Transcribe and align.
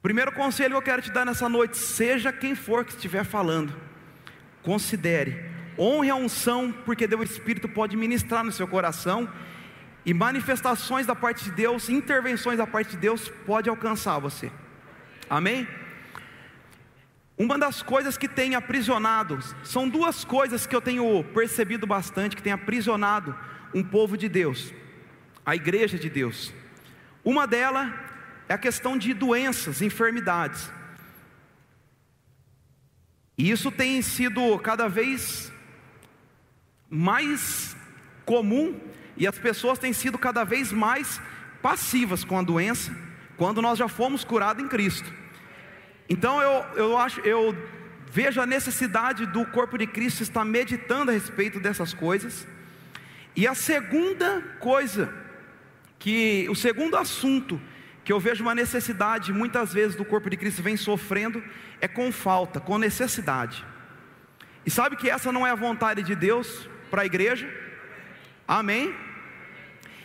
Primeiro 0.00 0.30
conselho 0.30 0.70
que 0.70 0.76
eu 0.76 0.82
quero 0.82 1.02
te 1.02 1.10
dar 1.10 1.26
nessa 1.26 1.48
noite: 1.48 1.76
seja 1.76 2.32
quem 2.32 2.54
for 2.54 2.84
que 2.84 2.92
estiver 2.92 3.24
falando, 3.24 3.74
considere, 4.62 5.44
honre 5.78 6.10
a 6.10 6.14
unção, 6.14 6.72
porque 6.84 7.04
o 7.06 7.22
Espírito 7.22 7.68
pode 7.68 7.96
ministrar 7.96 8.44
no 8.44 8.52
seu 8.52 8.68
coração, 8.68 9.28
e 10.06 10.14
manifestações 10.14 11.04
da 11.04 11.14
parte 11.14 11.44
de 11.44 11.50
Deus, 11.50 11.88
intervenções 11.88 12.58
da 12.58 12.66
parte 12.66 12.92
de 12.92 12.96
Deus, 12.96 13.28
pode 13.44 13.68
alcançar 13.68 14.18
você. 14.18 14.50
Amém? 15.28 15.66
Uma 17.36 17.58
das 17.58 17.82
coisas 17.82 18.16
que 18.16 18.26
tem 18.26 18.54
aprisionado, 18.54 19.38
são 19.62 19.88
duas 19.88 20.24
coisas 20.24 20.66
que 20.66 20.74
eu 20.74 20.80
tenho 20.80 21.22
percebido 21.34 21.86
bastante, 21.86 22.34
que 22.34 22.42
tem 22.42 22.52
aprisionado 22.52 23.36
um 23.74 23.82
povo 23.82 24.16
de 24.16 24.28
Deus, 24.28 24.72
a 25.44 25.54
igreja 25.54 25.98
de 25.98 26.08
Deus. 26.08 26.52
Uma 27.24 27.46
delas 27.46 27.92
é 28.48 28.54
a 28.54 28.58
questão 28.58 28.96
de 28.96 29.12
doenças, 29.12 29.82
enfermidades. 29.82 30.70
E 33.36 33.50
isso 33.50 33.70
tem 33.70 34.00
sido 34.02 34.58
cada 34.58 34.88
vez 34.88 35.52
mais 36.88 37.76
comum 38.24 38.80
e 39.16 39.26
as 39.26 39.38
pessoas 39.38 39.78
têm 39.78 39.92
sido 39.92 40.16
cada 40.18 40.44
vez 40.44 40.72
mais 40.72 41.20
passivas 41.60 42.24
com 42.24 42.38
a 42.38 42.42
doença, 42.42 42.96
quando 43.36 43.60
nós 43.60 43.78
já 43.78 43.88
fomos 43.88 44.24
curados 44.24 44.64
em 44.64 44.68
Cristo. 44.68 45.12
Então 46.08 46.40
eu, 46.40 46.64
eu 46.76 46.98
acho, 46.98 47.20
eu 47.20 47.54
vejo 48.10 48.40
a 48.40 48.46
necessidade 48.46 49.26
do 49.26 49.44
corpo 49.44 49.76
de 49.76 49.86
Cristo 49.86 50.22
estar 50.22 50.44
meditando 50.44 51.10
a 51.10 51.14
respeito 51.14 51.60
dessas 51.60 51.92
coisas. 51.92 52.46
E 53.36 53.46
a 53.46 53.54
segunda 53.54 54.40
coisa, 54.58 55.12
que 55.98 56.48
o 56.48 56.54
segundo 56.54 56.96
assunto 56.96 57.60
que 58.08 58.12
eu 58.14 58.18
vejo 58.18 58.42
uma 58.42 58.54
necessidade, 58.54 59.34
muitas 59.34 59.70
vezes 59.70 59.94
do 59.94 60.02
corpo 60.02 60.30
de 60.30 60.36
Cristo 60.38 60.62
vem 60.62 60.78
sofrendo, 60.78 61.44
é 61.78 61.86
com 61.86 62.10
falta, 62.10 62.58
com 62.58 62.78
necessidade. 62.78 63.62
E 64.64 64.70
sabe 64.70 64.96
que 64.96 65.10
essa 65.10 65.30
não 65.30 65.46
é 65.46 65.50
a 65.50 65.54
vontade 65.54 66.02
de 66.02 66.14
Deus 66.14 66.70
para 66.90 67.02
a 67.02 67.04
igreja? 67.04 67.46
Amém? 68.48 68.94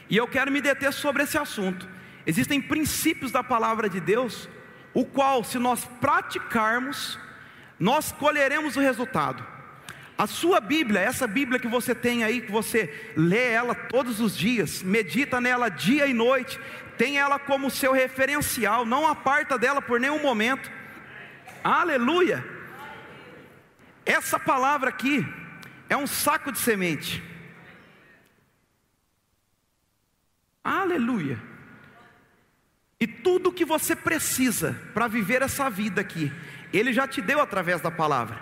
E 0.10 0.18
eu 0.18 0.28
quero 0.28 0.52
me 0.52 0.60
deter 0.60 0.92
sobre 0.92 1.24
esse 1.24 1.38
assunto. 1.38 1.88
Existem 2.28 2.62
princípios 2.62 3.32
da 3.32 3.42
palavra 3.42 3.88
de 3.88 4.02
Deus, 4.02 4.50
o 4.94 5.06
qual, 5.06 5.42
se 5.42 5.58
nós 5.58 5.86
praticarmos, 6.02 7.18
nós 7.80 8.12
colheremos 8.12 8.76
o 8.76 8.82
resultado. 8.82 9.54
A 10.18 10.28
sua 10.28 10.60
Bíblia, 10.60 11.00
essa 11.00 11.26
Bíblia 11.26 11.58
que 11.58 11.68
você 11.68 11.96
tem 11.96 12.24
aí, 12.24 12.42
que 12.42 12.52
você 12.52 13.14
lê 13.16 13.50
ela 13.50 13.74
todos 13.74 14.20
os 14.20 14.38
dias, 14.38 14.84
medita 14.84 15.42
nela 15.42 15.70
dia 15.70 16.06
e 16.06 16.14
noite, 16.14 16.60
tem 17.04 17.18
ela 17.18 17.38
como 17.38 17.70
seu 17.70 17.92
referencial, 17.92 18.86
não 18.86 19.06
aparta 19.06 19.58
dela 19.58 19.82
por 19.82 20.00
nenhum 20.00 20.22
momento. 20.22 20.72
Aleluia! 21.62 22.42
Essa 24.06 24.40
palavra 24.40 24.88
aqui 24.88 25.28
é 25.90 25.98
um 25.98 26.08
saco 26.08 26.50
de 26.50 26.60
semente. 26.60 27.22
Aleluia! 30.64 31.38
E 32.98 33.06
tudo 33.06 33.52
que 33.52 33.66
você 33.66 33.98
precisa 33.98 34.74
para 34.94 35.10
viver 35.10 35.42
essa 35.42 35.70
vida 35.70 36.00
aqui, 36.00 36.32
Ele 36.72 36.94
já 36.94 37.06
te 37.06 37.22
deu 37.22 37.42
através 37.42 37.82
da 37.82 37.92
palavra. 37.92 38.40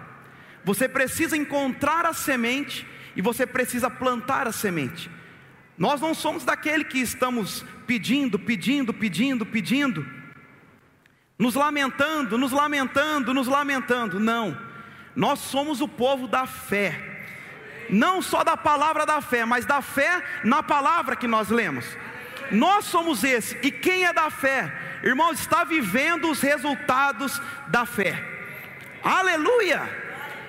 Você 0.64 0.88
precisa 0.88 1.36
encontrar 1.36 2.06
a 2.06 2.14
semente 2.14 2.86
e 3.16 3.24
você 3.24 3.48
precisa 3.48 3.90
plantar 3.90 4.46
a 4.46 4.52
semente. 4.52 5.10
Nós 5.78 6.00
não 6.00 6.14
somos 6.14 6.44
daquele 6.44 6.84
que 6.84 7.00
estamos 7.00 7.66
pedindo, 7.88 8.38
pedindo, 8.38 8.94
pedindo, 8.94 9.46
pedindo, 9.46 10.06
nos 11.38 11.56
lamentando, 11.56 12.38
nos 12.38 12.52
lamentando, 12.52 13.34
nos 13.34 13.48
lamentando. 13.48 14.20
Não, 14.20 14.58
nós 15.16 15.40
somos 15.40 15.82
o 15.82 15.88
povo 15.88 16.28
da 16.28 16.46
fé, 16.46 16.98
não 17.90 18.22
só 18.22 18.44
da 18.44 18.56
palavra 18.56 19.06
da 19.06 19.22
fé, 19.22 19.44
mas 19.44 19.66
da 19.66 19.82
fé 19.82 20.24
na 20.44 20.62
palavra 20.62 21.16
que 21.16 21.28
nós 21.28 21.50
lemos. 21.50 21.86
Nós 22.52 22.86
somos 22.86 23.24
esse, 23.24 23.58
e 23.64 23.72
quem 23.72 24.06
é 24.06 24.14
da 24.14 24.30
fé, 24.30 24.72
irmãos, 25.04 25.40
está 25.40 25.64
vivendo 25.64 26.30
os 26.30 26.42
resultados 26.42 27.42
da 27.68 27.86
fé. 27.86 28.24
Aleluia! 29.04 29.82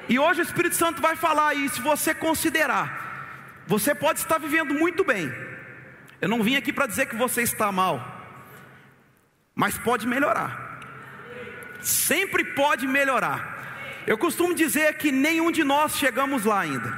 E 0.08 0.18
hoje 0.18 0.40
o 0.40 0.44
Espírito 0.44 0.74
Santo 0.74 1.00
vai 1.00 1.16
falar 1.16 1.48
aí, 1.48 1.68
se 1.68 1.80
você 1.80 2.12
considerar 2.12 3.01
você 3.66 3.94
pode 3.94 4.20
estar 4.20 4.38
vivendo 4.38 4.74
muito 4.74 5.04
bem. 5.04 5.32
Eu 6.20 6.28
não 6.28 6.42
vim 6.42 6.56
aqui 6.56 6.72
para 6.72 6.86
dizer 6.86 7.06
que 7.06 7.16
você 7.16 7.42
está 7.42 7.72
mal, 7.72 8.00
mas 9.54 9.78
pode 9.78 10.06
melhorar. 10.06 10.80
Sempre 11.80 12.44
pode 12.44 12.86
melhorar. 12.86 14.02
Eu 14.06 14.16
costumo 14.18 14.54
dizer 14.54 14.96
que 14.98 15.12
nenhum 15.12 15.50
de 15.50 15.64
nós 15.64 15.96
chegamos 15.96 16.44
lá 16.44 16.60
ainda. 16.60 16.92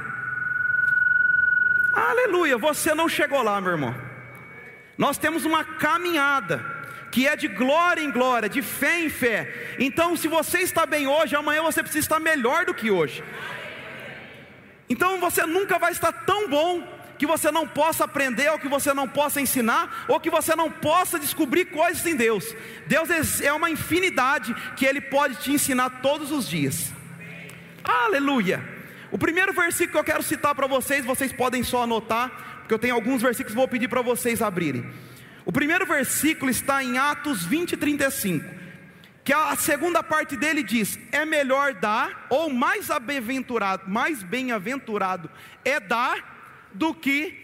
Aleluia, 1.93 2.57
você 2.57 2.93
não 2.93 3.07
chegou 3.07 3.41
lá, 3.41 3.59
meu 3.61 3.71
irmão. 3.71 3.95
Nós 4.97 5.17
temos 5.17 5.45
uma 5.45 5.63
caminhada 5.63 6.63
que 7.11 7.27
é 7.27 7.35
de 7.35 7.47
glória 7.47 8.01
em 8.01 8.11
glória, 8.11 8.49
de 8.49 8.61
fé 8.61 8.99
em 8.99 9.09
fé. 9.09 9.75
Então, 9.79 10.17
se 10.17 10.27
você 10.27 10.59
está 10.59 10.85
bem 10.85 11.07
hoje, 11.07 11.35
amanhã 11.35 11.61
você 11.61 11.81
precisa 11.81 12.03
estar 12.03 12.19
melhor 12.19 12.65
do 12.65 12.73
que 12.73 12.91
hoje. 12.91 13.23
Então 14.89 15.19
você 15.19 15.45
nunca 15.45 15.79
vai 15.79 15.91
estar 15.91 16.11
tão 16.11 16.49
bom 16.49 16.95
que 17.17 17.25
você 17.25 17.49
não 17.49 17.67
possa 17.67 18.03
aprender, 18.03 18.49
ou 18.51 18.59
que 18.59 18.67
você 18.67 18.93
não 18.93 19.07
possa 19.07 19.39
ensinar, 19.39 20.05
ou 20.07 20.19
que 20.19 20.29
você 20.29 20.55
não 20.55 20.69
possa 20.69 21.17
descobrir 21.17 21.65
coisas 21.65 22.05
em 22.05 22.15
Deus. 22.15 22.53
Deus 22.87 23.41
é 23.41 23.53
uma 23.53 23.69
infinidade 23.69 24.53
que 24.75 24.85
Ele 24.85 24.99
pode 24.99 25.35
te 25.35 25.51
ensinar 25.51 26.01
todos 26.01 26.31
os 26.31 26.47
dias. 26.47 26.91
Aleluia! 27.83 28.63
O 29.11 29.17
primeiro 29.17 29.53
versículo 29.53 29.93
que 29.93 29.99
eu 29.99 30.13
quero 30.13 30.23
citar 30.23 30.53
para 30.53 30.67
vocês, 30.67 31.05
vocês 31.05 31.31
podem 31.31 31.63
só 31.63 31.83
anotar, 31.83 32.59
porque 32.59 32.73
eu 32.73 32.79
tenho 32.79 32.95
alguns 32.95 33.21
versículos, 33.21 33.55
vou 33.55 33.67
pedir 33.67 33.87
para 33.87 34.01
vocês 34.01 34.41
abrirem. 34.41 34.85
O 35.45 35.51
primeiro 35.51 35.85
versículo 35.85 36.51
está 36.51 36.83
em 36.83 36.97
Atos 36.97 37.45
20, 37.45 37.77
35 37.77 38.54
que 39.25 39.33
a 39.33 39.55
segunda 39.55 40.03
parte 40.03 40.37
dele 40.37 40.61
diz: 40.61 40.99
é 41.11 41.25
melhor 41.25 41.73
dar, 41.73 42.27
ou 42.29 42.47
mais 42.51 42.87
bem-aventurado, 43.01 43.89
mais 43.89 44.21
bem-aventurado 44.21 45.31
é 45.65 45.79
dar 45.79 46.69
do 46.71 46.93
que 46.93 47.35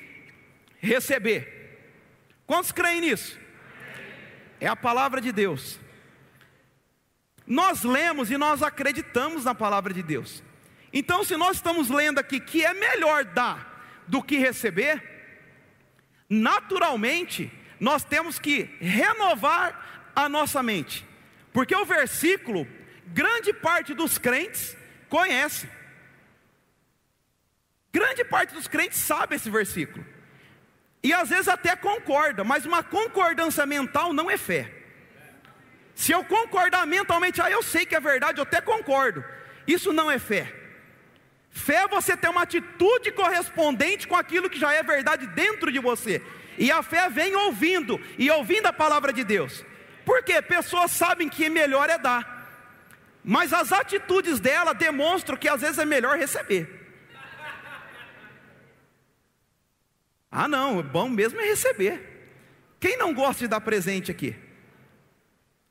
receber. 0.79 1.79
Quantos 2.45 2.71
creem 2.71 3.01
nisso? 3.01 3.39
É 4.59 4.67
a 4.67 4.75
palavra 4.75 5.19
de 5.19 5.31
Deus. 5.31 5.79
Nós 7.47 7.83
lemos 7.83 8.29
e 8.29 8.37
nós 8.37 8.61
acreditamos 8.61 9.45
na 9.45 9.55
palavra 9.55 9.91
de 9.91 10.03
Deus. 10.03 10.43
Então, 10.93 11.23
se 11.23 11.35
nós 11.35 11.57
estamos 11.57 11.89
lendo 11.89 12.19
aqui 12.19 12.39
que 12.39 12.63
é 12.63 12.75
melhor 12.75 13.25
dar 13.25 14.03
do 14.07 14.21
que 14.21 14.37
receber, 14.37 15.01
naturalmente 16.29 17.51
nós 17.79 18.03
temos 18.03 18.37
que 18.37 18.69
renovar 18.79 20.11
a 20.15 20.29
nossa 20.29 20.61
mente. 20.61 21.09
Porque 21.51 21.75
o 21.75 21.85
versículo, 21.85 22.67
grande 23.07 23.53
parte 23.53 23.93
dos 23.93 24.17
crentes 24.17 24.75
conhece. 25.09 25.69
Grande 27.91 28.23
parte 28.23 28.53
dos 28.53 28.67
crentes 28.67 28.99
sabe 28.99 29.35
esse 29.35 29.49
versículo. 29.49 30.05
E 31.03 31.13
às 31.13 31.29
vezes 31.29 31.47
até 31.47 31.75
concorda, 31.75 32.43
mas 32.43 32.65
uma 32.65 32.83
concordância 32.83 33.65
mental 33.65 34.13
não 34.13 34.29
é 34.29 34.37
fé. 34.37 34.71
Se 35.95 36.11
eu 36.11 36.23
concordar 36.23 36.87
mentalmente, 36.87 37.41
ah, 37.41 37.51
eu 37.51 37.61
sei 37.61 37.85
que 37.85 37.95
é 37.95 37.99
verdade, 37.99 38.39
eu 38.39 38.43
até 38.43 38.61
concordo. 38.61 39.23
Isso 39.67 39.91
não 39.91 40.09
é 40.09 40.17
fé. 40.17 40.53
Fé 41.49 41.83
é 41.83 41.87
você 41.87 42.15
ter 42.15 42.29
uma 42.29 42.43
atitude 42.43 43.11
correspondente 43.11 44.07
com 44.07 44.15
aquilo 44.15 44.49
que 44.49 44.59
já 44.59 44.73
é 44.73 44.81
verdade 44.81 45.27
dentro 45.27 45.71
de 45.71 45.79
você. 45.79 46.21
E 46.57 46.71
a 46.71 46.81
fé 46.81 47.09
vem 47.09 47.35
ouvindo 47.35 47.99
e 48.17 48.29
ouvindo 48.31 48.67
a 48.67 48.73
palavra 48.73 49.11
de 49.11 49.23
Deus. 49.23 49.65
Porque 50.11 50.41
pessoas 50.41 50.91
sabem 50.91 51.29
que 51.29 51.49
melhor 51.49 51.89
é 51.89 51.97
dar, 51.97 52.45
mas 53.23 53.53
as 53.53 53.71
atitudes 53.71 54.41
dela 54.41 54.73
demonstram 54.73 55.37
que 55.37 55.47
às 55.47 55.61
vezes 55.61 55.77
é 55.77 55.85
melhor 55.85 56.17
receber. 56.17 56.67
Ah, 60.29 60.49
não, 60.49 60.81
é 60.81 60.83
bom 60.83 61.07
mesmo 61.07 61.39
é 61.39 61.45
receber. 61.45 62.27
Quem 62.77 62.97
não 62.97 63.13
gosta 63.13 63.39
de 63.39 63.47
dar 63.47 63.61
presente 63.61 64.11
aqui? 64.11 64.35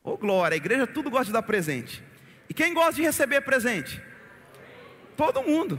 Ô 0.02 0.12
oh, 0.12 0.16
glória, 0.16 0.54
a 0.54 0.56
igreja 0.56 0.86
tudo 0.86 1.10
gosta 1.10 1.26
de 1.26 1.32
dar 1.32 1.42
presente. 1.42 2.02
E 2.48 2.54
quem 2.54 2.72
gosta 2.72 2.94
de 2.94 3.02
receber 3.02 3.42
presente? 3.42 4.02
Todo 5.18 5.42
mundo. 5.42 5.78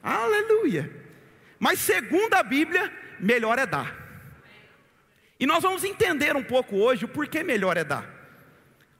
Aleluia. 0.00 0.88
Mas 1.58 1.80
segundo 1.80 2.32
a 2.34 2.44
Bíblia, 2.44 2.92
melhor 3.18 3.58
é 3.58 3.66
dar. 3.66 4.05
E 5.38 5.46
nós 5.46 5.62
vamos 5.62 5.84
entender 5.84 6.34
um 6.36 6.42
pouco 6.42 6.76
hoje 6.76 7.04
o 7.04 7.08
porquê 7.08 7.42
melhor 7.42 7.76
é 7.76 7.84
dar. 7.84 8.08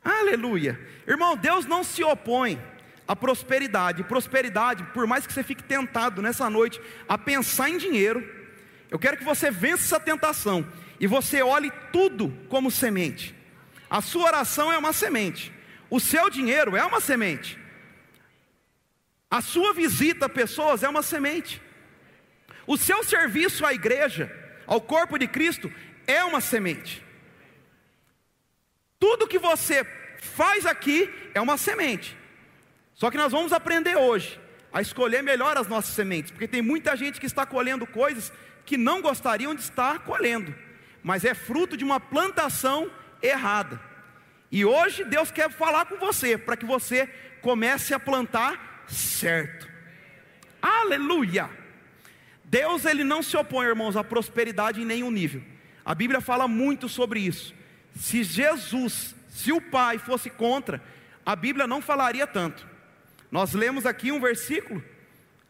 Aleluia. 0.05 0.79
Irmão, 1.07 1.37
Deus 1.37 1.67
não 1.67 1.83
se 1.83 2.05
opõe 2.05 2.63
à 3.09 3.17
prosperidade. 3.17 4.05
Prosperidade, 4.05 4.85
por 4.93 5.07
mais 5.07 5.27
que 5.27 5.33
você 5.33 5.43
fique 5.43 5.63
tentado 5.63 6.21
nessa 6.21 6.49
noite 6.51 6.81
a 7.09 7.17
pensar 7.17 7.71
em 7.71 7.79
dinheiro, 7.79 8.23
eu 8.91 8.99
quero 8.99 9.17
que 9.17 9.25
você 9.25 9.51
vença 9.51 9.85
essa 9.85 10.01
tentação 10.01 10.67
e 11.01 11.07
você 11.07 11.43
olhe 11.43 11.73
tudo 11.93 12.33
como 12.49 12.71
semente. 12.71 13.35
A 13.89 14.01
sua 14.01 14.27
oração 14.27 14.73
é 14.73 14.79
uma 14.79 14.93
semente. 14.93 15.53
O 15.89 16.01
seu 16.01 16.29
dinheiro 16.29 16.77
é 16.77 16.85
uma 16.85 17.01
semente. 17.01 17.59
A 19.31 19.41
sua 19.41 19.73
visita 19.73 20.27
a 20.27 20.29
pessoas 20.29 20.83
é 20.83 20.89
uma 20.89 21.03
semente. 21.03 21.61
O 22.67 22.77
seu 22.77 23.05
serviço 23.05 23.65
à 23.65 23.73
igreja, 23.73 24.33
ao 24.67 24.81
corpo 24.81 25.19
de 25.19 25.27
Cristo, 25.27 25.73
é 26.07 26.25
uma 26.25 26.41
semente. 26.41 27.05
Tudo 28.99 29.27
que 29.27 29.39
você 29.39 29.85
faz 30.19 30.67
aqui 30.67 31.13
é 31.35 31.41
uma 31.41 31.57
semente. 31.57 32.17
Só 32.95 33.11
que 33.11 33.17
nós 33.17 33.33
vamos 33.33 33.53
aprender 33.53 33.97
hoje 33.97 34.41
a 34.73 34.81
escolher 34.81 35.23
melhor 35.23 35.57
as 35.57 35.69
nossas 35.69 35.95
sementes, 35.95 36.31
porque 36.31 36.49
tem 36.49 36.63
muita 36.63 36.97
gente 36.97 37.21
que 37.21 37.27
está 37.27 37.47
colhendo 37.47 37.87
coisas 37.87 38.33
que 38.65 38.77
não 38.77 39.01
gostariam 39.01 39.55
de 39.55 39.63
estar 39.63 40.01
colhendo, 40.01 40.55
mas 41.03 41.25
é 41.25 41.35
fruto 41.35 41.77
de 41.77 41.85
uma 41.85 42.01
plantação 42.01 42.91
errada. 43.23 43.81
E 44.51 44.65
hoje 44.65 45.05
Deus 45.05 45.31
quer 45.31 45.51
falar 45.51 45.87
com 45.87 45.97
você, 45.97 46.37
para 46.37 46.57
que 46.57 46.67
você 46.67 47.07
comece 47.41 47.95
a 47.95 48.01
plantar 48.01 48.85
certo. 48.87 49.69
Aleluia! 50.61 51.49
Deus 52.45 52.85
ele 52.85 53.05
não 53.05 53.23
se 53.23 53.37
opõe, 53.37 53.67
irmãos, 53.67 53.97
à 53.97 54.05
prosperidade 54.05 54.81
em 54.81 54.85
nenhum 54.85 55.11
nível. 55.11 55.43
A 55.87 55.95
Bíblia 55.95 56.21
fala 56.21 56.49
muito 56.49 56.89
sobre 56.89 57.21
isso. 57.21 57.55
Se 57.95 58.25
Jesus, 58.25 59.15
se 59.29 59.53
o 59.53 59.61
Pai 59.61 59.99
fosse 59.99 60.29
contra, 60.29 60.83
a 61.25 61.37
Bíblia 61.37 61.65
não 61.65 61.81
falaria 61.81 62.27
tanto. 62.27 62.67
Nós 63.31 63.53
lemos 63.53 63.87
aqui 63.87 64.11
um 64.11 64.21
versículo, 64.21 64.83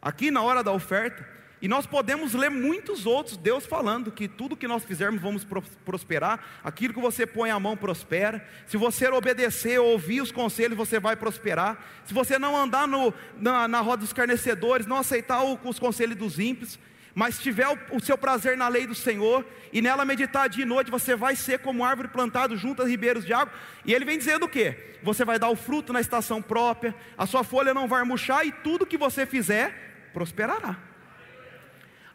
aqui 0.00 0.30
na 0.30 0.42
hora 0.42 0.62
da 0.62 0.70
oferta, 0.72 1.26
e 1.62 1.66
nós 1.68 1.86
podemos 1.86 2.34
ler 2.34 2.50
muitos 2.50 3.06
outros, 3.06 3.38
Deus 3.38 3.64
falando 3.64 4.12
que 4.12 4.28
tudo 4.28 4.58
que 4.58 4.68
nós 4.68 4.84
fizermos 4.84 5.22
vamos 5.22 5.46
prosperar, 5.86 6.60
aquilo 6.62 6.92
que 6.92 7.00
você 7.00 7.26
põe 7.26 7.50
a 7.50 7.58
mão 7.58 7.74
prospera, 7.74 8.46
se 8.66 8.76
você 8.76 9.08
obedecer, 9.08 9.80
ouvir 9.80 10.20
os 10.20 10.30
conselhos, 10.30 10.76
você 10.76 11.00
vai 11.00 11.16
prosperar, 11.16 11.82
se 12.04 12.12
você 12.12 12.38
não 12.38 12.54
andar 12.54 12.86
no, 12.86 13.12
na, 13.38 13.66
na 13.66 13.80
roda 13.80 14.02
dos 14.02 14.12
carnecedores, 14.12 14.86
não 14.86 14.98
aceitar 14.98 15.42
o, 15.42 15.58
os 15.64 15.78
conselhos 15.78 16.16
dos 16.16 16.38
ímpios, 16.38 16.78
mas 17.16 17.38
tiver 17.38 17.66
o, 17.90 17.98
seu 17.98 18.18
prazer 18.18 18.58
na 18.58 18.68
lei 18.68 18.86
do 18.86 18.94
Senhor, 18.94 19.42
e 19.72 19.80
nela 19.80 20.04
meditar 20.04 20.50
dia 20.50 20.64
e 20.64 20.68
noite, 20.68 20.90
você 20.90 21.16
vai 21.16 21.34
ser 21.34 21.60
como 21.60 21.82
árvore 21.82 22.08
plantada 22.08 22.54
junto 22.54 22.82
a 22.82 22.86
ribeiros 22.86 23.24
de 23.24 23.32
água, 23.32 23.54
e 23.86 23.94
ele 23.94 24.04
vem 24.04 24.18
dizendo 24.18 24.44
o 24.44 24.48
que? 24.50 24.98
Você 25.02 25.24
vai 25.24 25.38
dar 25.38 25.48
o 25.48 25.56
fruto 25.56 25.94
na 25.94 26.00
estação 26.02 26.42
própria, 26.42 26.94
a 27.16 27.24
sua 27.24 27.42
folha 27.42 27.72
não 27.72 27.88
vai 27.88 28.04
murchar, 28.04 28.46
e 28.46 28.52
tudo 28.52 28.84
que 28.84 28.98
você 28.98 29.24
fizer, 29.24 30.10
prosperará. 30.12 30.76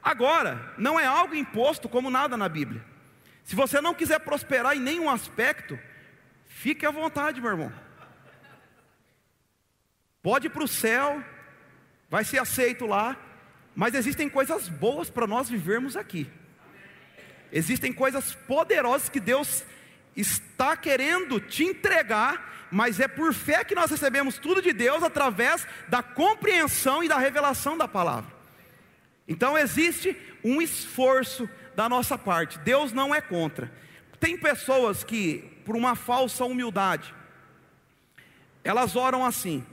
Agora, 0.04 0.72
não 0.78 1.00
é 1.00 1.06
algo 1.08 1.34
imposto 1.34 1.90
como 1.90 2.12
nada 2.12 2.38
na 2.38 2.48
Bíblia. 2.48 2.86
Se 3.44 3.56
você 3.56 3.82
não 3.82 3.96
quiser 3.96 4.20
prosperar 4.20 4.78
em 4.78 4.82
nenhum 4.82 5.10
aspecto, 5.10 5.80
fique 6.46 6.86
à 6.86 6.92
vontade, 6.92 7.42
meu 7.42 7.50
irmão. 7.50 7.74
Pode 10.22 10.46
ir 10.46 10.52
para 10.52 10.64
o 10.64 10.68
céu, 10.68 11.24
vai 12.08 12.24
ser 12.24 12.38
aceito 12.38 12.86
lá, 12.86 13.18
mas 13.76 13.94
existem 13.94 14.30
coisas 14.30 14.68
boas 14.68 15.10
para 15.10 15.28
nós 15.28 15.50
vivermos 15.50 15.96
aqui. 15.96 16.30
Existem 17.52 17.92
coisas 17.92 18.34
poderosas 18.34 19.10
que 19.10 19.20
Deus 19.20 19.64
está 20.16 20.76
querendo 20.76 21.40
te 21.40 21.64
entregar, 21.64 22.68
mas 22.72 23.00
é 23.00 23.08
por 23.08 23.34
fé 23.34 23.64
que 23.64 23.76
nós 23.76 23.92
recebemos 23.92 24.38
tudo 24.38 24.62
de 24.62 24.72
Deus 24.72 25.04
através 25.04 25.68
da 25.88 26.02
compreensão 26.02 27.04
e 27.04 27.08
da 27.08 27.18
revelação 27.18 27.78
da 27.78 27.88
palavra. 27.88 28.32
Então 29.28 29.58
existe 29.58 30.18
um 30.44 30.62
esforço 30.62 31.50
da 31.76 31.88
nossa 31.88 32.18
parte, 32.18 32.60
Deus 32.60 32.92
não 32.92 33.14
é 33.14 33.22
contra. 33.22 33.72
Tem 34.20 34.38
pessoas 34.38 35.04
que, 35.04 35.40
por 35.66 35.76
uma 35.76 35.96
falsa 35.96 36.46
humildade, 36.46 37.14
elas 38.64 38.96
oram 38.96 39.26
assim: 39.26 39.66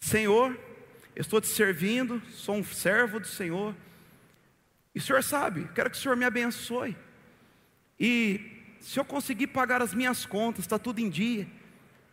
Senhor, 0.00 0.58
eu 1.16 1.22
estou 1.22 1.40
te 1.40 1.48
servindo, 1.48 2.22
sou 2.30 2.56
um 2.56 2.62
servo 2.62 3.18
do 3.18 3.26
Senhor, 3.26 3.74
e 4.94 4.98
o 4.98 5.02
Senhor 5.02 5.22
sabe, 5.24 5.68
quero 5.74 5.90
que 5.90 5.96
o 5.96 6.00
Senhor 6.00 6.16
me 6.16 6.26
abençoe, 6.26 6.96
e 7.98 8.76
se 8.78 9.00
eu 9.00 9.04
conseguir 9.04 9.48
pagar 9.48 9.80
as 9.80 9.94
minhas 9.94 10.26
contas, 10.26 10.64
está 10.64 10.78
tudo 10.78 11.00
em 11.00 11.08
dia, 11.08 11.48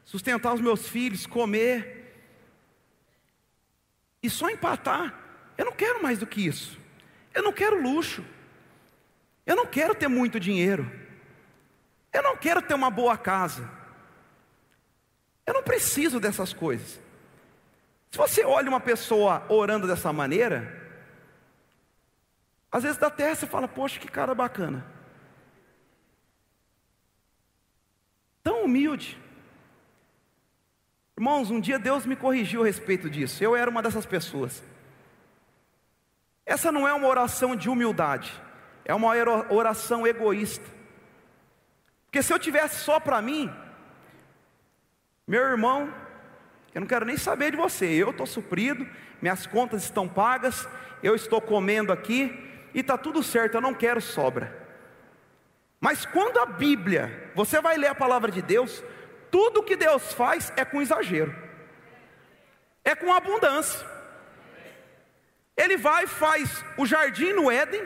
sustentar 0.06 0.54
os 0.54 0.62
meus 0.62 0.88
filhos, 0.88 1.28
comer, 1.28 2.16
e 4.24 4.30
só 4.30 4.50
empatar, 4.50 5.14
eu 5.58 5.66
não 5.66 5.74
quero 5.74 6.02
mais 6.02 6.18
do 6.18 6.26
que 6.26 6.48
isso. 6.48 6.80
Eu 7.34 7.44
não 7.44 7.52
quero 7.52 7.82
luxo. 7.82 8.24
Eu 9.46 9.58
não 9.58 9.66
quero 9.66 9.94
ter 9.94 10.08
muito 10.08 10.40
dinheiro. 10.40 10.90
Eu 12.14 12.24
não 12.24 12.38
quero 12.38 12.62
ter 12.62 12.74
uma 12.74 12.90
boa 12.90 13.18
casa. 13.18 13.70
Eu 15.46 15.54
não 15.54 15.62
preciso 15.62 16.22
dessas 16.22 16.54
coisas. 16.54 17.03
Se 18.14 18.20
você 18.20 18.46
olha 18.46 18.70
uma 18.70 18.80
pessoa 18.80 19.44
orando 19.50 19.88
dessa 19.88 20.14
maneira, 20.14 20.72
às 22.72 22.84
vezes 22.84 23.00
da 23.00 23.10
terra 23.10 23.34
você 23.34 23.48
fala, 23.48 23.68
poxa, 23.68 24.00
que 24.00 24.08
cara 24.08 24.36
bacana. 24.36 24.86
Tão 28.44 28.66
humilde. 28.66 29.20
Irmãos, 31.18 31.50
um 31.50 31.60
dia 31.60 31.80
Deus 31.80 32.06
me 32.06 32.16
corrigiu 32.16 32.62
a 32.62 32.68
respeito 32.68 33.10
disso. 33.10 33.44
Eu 33.44 33.56
era 33.56 33.68
uma 33.68 33.82
dessas 33.82 34.06
pessoas. 34.06 34.64
Essa 36.46 36.72
não 36.72 36.88
é 36.88 36.94
uma 36.94 37.08
oração 37.08 37.56
de 37.56 37.68
humildade, 37.68 38.32
é 38.86 38.94
uma 38.94 39.12
oração 39.50 40.06
egoísta. 40.06 40.70
Porque 42.06 42.22
se 42.22 42.32
eu 42.32 42.38
tivesse 42.38 42.76
só 42.76 43.00
para 43.00 43.20
mim, 43.24 43.52
meu 45.26 45.42
irmão, 45.42 45.92
eu 46.74 46.82
não 46.82 46.88
quero 46.88 47.06
nem 47.06 47.18
saber 47.18 47.52
de 47.52 47.58
você, 47.58 47.86
eu 47.86 48.10
estou 48.10 48.26
suprido, 48.26 48.88
minhas 49.22 49.46
contas 49.46 49.84
estão 49.84 50.08
pagas, 50.08 50.68
eu 51.04 51.14
estou 51.14 51.40
comendo 51.40 51.92
aqui 51.92 52.34
e 52.74 52.80
está 52.80 52.98
tudo 52.98 53.22
certo, 53.22 53.56
eu 53.56 53.62
não 53.62 53.74
quero 53.74 54.02
sobra. 54.02 54.62
Mas 55.80 56.06
quando 56.06 56.40
a 56.40 56.46
Bíblia, 56.46 57.32
você 57.36 57.62
vai 57.62 57.78
ler 57.78 57.88
a 57.88 57.96
palavra 57.96 58.32
de 58.32 58.42
Deus, 58.42 58.84
tudo 59.30 59.64
que 59.64 59.76
Deus 59.76 60.14
faz 60.14 60.52
é 60.56 60.66
com 60.66 60.82
exagero, 60.82 61.36
é 62.84 62.96
com 62.96 63.14
abundância. 63.14 63.86
Ele 65.56 65.78
vai, 65.78 66.08
faz 66.08 66.64
o 66.78 66.86
jardim 66.86 67.34
no 67.34 67.52
Éden 67.52 67.84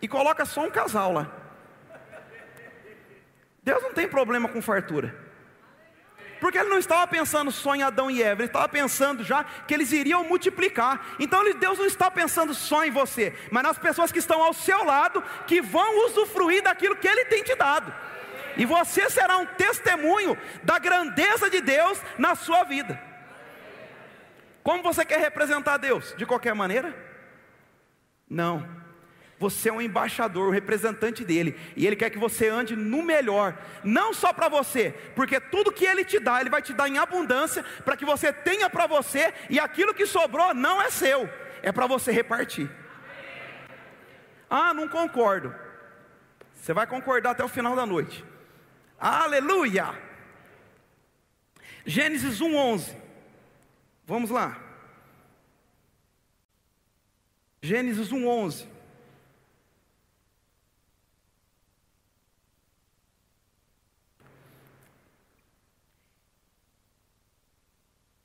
e 0.00 0.08
coloca 0.08 0.46
só 0.46 0.64
um 0.64 0.70
casal 0.70 1.12
lá. 1.12 1.30
Deus 3.62 3.82
não 3.82 3.92
tem 3.92 4.08
problema 4.08 4.48
com 4.48 4.62
fartura. 4.62 5.23
Porque 6.40 6.58
ele 6.58 6.68
não 6.68 6.78
estava 6.78 7.06
pensando 7.06 7.50
só 7.50 7.74
em 7.74 7.82
Adão 7.82 8.10
e 8.10 8.22
Eva, 8.22 8.42
ele 8.42 8.48
estava 8.48 8.68
pensando 8.68 9.24
já 9.24 9.44
que 9.44 9.72
eles 9.72 9.92
iriam 9.92 10.24
multiplicar. 10.24 11.14
Então 11.18 11.42
Deus 11.54 11.78
não 11.78 11.86
está 11.86 12.10
pensando 12.10 12.54
só 12.54 12.84
em 12.84 12.90
você, 12.90 13.34
mas 13.50 13.62
nas 13.62 13.78
pessoas 13.78 14.12
que 14.12 14.18
estão 14.18 14.42
ao 14.42 14.52
seu 14.52 14.84
lado, 14.84 15.22
que 15.46 15.60
vão 15.60 16.06
usufruir 16.06 16.62
daquilo 16.62 16.96
que 16.96 17.08
ele 17.08 17.24
tem 17.26 17.42
te 17.42 17.54
dado. 17.54 17.92
E 18.56 18.64
você 18.64 19.10
será 19.10 19.38
um 19.38 19.46
testemunho 19.46 20.38
da 20.62 20.78
grandeza 20.78 21.50
de 21.50 21.60
Deus 21.60 22.00
na 22.18 22.34
sua 22.34 22.64
vida. 22.64 23.00
Como 24.62 24.82
você 24.82 25.04
quer 25.04 25.20
representar 25.20 25.76
Deus? 25.76 26.14
De 26.16 26.24
qualquer 26.24 26.54
maneira? 26.54 26.94
Não. 28.28 28.83
Você 29.44 29.68
é 29.68 29.72
um 29.72 29.82
embaixador, 29.82 30.48
um 30.48 30.50
representante 30.50 31.22
dele, 31.22 31.54
e 31.76 31.86
ele 31.86 31.96
quer 31.96 32.08
que 32.08 32.16
você 32.16 32.48
ande 32.48 32.74
no 32.74 33.02
melhor, 33.02 33.58
não 33.82 34.14
só 34.14 34.32
para 34.32 34.48
você, 34.48 34.92
porque 35.14 35.38
tudo 35.38 35.70
que 35.70 35.84
ele 35.84 36.02
te 36.02 36.18
dá, 36.18 36.40
ele 36.40 36.48
vai 36.48 36.62
te 36.62 36.72
dar 36.72 36.88
em 36.88 36.96
abundância, 36.96 37.62
para 37.84 37.94
que 37.94 38.06
você 38.06 38.32
tenha 38.32 38.70
para 38.70 38.86
você, 38.86 39.34
e 39.50 39.60
aquilo 39.60 39.92
que 39.92 40.06
sobrou 40.06 40.54
não 40.54 40.80
é 40.80 40.88
seu, 40.90 41.28
é 41.62 41.70
para 41.70 41.86
você 41.86 42.10
repartir. 42.10 42.70
Ah, 44.48 44.72
não 44.72 44.88
concordo. 44.88 45.54
Você 46.54 46.72
vai 46.72 46.86
concordar 46.86 47.32
até 47.32 47.44
o 47.44 47.48
final 47.48 47.76
da 47.76 47.84
noite. 47.84 48.24
Aleluia! 48.98 49.94
Gênesis 51.84 52.40
1:11. 52.40 52.96
Vamos 54.06 54.30
lá. 54.30 54.58
Gênesis 57.60 58.10
1:11. 58.10 58.72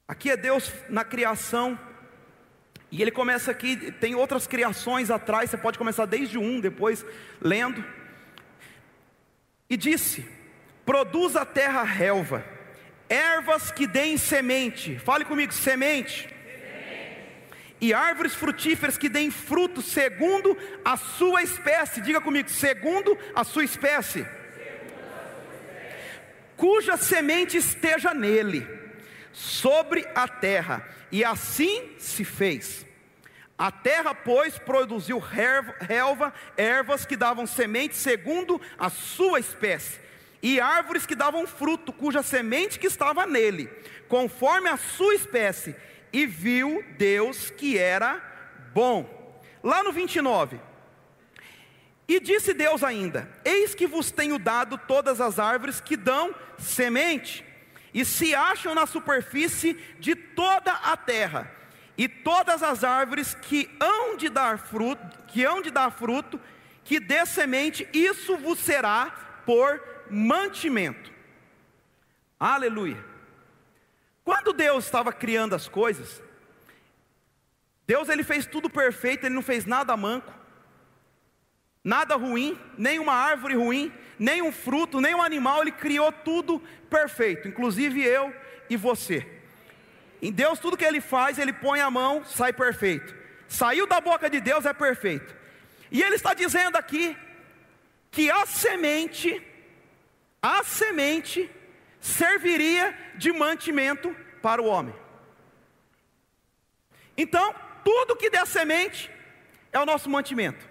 Aqui 0.10 0.32
é 0.32 0.36
Deus 0.36 0.74
na 0.90 1.06
criação, 1.06 1.80
e 2.92 3.00
ele 3.00 3.12
começa 3.12 3.52
aqui, 3.52 3.92
tem 3.92 4.16
outras 4.16 4.48
criações 4.48 5.12
atrás, 5.12 5.52
você 5.52 5.58
pode 5.58 5.78
começar 5.78 6.06
desde 6.06 6.40
um, 6.40 6.60
depois 6.60 7.06
lendo. 7.40 7.86
E 9.70 9.78
disse: 9.78 10.28
Produz 10.84 11.36
a 11.36 11.46
terra 11.46 11.84
relva, 11.84 12.44
ervas 13.08 13.72
que 13.72 13.86
deem 13.86 14.18
semente. 14.18 14.98
Fale 14.98 15.24
comigo, 15.24 15.54
semente 15.54 16.28
e 17.82 17.94
árvores 17.94 18.34
frutíferas 18.34 18.98
que 18.98 19.08
deem 19.08 19.32
fruto 19.32 19.82
segundo 19.82 20.58
a 20.84 20.98
sua 20.98 21.42
espécie. 21.44 22.02
Diga 22.02 22.20
comigo, 22.20 22.50
segundo 22.50 23.18
a 23.34 23.44
sua 23.44 23.64
espécie. 23.64 24.26
cuja 26.58 26.98
semente 26.98 27.56
esteja 27.56 28.14
nele, 28.14 28.68
sobre 29.32 30.08
a 30.16 30.28
terra. 30.28 30.88
E 31.12 31.24
assim 31.24 31.96
se 31.98 32.24
fez. 32.24 32.86
A 33.58 33.72
terra, 33.72 34.16
pois, 34.16 34.58
produziu 34.58 35.20
relva, 35.20 36.34
ervas 36.56 37.06
que 37.06 37.18
davam 37.18 37.46
semente 37.46 37.96
segundo 37.96 38.62
a 38.78 38.90
sua 38.90 39.38
espécie, 39.38 40.00
e 40.42 40.62
árvores 40.62 41.06
que 41.06 41.14
davam 41.14 41.46
fruto, 41.46 41.92
cuja 41.92 42.24
semente 42.24 42.80
que 42.80 42.88
estava 42.88 43.26
nele, 43.26 43.70
conforme 44.08 44.70
a 44.70 44.78
sua 44.78 45.14
espécie. 45.14 45.76
E 46.14 46.26
viu 46.26 46.84
Deus 46.98 47.50
que 47.50 47.78
era 47.78 48.22
bom. 48.74 49.42
Lá 49.62 49.84
no 49.84 49.92
29. 49.92 50.60
E 52.08 52.20
disse 52.20 52.54
Deus 52.54 52.84
ainda: 52.84 53.30
Eis 53.46 53.76
que 53.76 53.86
vos 53.86 54.10
tenho 54.10 54.40
dado 54.40 54.78
todas 54.78 55.22
as 55.22 55.38
árvores 55.38 55.80
que 55.80 55.96
dão 55.96 56.34
semente, 56.58 57.46
e 57.94 58.06
se 58.06 58.36
acham 58.36 58.76
na 58.76 58.86
superfície 58.86 59.74
de 60.00 60.16
toda 60.16 60.72
a 60.72 60.96
terra, 60.96 61.52
e 61.98 62.08
todas 62.08 62.64
as 62.64 62.84
árvores 62.84 63.34
que 63.34 63.70
hão 63.80 64.16
de 64.16 64.30
dar 64.30 64.58
fruto, 64.58 65.24
que 65.28 65.44
hão 65.44 65.62
de 65.62 65.70
dar 65.70 65.92
fruto, 65.92 66.40
que 66.84 67.00
dê 67.00 67.26
semente, 67.26 67.88
isso 67.94 68.38
vos 68.38 68.60
será 68.60 69.42
por 69.46 69.82
mantimento. 70.10 71.12
Aleluia. 72.40 73.04
Quando 74.24 74.54
Deus 74.54 74.86
estava 74.86 75.12
criando 75.12 75.56
as 75.56 75.68
coisas, 75.68 76.22
Deus 77.86 78.08
ele 78.08 78.24
fez 78.24 78.46
tudo 78.46 78.70
perfeito, 78.70 79.26
ele 79.26 79.36
não 79.36 79.42
fez 79.42 79.66
nada 79.66 79.98
manco, 79.98 80.32
nada 81.84 82.16
ruim, 82.16 82.58
nem 82.78 83.00
uma 83.00 83.14
árvore 83.14 83.56
ruim, 83.56 83.92
nem 84.20 84.42
um 84.42 84.52
fruto, 84.52 85.00
nem 85.00 85.16
um 85.16 85.24
animal, 85.24 85.62
ele 85.62 85.72
criou 85.72 86.12
tudo 86.12 86.62
perfeito, 86.90 87.48
inclusive 87.48 88.04
eu 88.04 88.36
e 88.70 88.76
você. 88.76 89.26
Em 90.22 90.32
Deus, 90.32 90.60
tudo 90.60 90.76
que 90.76 90.84
ele 90.84 91.00
faz, 91.00 91.40
ele 91.40 91.54
põe 91.54 91.80
a 91.80 91.90
mão, 91.90 92.26
sai 92.26 92.52
perfeito. 92.52 93.16
Saiu 93.48 93.88
da 93.88 94.02
boca 94.02 94.30
de 94.30 94.42
Deus 94.42 94.66
é 94.66 94.74
perfeito. 94.74 95.34
E 95.90 96.04
ele 96.04 96.16
está 96.16 96.34
dizendo 96.34 96.76
aqui 96.76 97.18
que 98.12 98.30
a 98.30 98.46
semente, 98.46 99.42
a 100.42 100.64
semente 100.64 101.50
serviria 102.02 102.96
de 103.16 103.32
mantimento 103.32 104.14
para 104.42 104.62
o 104.62 104.66
homem. 104.66 104.94
Então, 107.18 107.56
tudo 107.84 108.16
que 108.16 108.30
der 108.30 108.46
semente 108.46 109.10
é 109.72 109.80
o 109.80 109.86
nosso 109.86 110.10
mantimento. 110.10 110.68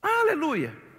Aleluia. 0.00 0.89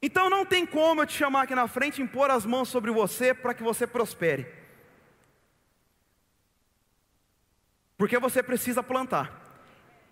Então 0.00 0.30
não 0.30 0.46
tem 0.46 0.64
como 0.64 1.02
eu 1.02 1.06
te 1.06 1.14
chamar 1.14 1.42
aqui 1.42 1.54
na 1.54 1.66
frente 1.66 1.98
e 1.98 2.02
impor 2.02 2.30
as 2.30 2.46
mãos 2.46 2.68
sobre 2.68 2.90
você 2.90 3.34
para 3.34 3.52
que 3.52 3.62
você 3.62 3.86
prospere. 3.86 4.46
Porque 7.96 8.16
você 8.18 8.42
precisa 8.42 8.82
plantar. 8.82 9.42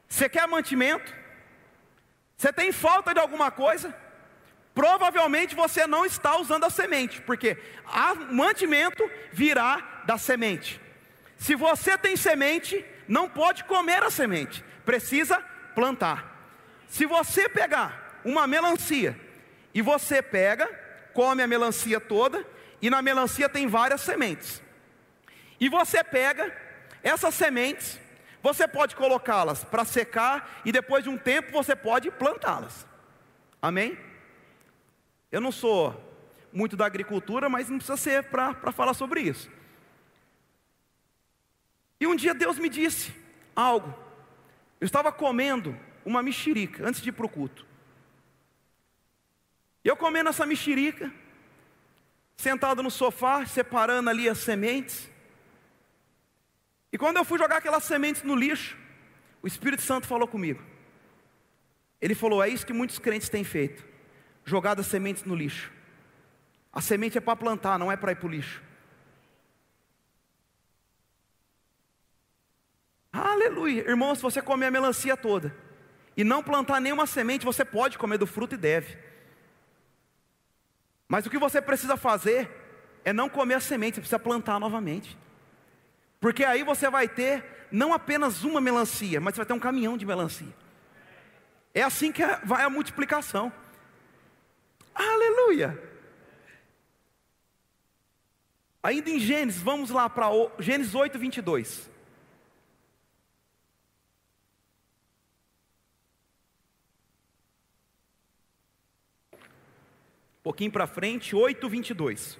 Você 0.08 0.28
quer 0.28 0.46
mantimento? 0.48 1.14
Você 2.36 2.52
tem 2.52 2.72
falta 2.72 3.14
de 3.14 3.20
alguma 3.20 3.50
coisa? 3.50 3.94
Provavelmente 4.74 5.54
você 5.54 5.86
não 5.86 6.04
está 6.04 6.36
usando 6.36 6.64
a 6.64 6.70
semente, 6.70 7.22
porque 7.22 7.56
o 7.86 8.34
mantimento 8.34 9.08
virá 9.32 10.02
da 10.04 10.18
semente. 10.18 10.80
Se 11.38 11.54
você 11.54 11.96
tem 11.96 12.16
semente, 12.16 12.84
não 13.08 13.28
pode 13.28 13.64
comer 13.64 14.02
a 14.02 14.10
semente, 14.10 14.62
precisa 14.84 15.38
plantar. 15.74 16.34
Se 16.88 17.06
você 17.06 17.48
pegar 17.48 18.20
uma 18.24 18.46
melancia 18.46 19.18
e 19.76 19.82
você 19.82 20.22
pega, 20.22 20.66
come 21.12 21.42
a 21.42 21.46
melancia 21.46 22.00
toda, 22.00 22.46
e 22.80 22.88
na 22.88 23.02
melancia 23.02 23.46
tem 23.46 23.66
várias 23.66 24.00
sementes. 24.00 24.62
E 25.60 25.68
você 25.68 26.02
pega 26.02 26.50
essas 27.02 27.34
sementes, 27.34 28.00
você 28.42 28.66
pode 28.66 28.96
colocá-las 28.96 29.64
para 29.64 29.84
secar 29.84 30.62
e 30.64 30.72
depois 30.72 31.04
de 31.04 31.10
um 31.10 31.18
tempo 31.18 31.52
você 31.52 31.76
pode 31.76 32.10
plantá-las. 32.10 32.86
Amém? 33.60 33.98
Eu 35.30 35.42
não 35.42 35.52
sou 35.52 35.94
muito 36.50 36.74
da 36.74 36.86
agricultura, 36.86 37.46
mas 37.50 37.68
não 37.68 37.76
precisa 37.76 37.98
ser 37.98 38.22
para 38.30 38.72
falar 38.72 38.94
sobre 38.94 39.20
isso. 39.20 39.50
E 42.00 42.06
um 42.06 42.16
dia 42.16 42.32
Deus 42.32 42.58
me 42.58 42.70
disse 42.70 43.14
algo. 43.54 43.94
Eu 44.80 44.86
estava 44.86 45.12
comendo 45.12 45.78
uma 46.02 46.22
mexerica 46.22 46.88
antes 46.88 47.02
de 47.02 47.10
ir 47.10 47.12
para 47.12 47.26
o 47.26 47.28
culto. 47.28 47.75
Eu 49.86 49.96
comendo 49.96 50.28
essa 50.28 50.44
mexerica, 50.44 51.12
sentado 52.36 52.82
no 52.82 52.90
sofá, 52.90 53.46
separando 53.46 54.10
ali 54.10 54.28
as 54.28 54.38
sementes. 54.38 55.08
E 56.92 56.98
quando 56.98 57.18
eu 57.18 57.24
fui 57.24 57.38
jogar 57.38 57.58
aquelas 57.58 57.84
sementes 57.84 58.24
no 58.24 58.34
lixo, 58.34 58.76
o 59.40 59.46
Espírito 59.46 59.82
Santo 59.82 60.08
falou 60.08 60.26
comigo. 60.26 60.60
Ele 62.00 62.16
falou: 62.16 62.42
É 62.42 62.48
isso 62.48 62.66
que 62.66 62.72
muitos 62.72 62.98
crentes 62.98 63.28
têm 63.28 63.44
feito, 63.44 63.86
jogado 64.44 64.80
as 64.80 64.88
sementes 64.88 65.22
no 65.22 65.36
lixo. 65.36 65.70
A 66.72 66.80
semente 66.80 67.16
é 67.16 67.20
para 67.20 67.36
plantar, 67.36 67.78
não 67.78 67.90
é 67.92 67.96
para 67.96 68.10
ir 68.10 68.16
para 68.16 68.26
o 68.26 68.30
lixo. 68.30 68.60
Aleluia. 73.12 73.82
Irmão, 73.88 74.12
se 74.16 74.20
você 74.20 74.42
comer 74.42 74.66
a 74.66 74.70
melancia 74.72 75.16
toda 75.16 75.56
e 76.16 76.24
não 76.24 76.42
plantar 76.42 76.80
nenhuma 76.80 77.06
semente, 77.06 77.44
você 77.44 77.64
pode 77.64 77.96
comer 77.96 78.18
do 78.18 78.26
fruto 78.26 78.56
e 78.56 78.58
deve. 78.58 79.15
Mas 81.08 81.26
o 81.26 81.30
que 81.30 81.38
você 81.38 81.60
precisa 81.62 81.96
fazer 81.96 82.50
é 83.04 83.12
não 83.12 83.28
comer 83.28 83.54
a 83.54 83.60
semente, 83.60 83.96
você 83.96 84.00
precisa 84.00 84.18
plantar 84.18 84.58
novamente. 84.58 85.16
Porque 86.20 86.44
aí 86.44 86.64
você 86.64 86.90
vai 86.90 87.08
ter 87.08 87.68
não 87.70 87.92
apenas 87.92 88.42
uma 88.42 88.60
melancia, 88.60 89.20
mas 89.20 89.34
você 89.34 89.38
vai 89.38 89.46
ter 89.46 89.52
um 89.52 89.58
caminhão 89.58 89.96
de 89.96 90.06
melancia. 90.06 90.54
É 91.72 91.82
assim 91.82 92.10
que 92.10 92.22
vai 92.44 92.64
a 92.64 92.70
multiplicação. 92.70 93.52
Aleluia. 94.94 95.80
Ainda 98.82 99.10
em 99.10 99.18
Gênesis, 99.18 99.60
vamos 99.60 99.90
lá 99.90 100.08
para 100.08 100.28
Gênesis 100.58 100.94
8, 100.94 101.18
22. 101.18 101.90
Pouquinho 110.46 110.70
para 110.70 110.86
frente, 110.86 111.34
8, 111.34 111.68
22. 111.68 112.38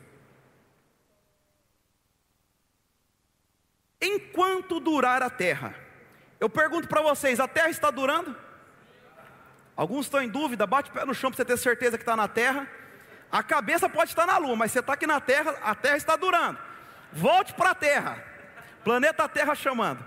Enquanto 4.01 4.79
durar 4.79 5.25
a 5.25 5.29
terra, 5.29 5.75
eu 6.39 6.49
pergunto 6.49 6.87
para 6.87 7.03
vocês: 7.03 7.41
a 7.41 7.49
terra 7.49 7.69
está 7.69 7.91
durando? 7.91 8.37
Alguns 9.75 10.07
estão 10.07 10.23
em 10.23 10.29
dúvida, 10.29 10.69
bate 10.69 10.89
o 10.89 10.93
pé 10.93 11.05
no 11.05 11.13
chão 11.13 11.33
para 11.33 11.39
você 11.39 11.45
ter 11.45 11.57
certeza 11.57 11.99
que 11.99 12.03
está 12.03 12.15
na 12.15 12.29
terra. 12.29 12.71
A 13.29 13.43
cabeça 13.43 13.89
pode 13.89 14.11
estar 14.11 14.25
na 14.25 14.39
lua, 14.39 14.55
mas 14.55 14.71
você 14.71 14.79
está 14.79 14.93
aqui 14.93 15.05
na 15.09 15.21
terra, 15.21 15.59
a 15.61 15.75
terra 15.75 15.97
está 15.97 16.15
durando. 16.15 16.61
Volte 17.13 17.55
para 17.55 17.71
a 17.71 17.75
terra, 17.75 18.25
planeta 18.85 19.29
Terra 19.29 19.57
chamando. 19.57 20.05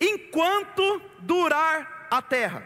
Enquanto 0.00 1.00
durar 1.20 2.08
a 2.10 2.20
terra, 2.20 2.64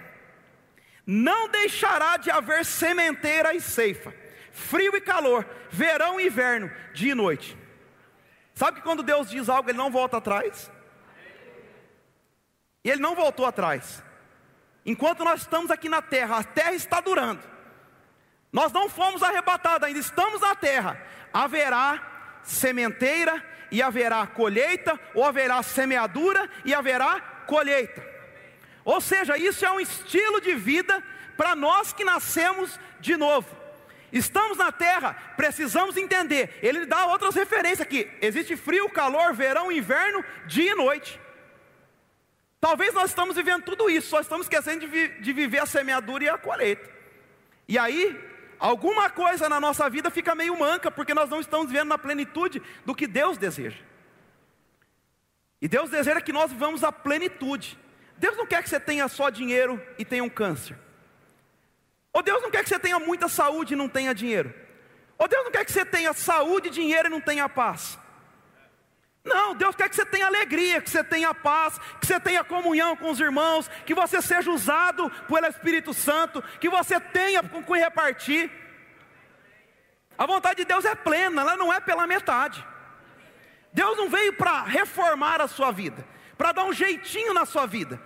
não 1.06 1.46
deixará 1.50 2.16
de 2.16 2.30
haver 2.30 2.64
sementeira 2.64 3.52
e 3.52 3.60
ceifa 3.60 4.14
frio 4.50 4.96
e 4.96 5.00
calor, 5.00 5.46
verão 5.70 6.20
e 6.20 6.26
inverno, 6.26 6.70
dia 6.92 7.12
e 7.12 7.14
noite. 7.14 7.56
Sabe 8.54 8.78
que 8.78 8.82
quando 8.82 9.02
Deus 9.02 9.30
diz 9.30 9.48
algo, 9.48 9.70
Ele 9.70 9.78
não 9.78 9.90
volta 9.90 10.18
atrás? 10.18 10.70
E 12.84 12.90
Ele 12.90 13.00
não 13.00 13.14
voltou 13.14 13.46
atrás. 13.46 14.02
Enquanto 14.84 15.24
nós 15.24 15.42
estamos 15.42 15.70
aqui 15.70 15.88
na 15.88 16.02
terra, 16.02 16.38
a 16.38 16.44
terra 16.44 16.74
está 16.74 17.00
durando. 17.00 17.42
Nós 18.52 18.72
não 18.72 18.88
fomos 18.88 19.22
arrebatados, 19.22 19.86
ainda 19.86 20.00
estamos 20.00 20.40
na 20.40 20.54
terra. 20.54 21.00
Haverá 21.32 22.40
sementeira 22.42 23.44
e 23.70 23.80
haverá 23.80 24.26
colheita, 24.26 24.98
ou 25.14 25.24
haverá 25.24 25.62
semeadura 25.62 26.50
e 26.64 26.74
haverá 26.74 27.20
colheita. 27.46 28.04
Ou 28.84 29.00
seja, 29.00 29.36
isso 29.36 29.64
é 29.64 29.70
um 29.70 29.78
estilo 29.78 30.40
de 30.40 30.54
vida 30.54 31.02
para 31.36 31.54
nós 31.54 31.92
que 31.92 32.04
nascemos 32.04 32.78
de 32.98 33.16
novo. 33.16 33.59
Estamos 34.12 34.58
na 34.58 34.72
terra, 34.72 35.14
precisamos 35.36 35.96
entender. 35.96 36.58
Ele 36.62 36.86
dá 36.86 37.06
outras 37.06 37.34
referências 37.34 37.80
aqui: 37.80 38.10
existe 38.20 38.56
frio, 38.56 38.88
calor, 38.88 39.32
verão, 39.32 39.70
inverno, 39.70 40.24
dia 40.46 40.72
e 40.72 40.74
noite. 40.74 41.20
Talvez 42.60 42.92
nós 42.92 43.10
estamos 43.10 43.36
vivendo 43.36 43.62
tudo 43.62 43.88
isso, 43.88 44.08
só 44.08 44.20
estamos 44.20 44.46
esquecendo 44.46 44.80
de, 44.80 44.86
vi 44.86 45.08
de 45.20 45.32
viver 45.32 45.60
a 45.60 45.66
semeadura 45.66 46.24
e 46.24 46.28
a 46.28 46.36
colheita. 46.36 46.90
E 47.66 47.78
aí, 47.78 48.18
alguma 48.58 49.08
coisa 49.08 49.48
na 49.48 49.58
nossa 49.58 49.88
vida 49.88 50.10
fica 50.10 50.34
meio 50.34 50.58
manca, 50.58 50.90
porque 50.90 51.14
nós 51.14 51.30
não 51.30 51.40
estamos 51.40 51.68
vivendo 51.68 51.88
na 51.88 51.96
plenitude 51.96 52.60
do 52.84 52.94
que 52.94 53.06
Deus 53.06 53.38
deseja. 53.38 53.78
E 55.62 55.68
Deus 55.68 55.88
deseja 55.88 56.20
que 56.20 56.32
nós 56.32 56.50
vivamos 56.50 56.84
a 56.84 56.92
plenitude. 56.92 57.78
Deus 58.18 58.36
não 58.36 58.46
quer 58.46 58.62
que 58.62 58.68
você 58.68 58.80
tenha 58.80 59.08
só 59.08 59.30
dinheiro 59.30 59.80
e 59.98 60.04
tenha 60.04 60.24
um 60.24 60.28
câncer. 60.28 60.76
Ou 62.12 62.22
Deus 62.22 62.42
não 62.42 62.50
quer 62.50 62.62
que 62.62 62.68
você 62.68 62.78
tenha 62.78 62.98
muita 62.98 63.28
saúde 63.28 63.74
e 63.74 63.76
não 63.76 63.88
tenha 63.88 64.14
dinheiro. 64.14 64.52
Ou 65.16 65.28
Deus 65.28 65.44
não 65.44 65.50
quer 65.50 65.64
que 65.64 65.72
você 65.72 65.84
tenha 65.84 66.12
saúde, 66.12 66.70
dinheiro 66.70 67.08
e 67.08 67.10
não 67.10 67.20
tenha 67.20 67.48
paz. 67.48 67.98
Não, 69.22 69.54
Deus 69.54 69.76
quer 69.76 69.88
que 69.88 69.96
você 69.96 70.06
tenha 70.06 70.26
alegria, 70.26 70.80
que 70.80 70.88
você 70.88 71.04
tenha 71.04 71.34
paz, 71.34 71.78
que 72.00 72.06
você 72.06 72.18
tenha 72.18 72.42
comunhão 72.42 72.96
com 72.96 73.10
os 73.10 73.20
irmãos, 73.20 73.68
que 73.84 73.94
você 73.94 74.22
seja 74.22 74.50
usado 74.50 75.10
pelo 75.28 75.46
Espírito 75.46 75.92
Santo, 75.92 76.42
que 76.58 76.68
você 76.68 76.98
tenha 76.98 77.42
com 77.42 77.62
quem 77.62 77.76
repartir. 77.76 78.50
A 80.16 80.26
vontade 80.26 80.56
de 80.56 80.64
Deus 80.64 80.84
é 80.84 80.94
plena, 80.94 81.42
ela 81.42 81.56
não 81.56 81.72
é 81.72 81.80
pela 81.80 82.06
metade. 82.06 82.64
Deus 83.72 83.96
não 83.96 84.08
veio 84.08 84.32
para 84.32 84.62
reformar 84.62 85.40
a 85.40 85.48
sua 85.48 85.70
vida, 85.70 86.04
para 86.36 86.52
dar 86.52 86.64
um 86.64 86.72
jeitinho 86.72 87.34
na 87.34 87.44
sua 87.44 87.66
vida. 87.66 88.00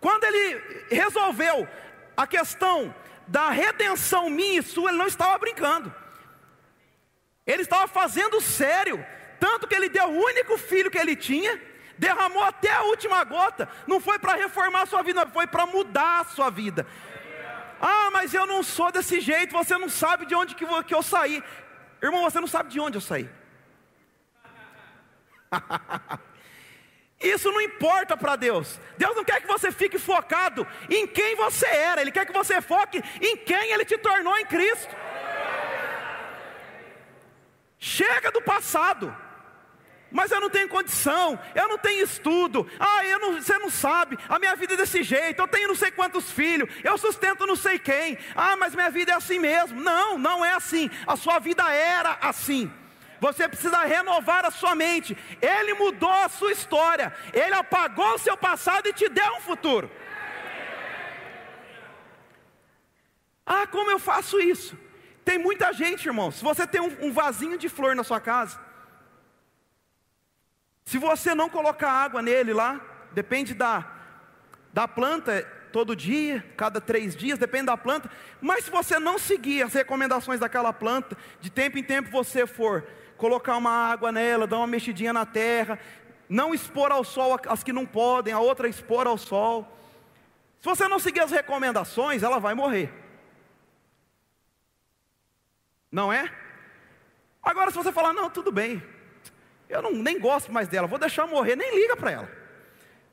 Quando 0.00 0.24
Ele 0.24 0.86
resolveu 0.90 1.66
a 2.16 2.26
questão 2.26 2.94
da 3.28 3.50
redenção 3.50 4.28
minha 4.28 4.60
e 4.60 4.62
sua, 4.62 4.90
Ele 4.90 4.98
não 4.98 5.06
estava 5.06 5.38
brincando, 5.38 5.94
Ele 7.46 7.62
estava 7.62 7.86
fazendo 7.86 8.40
sério 8.40 9.04
tanto 9.38 9.66
que 9.66 9.74
ele 9.74 9.88
deu 9.88 10.04
o 10.04 10.24
único 10.24 10.58
filho 10.58 10.90
que 10.90 10.98
ele 10.98 11.16
tinha, 11.16 11.60
derramou 11.96 12.42
até 12.42 12.72
a 12.72 12.82
última 12.82 13.22
gota, 13.24 13.68
não 13.86 14.00
foi 14.00 14.18
para 14.18 14.34
reformar 14.34 14.82
a 14.82 14.86
sua 14.86 15.02
vida, 15.02 15.26
foi 15.26 15.46
para 15.46 15.66
mudar 15.66 16.20
a 16.20 16.24
sua 16.24 16.50
vida. 16.50 16.86
Ah, 17.80 18.10
mas 18.12 18.34
eu 18.34 18.44
não 18.46 18.62
sou 18.62 18.90
desse 18.90 19.20
jeito, 19.20 19.52
você 19.52 19.78
não 19.78 19.88
sabe 19.88 20.26
de 20.26 20.34
onde 20.34 20.54
que 20.54 20.94
eu 20.94 21.02
saí. 21.02 21.42
Irmão, 22.02 22.22
você 22.22 22.40
não 22.40 22.48
sabe 22.48 22.70
de 22.70 22.80
onde 22.80 22.96
eu 22.96 23.00
saí. 23.00 23.30
Isso 27.20 27.50
não 27.50 27.60
importa 27.60 28.16
para 28.16 28.36
Deus. 28.36 28.78
Deus 28.96 29.16
não 29.16 29.24
quer 29.24 29.40
que 29.40 29.48
você 29.48 29.72
fique 29.72 29.98
focado 29.98 30.66
em 30.88 31.06
quem 31.06 31.34
você 31.34 31.66
era, 31.66 32.00
Ele 32.00 32.12
quer 32.12 32.24
que 32.24 32.32
você 32.32 32.60
foque 32.60 33.02
em 33.20 33.36
quem 33.38 33.72
Ele 33.72 33.84
te 33.84 33.98
tornou 33.98 34.36
em 34.38 34.46
Cristo. 34.46 34.94
Chega 37.78 38.30
do 38.30 38.40
passado. 38.40 39.14
Mas 40.10 40.30
eu 40.30 40.40
não 40.40 40.48
tenho 40.48 40.68
condição, 40.68 41.38
eu 41.54 41.68
não 41.68 41.76
tenho 41.76 42.02
estudo, 42.02 42.66
ah, 42.80 43.04
eu 43.04 43.18
não, 43.18 43.34
você 43.34 43.58
não 43.58 43.68
sabe, 43.68 44.18
a 44.26 44.38
minha 44.38 44.56
vida 44.56 44.72
é 44.72 44.76
desse 44.78 45.02
jeito, 45.02 45.42
eu 45.42 45.46
tenho 45.46 45.68
não 45.68 45.74
sei 45.74 45.90
quantos 45.90 46.30
filhos, 46.30 46.66
eu 46.82 46.96
sustento 46.96 47.46
não 47.46 47.54
sei 47.54 47.78
quem, 47.78 48.16
ah, 48.34 48.56
mas 48.56 48.74
minha 48.74 48.90
vida 48.90 49.12
é 49.12 49.14
assim 49.14 49.38
mesmo. 49.38 49.78
Não, 49.78 50.16
não 50.16 50.42
é 50.42 50.54
assim, 50.54 50.90
a 51.06 51.14
sua 51.14 51.38
vida 51.38 51.70
era 51.70 52.16
assim. 52.22 52.72
Você 53.20 53.48
precisa 53.48 53.84
renovar 53.84 54.44
a 54.44 54.50
sua 54.50 54.74
mente. 54.74 55.16
Ele 55.40 55.74
mudou 55.74 56.10
a 56.10 56.28
sua 56.28 56.52
história, 56.52 57.12
ele 57.32 57.54
apagou 57.54 58.14
o 58.14 58.18
seu 58.18 58.36
passado 58.36 58.88
e 58.88 58.92
te 58.92 59.08
deu 59.08 59.32
um 59.36 59.40
futuro. 59.40 59.90
Ah, 63.44 63.66
como 63.66 63.90
eu 63.90 63.98
faço 63.98 64.38
isso? 64.40 64.76
Tem 65.24 65.38
muita 65.38 65.72
gente, 65.72 66.06
irmão. 66.06 66.30
Se 66.30 66.44
você 66.44 66.66
tem 66.66 66.80
um, 66.80 67.06
um 67.06 67.12
vasinho 67.12 67.58
de 67.58 67.68
flor 67.68 67.96
na 67.96 68.04
sua 68.04 68.20
casa, 68.20 68.60
se 70.84 70.98
você 70.98 71.34
não 71.34 71.48
colocar 71.48 71.90
água 71.90 72.22
nele 72.22 72.52
lá, 72.52 72.80
depende 73.12 73.54
da, 73.54 73.86
da 74.72 74.86
planta, 74.86 75.42
todo 75.72 75.96
dia, 75.96 76.44
cada 76.56 76.80
três 76.80 77.14
dias, 77.14 77.38
depende 77.38 77.66
da 77.66 77.76
planta. 77.76 78.10
Mas 78.40 78.64
se 78.64 78.70
você 78.70 78.98
não 78.98 79.18
seguir 79.18 79.62
as 79.62 79.72
recomendações 79.72 80.40
daquela 80.40 80.72
planta, 80.72 81.16
de 81.40 81.50
tempo 81.50 81.78
em 81.78 81.82
tempo 81.82 82.10
você 82.10 82.46
for 82.46 82.86
colocar 83.18 83.56
uma 83.56 83.70
água 83.70 84.10
nela, 84.10 84.46
dar 84.46 84.56
uma 84.56 84.66
mexidinha 84.66 85.12
na 85.12 85.26
terra, 85.26 85.78
não 86.28 86.54
expor 86.54 86.90
ao 86.90 87.04
sol 87.04 87.38
as 87.48 87.62
que 87.62 87.72
não 87.72 87.84
podem, 87.84 88.32
a 88.32 88.40
outra 88.40 88.68
expor 88.68 89.06
ao 89.06 89.18
sol. 89.18 89.66
Se 90.60 90.64
você 90.64 90.88
não 90.88 90.98
seguir 90.98 91.20
as 91.20 91.30
recomendações, 91.30 92.22
ela 92.22 92.38
vai 92.38 92.54
morrer. 92.54 92.92
Não 95.90 96.12
é? 96.12 96.32
Agora, 97.42 97.70
se 97.70 97.76
você 97.76 97.92
falar, 97.92 98.12
não, 98.12 98.30
tudo 98.30 98.52
bem, 98.52 98.82
eu 99.68 99.82
não, 99.82 99.92
nem 99.92 100.18
gosto 100.18 100.52
mais 100.52 100.68
dela, 100.68 100.86
vou 100.86 100.98
deixar 100.98 101.26
morrer, 101.26 101.56
nem 101.56 101.74
liga 101.74 101.96
para 101.96 102.10
ela. 102.10 102.30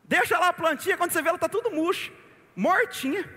Deixa 0.03 0.37
lá 0.37 0.49
a 0.49 0.53
plantinha, 0.53 0.97
quando 0.97 1.11
você 1.11 1.21
vê 1.21 1.29
ela 1.29 1.37
está 1.37 1.49
tudo 1.49 1.71
murcha, 1.71 2.11
mortinha. 2.55 3.27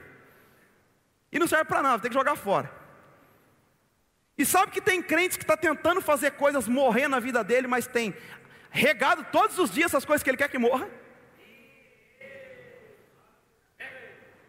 E 1.32 1.38
não 1.38 1.46
serve 1.46 1.64
para 1.64 1.82
nada, 1.82 2.02
tem 2.02 2.10
que 2.10 2.16
jogar 2.16 2.36
fora. 2.36 2.77
E 4.38 4.46
sabe 4.46 4.70
que 4.70 4.80
tem 4.80 5.02
crentes 5.02 5.36
que 5.36 5.42
está 5.42 5.56
tentando 5.56 6.00
fazer 6.00 6.30
coisas 6.32 6.68
morrer 6.68 7.08
na 7.08 7.18
vida 7.18 7.42
dele, 7.42 7.66
mas 7.66 7.88
tem 7.88 8.14
regado 8.70 9.26
todos 9.32 9.58
os 9.58 9.70
dias 9.70 9.90
essas 9.90 10.04
coisas 10.04 10.22
que 10.22 10.30
ele 10.30 10.36
quer 10.36 10.48
que 10.48 10.58
morra? 10.58 10.88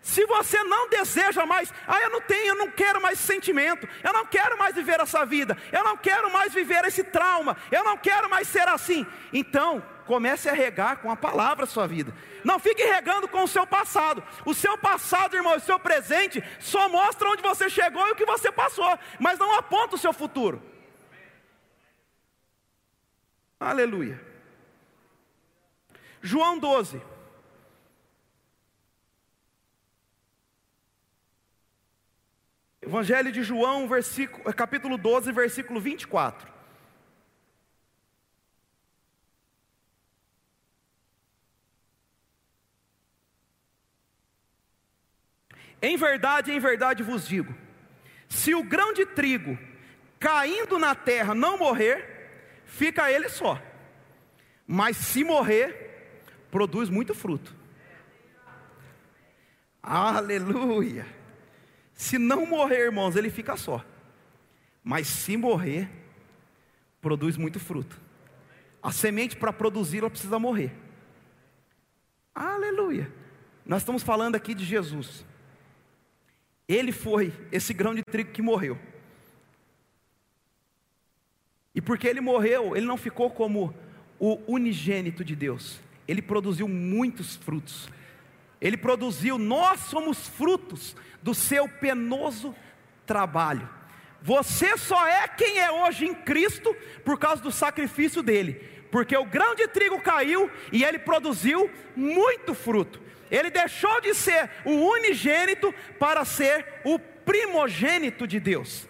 Se 0.10 0.26
você 0.26 0.64
não 0.64 0.90
deseja 0.90 1.46
mais, 1.46 1.72
ah, 1.86 2.02
eu 2.02 2.10
não 2.10 2.20
tenho, 2.20 2.48
eu 2.48 2.56
não 2.56 2.72
quero 2.72 3.00
mais 3.00 3.20
sentimento, 3.20 3.88
eu 4.04 4.12
não 4.12 4.26
quero 4.26 4.58
mais 4.58 4.74
viver 4.74 5.00
essa 5.00 5.24
vida, 5.24 5.56
eu 5.72 5.84
não 5.84 5.96
quero 5.96 6.32
mais 6.32 6.52
viver 6.52 6.84
esse 6.86 7.04
trauma, 7.04 7.56
eu 7.72 7.84
não 7.84 7.96
quero 7.96 8.28
mais 8.28 8.48
ser 8.48 8.68
assim. 8.68 9.06
Então, 9.32 9.86
comece 10.08 10.50
a 10.50 10.54
regar 10.54 10.98
com 10.98 11.12
a 11.12 11.16
palavra 11.16 11.66
a 11.66 11.68
sua 11.68 11.86
vida. 11.86 12.12
Não 12.44 12.58
fique 12.58 12.84
regando 12.84 13.28
com 13.28 13.44
o 13.44 13.48
seu 13.48 13.68
passado. 13.68 14.24
O 14.44 14.56
seu 14.56 14.76
passado, 14.80 15.36
irmão, 15.36 15.56
o 15.56 15.60
seu 15.60 15.78
presente 15.78 16.44
só 16.60 16.90
mostra 16.90 17.30
onde 17.30 17.44
você 17.44 17.70
chegou 17.70 18.08
e 18.08 18.12
o 18.14 18.16
que 18.16 18.26
você 18.26 18.52
passou, 18.52 18.98
mas 19.20 19.38
não 19.38 19.54
aponta 19.54 19.94
o 19.94 20.00
seu 20.00 20.12
futuro. 20.12 20.60
Aleluia. 23.60 24.20
João 26.20 26.58
12. 26.58 27.00
Evangelho 32.90 33.32
de 33.32 33.44
João, 33.44 33.88
versículo, 33.88 34.52
capítulo 34.52 34.98
12, 34.98 35.32
versículo 35.32 35.80
24. 35.80 36.52
Em 45.80 45.96
verdade, 45.96 46.52
em 46.52 46.60
verdade 46.60 47.04
vos 47.04 47.28
digo: 47.28 47.56
se 48.28 48.56
o 48.56 48.64
grão 48.64 48.92
de 48.92 49.06
trigo 49.06 49.56
caindo 50.20 50.80
na 50.80 50.96
terra 50.96 51.36
não 51.36 51.60
morrer, 51.60 52.64
fica 52.66 53.12
ele 53.12 53.30
só, 53.30 53.62
mas 54.66 54.98
se 54.98 55.24
morrer, 55.24 56.26
produz 56.50 56.90
muito 56.90 57.14
fruto. 57.14 57.56
Aleluia. 59.84 61.19
Se 62.00 62.18
não 62.18 62.46
morrer, 62.46 62.86
irmãos, 62.86 63.18
ele 63.18 63.30
fica 63.30 63.58
só. 63.58 63.84
Mas 64.82 65.06
se 65.06 65.36
morrer, 65.36 65.90
produz 67.02 67.36
muito 67.36 67.60
fruto. 67.60 68.00
A 68.82 68.90
semente 68.90 69.36
para 69.36 69.52
produzi-la 69.52 70.10
precisa 70.10 70.40
morrer. 70.40 70.72
Aleluia. 72.34 73.12
Nós 73.66 73.82
estamos 73.82 74.02
falando 74.02 74.36
aqui 74.36 74.54
de 74.54 74.64
Jesus. 74.64 75.26
Ele 76.70 76.94
foi 76.94 77.34
esse 77.52 77.74
grão 77.74 77.94
de 77.94 78.02
trigo 78.02 78.32
que 78.32 78.42
morreu. 78.42 78.80
E 81.76 81.82
porque 81.82 82.08
ele 82.08 82.22
morreu, 82.22 82.78
ele 82.78 82.86
não 82.86 82.96
ficou 82.96 83.30
como 83.30 83.76
o 84.18 84.40
unigênito 84.48 85.22
de 85.22 85.36
Deus. 85.36 85.82
Ele 86.08 86.22
produziu 86.22 86.66
muitos 86.66 87.36
frutos. 87.36 87.90
Ele 88.62 88.78
produziu, 88.78 89.38
nós 89.38 89.82
somos 89.82 90.28
frutos 90.28 90.96
do 91.22 91.34
seu 91.34 91.68
penoso 91.68 92.56
trabalho. 93.06 93.70
Você 94.22 94.78
só 94.78 95.08
é 95.08 95.28
quem 95.28 95.60
é 95.60 95.72
hoje 95.72 96.06
em 96.06 96.14
Cristo 96.14 96.76
por 97.06 97.18
causa 97.18 97.42
do 97.42 97.52
sacrifício 97.52 98.22
dele, 98.22 98.54
porque 98.92 99.16
o 99.16 99.26
grão 99.26 99.56
de 99.56 99.68
trigo 99.68 100.02
caiu 100.02 100.52
e 100.72 100.84
ele 100.84 101.00
produziu 101.00 101.72
muito 101.96 102.54
fruto. 102.54 103.02
Ele 103.32 103.50
deixou 103.50 104.02
de 104.02 104.14
ser 104.14 104.50
o 104.66 104.72
unigênito 104.72 105.74
para 105.98 106.26
ser 106.26 106.82
o 106.84 107.00
primogênito 107.00 108.28
de 108.28 108.40
Deus. 108.40 108.88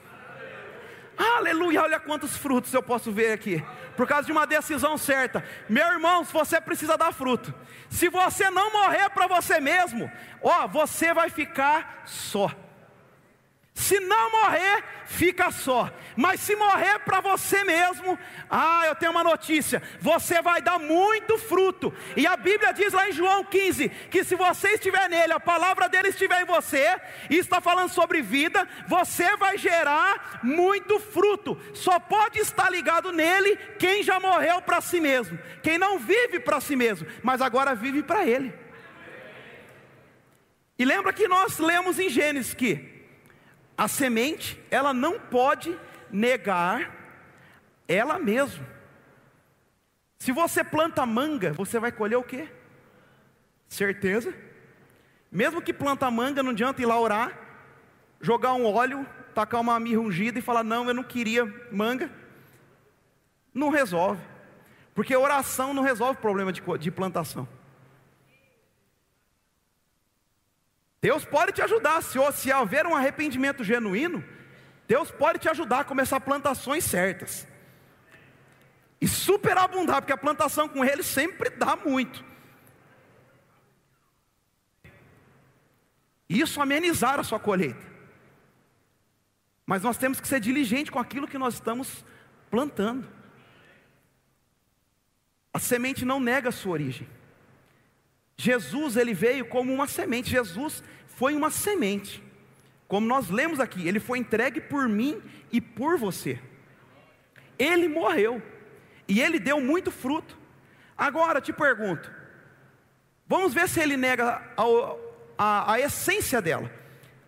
Aleluia, 1.20 1.82
olha 1.82 2.00
quantos 2.00 2.38
frutos 2.38 2.74
eu 2.74 2.82
posso 2.82 3.12
ver 3.12 3.34
aqui 3.34 3.62
por 3.98 4.08
causa 4.08 4.26
de 4.26 4.32
uma 4.32 4.48
decisão 4.48 4.98
certa. 4.98 5.44
Meu 5.68 5.86
irmão, 5.88 6.24
você 6.24 6.62
precisa 6.62 6.98
dar 6.98 7.12
fruto, 7.12 7.54
se 7.90 8.08
você 8.08 8.50
não 8.50 8.72
morrer 8.72 9.10
para 9.10 9.28
você 9.28 9.60
mesmo, 9.60 10.10
ó, 10.42 10.66
você 10.66 11.14
vai 11.14 11.30
ficar 11.30 12.04
só. 12.06 12.50
Se 13.80 13.98
não 14.02 14.30
morrer, 14.30 14.84
fica 15.06 15.52
só. 15.52 15.90
Mas 16.14 16.42
se 16.42 16.54
morrer 16.54 17.00
para 17.00 17.22
você 17.22 17.64
mesmo, 17.64 18.20
ah, 18.50 18.84
eu 18.86 18.94
tenho 18.94 19.14
uma 19.14 19.24
notícia: 19.24 19.82
você 20.02 20.42
vai 20.42 20.62
dar 20.62 20.78
muito 20.78 21.38
fruto. 21.38 21.94
E 22.18 22.28
a 22.28 22.36
Bíblia 22.36 22.74
diz 22.74 22.92
lá 22.92 23.08
em 23.08 23.14
João 23.14 23.42
15 23.46 23.88
que 24.12 24.26
se 24.26 24.36
você 24.36 24.72
estiver 24.72 25.08
nele, 25.08 25.32
a 25.32 25.40
palavra 25.40 25.88
dele 25.88 26.10
estiver 26.10 26.42
em 26.42 26.46
você, 26.46 27.00
e 27.30 27.38
está 27.38 27.62
falando 27.62 27.90
sobre 27.90 28.22
vida, 28.22 28.68
você 28.86 29.38
vai 29.38 29.58
gerar 29.58 30.42
muito 30.44 31.00
fruto. 31.00 31.58
Só 31.74 32.00
pode 32.02 32.38
estar 32.38 32.70
ligado 32.70 33.14
nele 33.14 33.56
quem 33.80 34.04
já 34.04 34.20
morreu 34.20 34.62
para 34.62 34.82
si 34.82 35.00
mesmo, 35.00 35.40
quem 35.64 35.78
não 35.78 35.98
vive 35.98 36.42
para 36.42 36.60
si 36.60 36.76
mesmo, 36.76 37.08
mas 37.24 37.42
agora 37.42 37.74
vive 37.74 38.04
para 38.04 38.28
ele. 38.28 38.54
E 40.78 40.84
lembra 40.84 41.14
que 41.14 41.30
nós 41.30 41.60
lemos 41.60 41.98
em 41.98 42.10
Gênesis 42.10 42.54
que 42.54 42.99
a 43.80 43.88
semente, 43.88 44.62
ela 44.70 44.94
não 44.94 45.18
pode 45.18 45.74
negar 46.12 46.94
ela 47.88 48.20
mesma. 48.20 48.68
Se 50.18 50.34
você 50.34 50.66
planta 50.66 51.06
manga, 51.06 51.54
você 51.54 51.80
vai 51.80 51.90
colher 51.90 52.18
o 52.18 52.24
quê? 52.24 52.50
Certeza? 53.70 54.34
Mesmo 55.32 55.62
que 55.62 55.72
planta 55.72 56.12
manga, 56.12 56.44
não 56.44 56.52
adianta 56.52 56.82
ir 56.82 56.86
lá 56.88 57.00
orar, 57.00 57.32
jogar 58.20 58.54
um 58.54 58.66
óleo, 58.66 59.08
tacar 59.34 59.62
uma 59.62 59.80
mirra 59.80 60.02
ungida 60.02 60.40
e 60.40 60.42
falar: 60.42 60.62
Não, 60.62 60.90
eu 60.90 60.94
não 60.94 61.04
queria 61.04 61.46
manga. 61.72 62.12
Não 63.54 63.70
resolve, 63.70 64.22
porque 64.94 65.16
oração 65.16 65.74
não 65.74 65.84
resolve 65.84 66.18
o 66.18 66.22
problema 66.22 66.52
de, 66.52 66.62
de 66.80 66.92
plantação. 66.92 67.48
Deus 71.02 71.24
pode 71.24 71.54
te 71.54 71.62
ajudar, 71.62 72.02
se, 72.02 72.18
se 72.34 72.52
houver 72.52 72.86
um 72.86 72.96
arrependimento 72.96 73.64
genuíno, 73.64 74.24
Deus 74.88 75.12
pode 75.12 75.40
te 75.40 75.48
ajudar 75.48 75.82
a 75.82 75.84
começar 75.84 76.20
plantações 76.20 76.84
certas. 76.84 77.48
E 79.00 79.08
superabundar, 79.08 80.02
porque 80.02 80.12
a 80.12 80.18
plantação 80.18 80.68
com 80.68 80.84
Ele 80.84 81.04
sempre 81.04 81.50
dá 81.52 81.76
muito. 81.76 82.26
Isso 86.28 86.62
amenizar 86.62 87.20
a 87.20 87.24
sua 87.24 87.40
colheita. 87.40 87.88
Mas 89.66 89.84
nós 89.84 89.98
temos 89.98 90.20
que 90.20 90.28
ser 90.28 90.40
diligentes 90.40 90.90
com 90.90 91.00
aquilo 91.00 91.28
que 91.28 91.38
nós 91.38 91.54
estamos 91.54 92.04
plantando. 92.50 93.08
A 95.54 95.60
semente 95.60 96.04
não 96.04 96.20
nega 96.20 96.50
a 96.50 96.52
sua 96.52 96.74
origem. 96.74 97.08
Jesus, 98.42 98.96
ele 98.96 99.14
veio 99.14 99.46
como 99.46 99.74
uma 99.74 99.86
semente. 99.86 100.30
Jesus 100.30 100.82
foi 101.08 101.36
uma 101.36 101.52
semente. 101.52 102.24
Como 102.88 103.06
nós 103.06 103.30
lemos 103.30 103.60
aqui, 103.60 103.86
ele 103.86 104.00
foi 104.00 104.18
entregue 104.18 104.62
por 104.62 104.88
mim 104.88 105.22
e 105.52 105.60
por 105.60 105.98
você. 105.98 106.40
Ele 107.58 107.90
morreu. 107.90 108.42
E 109.10 109.20
ele 109.20 109.40
deu 109.40 109.60
muito 109.60 109.92
fruto. 109.92 110.38
Agora 110.98 111.42
te 111.42 111.52
pergunto: 111.52 112.10
vamos 113.28 113.54
ver 113.54 113.68
se 113.68 113.82
ele 113.82 113.98
nega 113.98 114.42
a, 114.56 114.64
a, 115.38 115.74
a 115.74 115.80
essência 115.82 116.42
dela. 116.42 116.72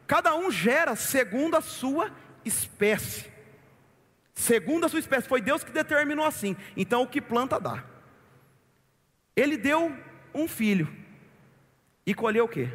Cada 0.07 0.33
um 0.33 0.49
gera 0.49 0.95
segundo 0.95 1.57
a 1.57 1.61
sua 1.61 2.09
espécie. 2.45 3.29
Segundo 4.33 4.85
a 4.85 4.89
sua 4.89 4.99
espécie, 4.99 5.27
foi 5.27 5.41
Deus 5.41 5.61
que 5.61 5.73
determinou 5.73 6.23
assim. 6.23 6.55
Então 6.77 7.01
o 7.01 7.07
que 7.07 7.19
planta 7.19 7.59
dá. 7.59 7.83
Ele 9.35 9.57
deu 9.57 9.93
um 10.33 10.47
filho. 10.47 11.00
E 12.05 12.13
colheu 12.13 12.45
o 12.45 12.49
quê? 12.49 12.69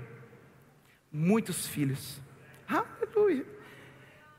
Muitos 1.11 1.67
filhos. 1.67 2.21
Aleluia. 2.69 3.45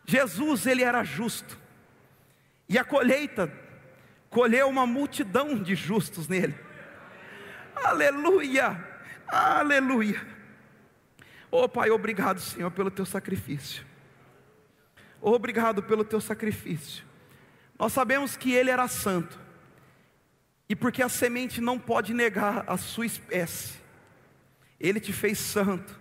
Jesus, 0.05 0.65
ele 0.65 0.83
era 0.83 1.03
justo. 1.03 1.57
E 2.69 2.77
a 2.77 2.83
colheita 2.83 3.51
colheu 4.29 4.67
uma 4.67 4.85
multidão 4.85 5.61
de 5.61 5.75
justos 5.75 6.27
nele. 6.27 6.55
Aleluia. 7.75 8.85
Aleluia. 9.27 10.25
Oh 11.51 11.67
Pai, 11.67 11.89
obrigado, 11.89 12.39
Senhor, 12.39 12.71
pelo 12.71 12.91
teu 12.91 13.05
sacrifício. 13.05 13.85
Obrigado 15.21 15.81
pelo 15.83 16.03
teu 16.03 16.21
sacrifício. 16.21 17.03
Nós 17.77 17.93
sabemos 17.93 18.35
que 18.35 18.51
ele 18.53 18.69
era 18.69 18.87
santo. 18.87 19.39
E 20.69 20.75
porque 20.75 21.01
a 21.01 21.09
semente 21.09 21.61
não 21.61 21.79
pode 21.79 22.13
negar 22.13 22.63
a 22.67 22.77
sua 22.77 23.05
espécie. 23.05 23.86
Ele 24.79 24.99
te 24.99 25.11
fez 25.11 25.37
santo, 25.37 25.97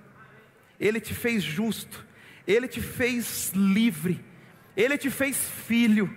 Ele 0.79 1.01
te 1.01 1.15
fez 1.15 1.43
justo, 1.43 2.05
Ele 2.47 2.69
te 2.69 2.81
fez 2.81 3.53
livre, 3.55 4.23
Ele 4.77 4.99
te 4.99 5.11
fez 5.11 5.37
filho, 5.67 6.15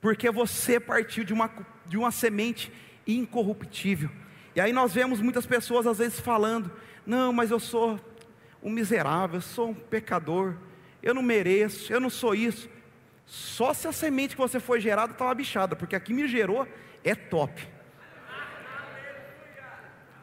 porque 0.00 0.30
você 0.30 0.80
partiu 0.80 1.24
de 1.24 1.32
uma, 1.32 1.50
de 1.86 1.96
uma 1.96 2.10
semente 2.10 2.72
incorruptível. 3.06 4.10
E 4.54 4.60
aí 4.60 4.72
nós 4.72 4.92
vemos 4.92 5.20
muitas 5.20 5.46
pessoas 5.46 5.86
às 5.86 5.98
vezes 5.98 6.18
falando: 6.18 6.70
não, 7.06 7.32
mas 7.32 7.50
eu 7.50 7.60
sou 7.60 8.00
um 8.62 8.70
miserável, 8.70 9.36
eu 9.36 9.42
sou 9.42 9.70
um 9.70 9.74
pecador, 9.74 10.56
eu 11.02 11.14
não 11.14 11.22
mereço, 11.22 11.92
eu 11.92 12.00
não 12.00 12.10
sou 12.10 12.34
isso. 12.34 12.68
Só 13.26 13.72
se 13.72 13.86
a 13.86 13.92
semente 13.92 14.34
que 14.34 14.40
você 14.40 14.58
foi 14.58 14.80
gerado 14.80 15.12
estava 15.12 15.32
bichada, 15.34 15.76
porque 15.76 15.94
aqui 15.94 16.12
me 16.12 16.26
gerou 16.26 16.66
é 17.04 17.14
top. 17.14 17.68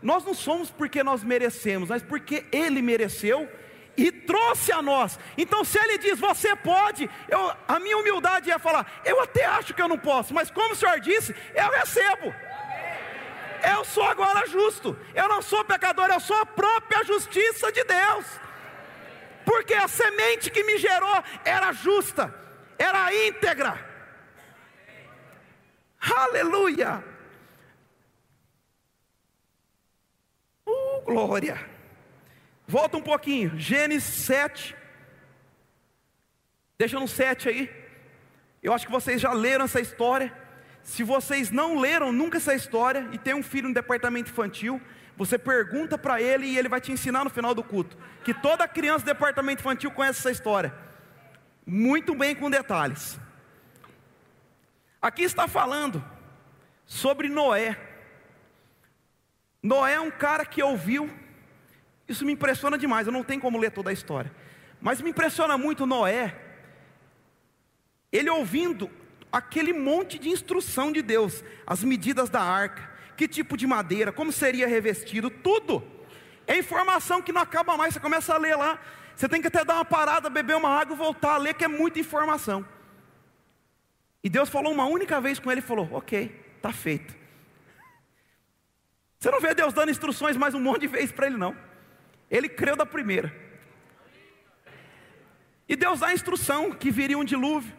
Nós 0.02 0.24
não 0.24 0.34
somos 0.34 0.70
porque 0.70 1.04
nós 1.04 1.24
merecemos, 1.24 1.90
mas 1.90 2.04
porque 2.04 2.46
Ele 2.52 2.82
mereceu 2.82 3.50
e 3.96 4.12
trouxe 4.12 4.72
a 4.72 4.82
nós. 4.82 5.20
Então, 5.38 5.64
se 5.64 5.80
Ele 5.80 5.98
diz, 5.98 6.20
você 6.20 6.56
pode, 6.56 7.10
eu, 7.28 7.52
a 7.68 7.80
minha 7.80 7.98
humildade 7.98 8.52
é 8.52 8.60
falar, 8.60 9.02
eu 9.04 9.20
até 9.20 9.46
acho 9.46 9.74
que 9.74 9.82
eu 9.82 9.88
não 9.88 9.98
posso, 9.98 10.34
mas 10.34 10.52
como 10.52 10.74
o 10.74 10.76
Senhor 10.76 11.00
disse, 11.00 11.36
eu 11.56 11.70
recebo. 11.72 12.34
Eu 13.76 13.84
sou 13.84 14.04
agora 14.04 14.48
justo, 14.48 14.96
eu 15.16 15.28
não 15.28 15.42
sou 15.42 15.66
pecador, 15.66 16.10
eu 16.12 16.20
sou 16.20 16.38
a 16.38 16.46
própria 16.46 17.04
justiça 17.04 17.72
de 17.72 17.84
Deus, 17.84 18.26
porque 19.44 19.74
a 19.74 19.88
semente 19.88 20.52
que 20.52 20.64
me 20.64 20.78
gerou 20.78 21.24
era 21.44 21.72
justa, 21.72 22.34
era 22.78 23.12
íntegra. 23.26 23.84
Aleluia! 26.00 27.17
Glória. 31.08 31.58
Volta 32.68 32.98
um 32.98 33.02
pouquinho, 33.02 33.58
Gênesis 33.58 34.26
7. 34.26 34.76
Deixa 36.78 37.00
no 37.00 37.08
7 37.08 37.48
aí. 37.48 37.88
Eu 38.62 38.74
acho 38.74 38.86
que 38.86 38.92
vocês 38.92 39.22
já 39.22 39.32
leram 39.32 39.66
essa 39.66 39.80
história. 39.80 40.34
Se 40.84 41.04
vocês 41.04 41.50
não 41.50 41.80
leram 41.80 42.12
nunca 42.12 42.38
essa 42.38 42.54
história 42.54 43.08
e 43.14 43.18
tem 43.18 43.34
um 43.34 43.42
filho 43.42 43.70
no 43.70 43.74
departamento 43.74 44.32
infantil, 44.32 44.82
você 45.16 45.38
pergunta 45.38 45.98
para 45.98 46.22
ele 46.22 46.46
e 46.46 46.58
ele 46.58 46.70
vai 46.70 46.82
te 46.82 46.92
ensinar 46.92 47.24
no 47.24 47.30
final 47.30 47.56
do 47.56 47.64
culto. 47.64 47.98
Que 48.24 48.34
toda 48.34 48.68
criança 48.68 49.06
do 49.06 49.14
departamento 49.14 49.62
infantil 49.62 49.90
conhece 49.92 50.20
essa 50.20 50.32
história. 50.32 50.74
Muito 51.66 52.14
bem 52.14 52.36
com 52.36 52.50
detalhes. 52.50 53.18
Aqui 55.02 55.24
está 55.24 55.48
falando 55.48 56.04
sobre 56.86 57.30
Noé. 57.30 57.87
Noé 59.68 59.96
é 59.96 60.00
um 60.00 60.10
cara 60.10 60.46
que 60.46 60.64
ouviu, 60.64 61.10
isso 62.08 62.26
me 62.26 62.32
impressiona 62.32 62.78
demais, 62.78 63.06
eu 63.06 63.12
não 63.12 63.22
tenho 63.22 63.42
como 63.42 63.58
ler 63.58 63.70
toda 63.70 63.90
a 63.90 63.94
história, 63.94 64.32
mas 64.80 65.02
me 65.02 65.10
impressiona 65.10 65.58
muito 65.58 65.86
Noé, 65.86 66.34
ele 68.10 68.30
ouvindo 68.30 68.90
aquele 69.30 69.74
monte 69.74 70.18
de 70.18 70.30
instrução 70.30 70.90
de 70.90 71.02
Deus, 71.02 71.44
as 71.66 71.84
medidas 71.84 72.30
da 72.30 72.42
arca, 72.42 72.90
que 73.18 73.28
tipo 73.28 73.58
de 73.58 73.68
madeira, 73.68 74.10
como 74.14 74.32
seria 74.32 74.68
revestido, 74.68 75.30
tudo. 75.30 75.84
É 76.48 76.58
informação 76.58 77.22
que 77.22 77.34
não 77.34 77.42
acaba 77.42 77.76
mais, 77.76 77.94
você 77.94 78.00
começa 78.00 78.34
a 78.34 78.38
ler 78.38 78.56
lá, 78.56 78.80
você 79.14 79.28
tem 79.28 79.42
que 79.42 79.50
até 79.50 79.66
dar 79.66 79.74
uma 79.76 79.84
parada, 79.84 80.30
beber 80.30 80.56
uma 80.56 80.70
água 80.70 80.96
e 80.96 80.98
voltar 80.98 81.34
a 81.34 81.38
ler, 81.38 81.56
que 81.56 81.66
é 81.66 81.68
muita 81.68 82.00
informação. 82.00 82.66
E 84.24 84.30
Deus 84.30 84.48
falou 84.48 84.72
uma 84.72 84.86
única 84.86 85.20
vez 85.20 85.40
com 85.40 85.52
ele 85.52 85.60
e 85.60 85.64
falou: 85.64 85.90
Ok, 85.92 86.32
está 86.56 86.72
feito. 86.72 87.17
Você 89.20 89.32
não 89.32 89.42
vê 89.42 89.54
Deus 89.54 89.74
dando 89.74 89.90
instruções 89.90 90.38
mais 90.38 90.54
um 90.54 90.60
monte 90.60 90.82
de 90.82 90.88
vezes 90.88 91.12
para 91.12 91.28
ele, 91.28 91.38
não. 91.38 91.56
Ele 92.30 92.48
creu 92.48 92.76
da 92.76 92.86
primeira. 92.86 93.34
E 95.68 95.76
Deus 95.76 96.00
dá 96.00 96.08
a 96.08 96.14
instrução 96.14 96.72
que 96.72 96.92
viria 96.92 97.18
um 97.18 97.24
dilúvio. 97.24 97.76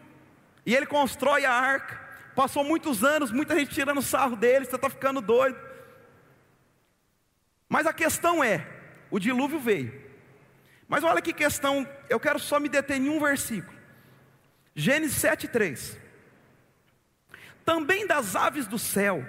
E 0.65 0.75
ele 0.75 0.85
constrói 0.85 1.45
a 1.45 1.53
arca. 1.53 2.07
Passou 2.35 2.63
muitos 2.63 3.03
anos, 3.03 3.31
muita 3.31 3.57
gente 3.57 3.73
tirando 3.73 4.01
sarro 4.01 4.35
dele, 4.35 4.65
você 4.65 4.75
está 4.75 4.89
ficando 4.89 5.21
doido. 5.21 5.59
Mas 7.67 7.87
a 7.87 7.93
questão 7.93 8.43
é: 8.43 8.67
o 9.09 9.19
dilúvio 9.19 9.59
veio. 9.59 10.09
Mas 10.87 11.03
olha 11.03 11.21
que 11.21 11.33
questão, 11.33 11.87
eu 12.09 12.19
quero 12.19 12.39
só 12.39 12.59
me 12.59 12.67
deter 12.67 12.97
em 12.97 13.09
um 13.09 13.19
versículo. 13.19 13.77
Gênesis 14.75 15.21
7,3. 15.21 15.97
Também 17.63 18.07
das 18.07 18.35
aves 18.35 18.67
do 18.67 18.79
céu 18.79 19.27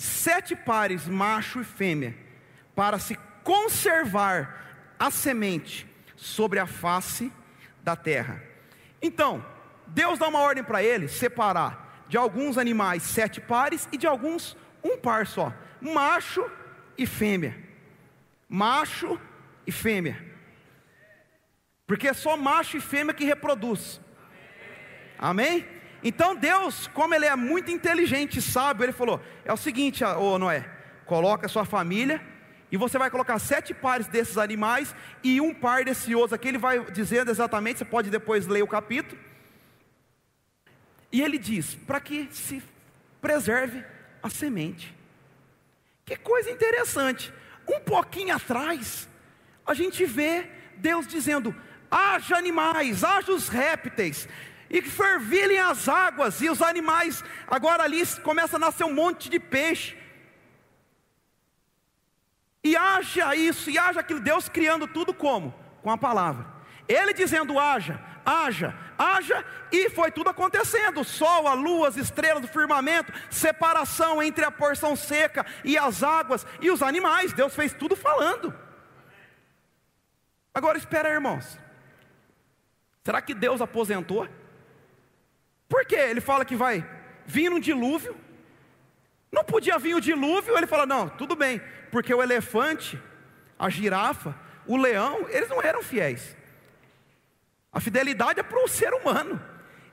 sete 0.00 0.56
pares, 0.56 1.06
macho 1.06 1.60
e 1.60 1.64
fêmea, 1.64 2.16
para 2.74 2.98
se 2.98 3.16
conservar 3.44 4.94
a 4.98 5.10
semente 5.10 5.86
sobre 6.16 6.58
a 6.58 6.66
face 6.66 7.30
da 7.82 7.94
terra. 7.94 8.42
Então, 9.02 9.44
Deus 9.86 10.18
dá 10.18 10.26
uma 10.28 10.40
ordem 10.40 10.64
para 10.64 10.82
ele 10.82 11.06
separar 11.06 12.04
de 12.08 12.16
alguns 12.16 12.56
animais 12.56 13.02
sete 13.02 13.42
pares 13.42 13.88
e 13.92 13.98
de 13.98 14.06
alguns 14.06 14.56
um 14.82 14.96
par 14.96 15.26
só, 15.26 15.52
macho 15.82 16.50
e 16.96 17.04
fêmea. 17.04 17.58
Macho 18.48 19.20
e 19.66 19.70
fêmea. 19.70 20.18
Porque 21.86 22.08
é 22.08 22.14
só 22.14 22.38
macho 22.38 22.78
e 22.78 22.80
fêmea 22.80 23.12
que 23.12 23.24
reproduz. 23.24 24.00
Amém? 25.18 25.66
Então 26.02 26.34
Deus, 26.34 26.86
como 26.88 27.14
Ele 27.14 27.26
é 27.26 27.36
muito 27.36 27.70
inteligente 27.70 28.38
e 28.38 28.42
sábio, 28.42 28.84
Ele 28.84 28.92
falou: 28.92 29.20
é 29.44 29.52
o 29.52 29.56
seguinte, 29.56 30.02
ô 30.04 30.38
Noé, 30.38 30.68
coloca 31.06 31.48
sua 31.48 31.64
família 31.64 32.20
e 32.72 32.76
você 32.76 32.96
vai 32.98 33.10
colocar 33.10 33.38
sete 33.38 33.74
pares 33.74 34.06
desses 34.06 34.38
animais 34.38 34.94
e 35.22 35.40
um 35.40 35.52
par 35.52 35.84
desse 35.84 36.14
outro 36.14 36.36
aqui. 36.36 36.48
Ele 36.48 36.58
vai 36.58 36.84
dizendo 36.90 37.30
exatamente, 37.30 37.78
você 37.78 37.84
pode 37.84 38.10
depois 38.10 38.46
ler 38.46 38.62
o 38.62 38.68
capítulo. 38.68 39.20
E 41.12 41.20
ele 41.20 41.38
diz: 41.38 41.74
para 41.74 42.00
que 42.00 42.28
se 42.30 42.62
preserve 43.20 43.84
a 44.22 44.30
semente. 44.30 44.94
Que 46.04 46.16
coisa 46.16 46.50
interessante. 46.50 47.32
Um 47.68 47.80
pouquinho 47.80 48.34
atrás, 48.34 49.08
a 49.66 49.74
gente 49.74 50.04
vê 50.04 50.48
Deus 50.76 51.06
dizendo: 51.06 51.54
haja 51.90 52.36
animais, 52.36 53.02
haja 53.02 53.32
os 53.32 53.48
répteis, 53.48 54.28
e 54.70 54.80
fervilhem 54.80 55.58
as 55.58 55.88
águas, 55.88 56.40
e 56.40 56.48
os 56.48 56.62
animais, 56.62 57.24
agora 57.48 57.82
ali 57.82 58.06
começa 58.22 58.54
a 58.54 58.58
nascer 58.58 58.84
um 58.84 58.94
monte 58.94 59.28
de 59.28 59.40
peixe. 59.40 59.98
E 62.62 62.76
haja 62.76 63.34
isso, 63.34 63.68
e 63.68 63.76
haja 63.76 63.98
aquilo, 63.98 64.20
Deus 64.20 64.48
criando 64.48 64.86
tudo 64.86 65.12
como? 65.12 65.52
Com 65.82 65.90
a 65.90 65.98
palavra. 65.98 66.46
Ele 66.86 67.12
dizendo 67.12 67.58
haja, 67.58 68.00
haja, 68.24 68.78
haja, 68.96 69.44
e 69.72 69.90
foi 69.90 70.12
tudo 70.12 70.30
acontecendo: 70.30 71.00
o 71.00 71.04
sol, 71.04 71.48
a 71.48 71.54
lua, 71.54 71.88
as 71.88 71.96
estrelas 71.96 72.42
do 72.42 72.48
firmamento, 72.48 73.12
separação 73.30 74.22
entre 74.22 74.44
a 74.44 74.50
porção 74.50 74.94
seca 74.94 75.44
e 75.64 75.76
as 75.76 76.02
águas 76.02 76.46
e 76.60 76.70
os 76.70 76.82
animais. 76.82 77.32
Deus 77.32 77.54
fez 77.56 77.72
tudo 77.72 77.96
falando. 77.96 78.54
Agora 80.54 80.78
espera, 80.78 81.08
irmãos. 81.08 81.58
Será 83.04 83.22
que 83.22 83.34
Deus 83.34 83.60
aposentou? 83.60 84.28
Por 85.70 85.86
quê? 85.86 85.94
Ele 85.94 86.20
fala 86.20 86.44
que 86.44 86.56
vai 86.56 86.84
vir 87.24 87.50
um 87.52 87.60
dilúvio. 87.60 88.16
Não 89.30 89.44
podia 89.44 89.78
vir 89.78 89.94
o 89.94 90.00
dilúvio, 90.00 90.58
ele 90.58 90.66
fala: 90.66 90.84
não, 90.84 91.08
tudo 91.08 91.36
bem, 91.36 91.62
porque 91.92 92.12
o 92.12 92.20
elefante, 92.20 93.00
a 93.56 93.70
girafa, 93.70 94.34
o 94.66 94.76
leão, 94.76 95.26
eles 95.28 95.48
não 95.48 95.62
eram 95.62 95.80
fiéis. 95.80 96.36
A 97.72 97.78
fidelidade 97.78 98.40
é 98.40 98.42
para 98.42 98.62
o 98.62 98.66
ser 98.66 98.92
humano. 98.92 99.40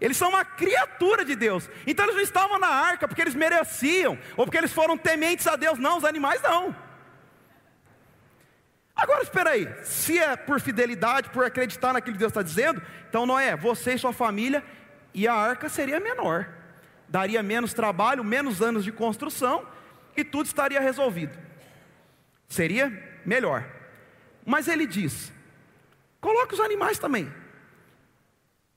Eles 0.02 0.18
são 0.18 0.30
uma 0.30 0.44
criatura 0.44 1.24
de 1.24 1.36
Deus. 1.36 1.70
Então 1.86 2.06
eles 2.06 2.16
não 2.16 2.24
estavam 2.24 2.58
na 2.58 2.68
arca 2.68 3.08
porque 3.08 3.22
eles 3.22 3.36
mereciam, 3.36 4.18
ou 4.36 4.46
porque 4.46 4.58
eles 4.58 4.74
foram 4.74 4.98
tementes 4.98 5.46
a 5.46 5.56
Deus. 5.56 5.78
Não, 5.78 5.98
os 6.00 6.04
animais 6.04 6.42
não. 6.42 6.76
Agora 8.96 9.22
espera 9.22 9.52
aí, 9.52 9.72
se 9.84 10.18
é 10.18 10.36
por 10.36 10.60
fidelidade, 10.60 11.30
por 11.30 11.46
acreditar 11.46 11.94
naquilo 11.94 12.16
que 12.16 12.20
Deus 12.20 12.32
está 12.32 12.42
dizendo, 12.42 12.82
então 13.08 13.28
Noé, 13.28 13.56
você 13.56 13.94
e 13.94 14.00
sua 14.00 14.12
família, 14.12 14.63
e 15.13 15.28
a 15.28 15.34
arca 15.34 15.70
seria 15.70 16.00
menor, 16.00 16.48
daria 17.08 17.41
menos 17.41 17.74
trabalho, 17.74 18.24
menos 18.24 18.62
anos 18.62 18.84
de 18.84 18.91
construção, 18.91 19.65
e 20.15 20.24
tudo 20.24 20.46
estaria 20.48 20.80
resolvido. 20.80 21.38
Seria 22.48 23.20
melhor. 23.26 23.65
Mas 24.46 24.67
ele 24.67 24.88
diz: 24.88 25.32
coloque 26.20 26.54
os 26.54 26.60
animais 26.60 26.98
também. 26.98 27.32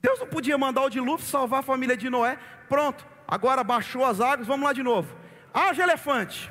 Deus 0.01 0.19
não 0.19 0.27
podia 0.27 0.57
mandar 0.57 0.83
o 0.83 0.91
dilúvio 0.91 1.27
salvar 1.27 1.61
a 1.61 1.63
família 1.63 1.97
de 1.97 2.09
Noé. 2.09 2.39
Pronto, 2.69 3.07
agora 3.29 3.63
baixou 3.63 4.05
as 4.05 4.21
águas, 4.21 4.47
vamos 4.47 4.65
lá 4.65 4.73
de 4.73 4.83
novo. 4.83 5.15
Haja 5.53 5.83
elefante, 5.83 6.51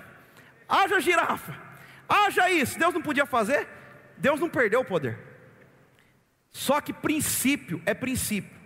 haja 0.67 0.99
girafa, 0.99 1.55
haja 2.07 2.49
isso. 2.49 2.77
Deus 2.77 2.93
não 2.93 3.01
podia 3.01 3.25
fazer? 3.25 3.67
Deus 4.17 4.39
não 4.39 4.49
perdeu 4.49 4.81
o 4.81 4.85
poder. 4.85 5.17
Só 6.51 6.81
que 6.81 6.91
princípio 6.91 7.81
é 7.85 7.93
princípio. 7.93 8.58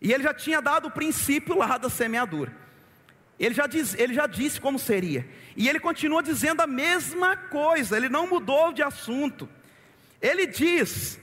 E 0.00 0.12
ele 0.12 0.22
já 0.22 0.32
tinha 0.32 0.60
dado 0.60 0.88
o 0.88 0.90
princípio 0.90 1.56
lá 1.56 1.76
da 1.76 1.90
semeadura. 1.90 2.52
Ele 3.38 3.54
já, 3.54 3.66
diz, 3.66 3.94
ele 3.94 4.14
já 4.14 4.26
disse 4.26 4.60
como 4.60 4.78
seria. 4.78 5.28
E 5.56 5.68
ele 5.68 5.78
continua 5.78 6.22
dizendo 6.22 6.60
a 6.60 6.66
mesma 6.66 7.36
coisa, 7.36 7.96
ele 7.96 8.08
não 8.08 8.26
mudou 8.26 8.72
de 8.72 8.82
assunto. 8.82 9.48
Ele 10.20 10.46
diz: 10.46 11.20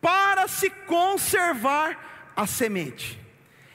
para 0.00 0.48
se 0.48 0.68
conservar 0.68 2.32
a 2.36 2.46
semente. 2.46 3.20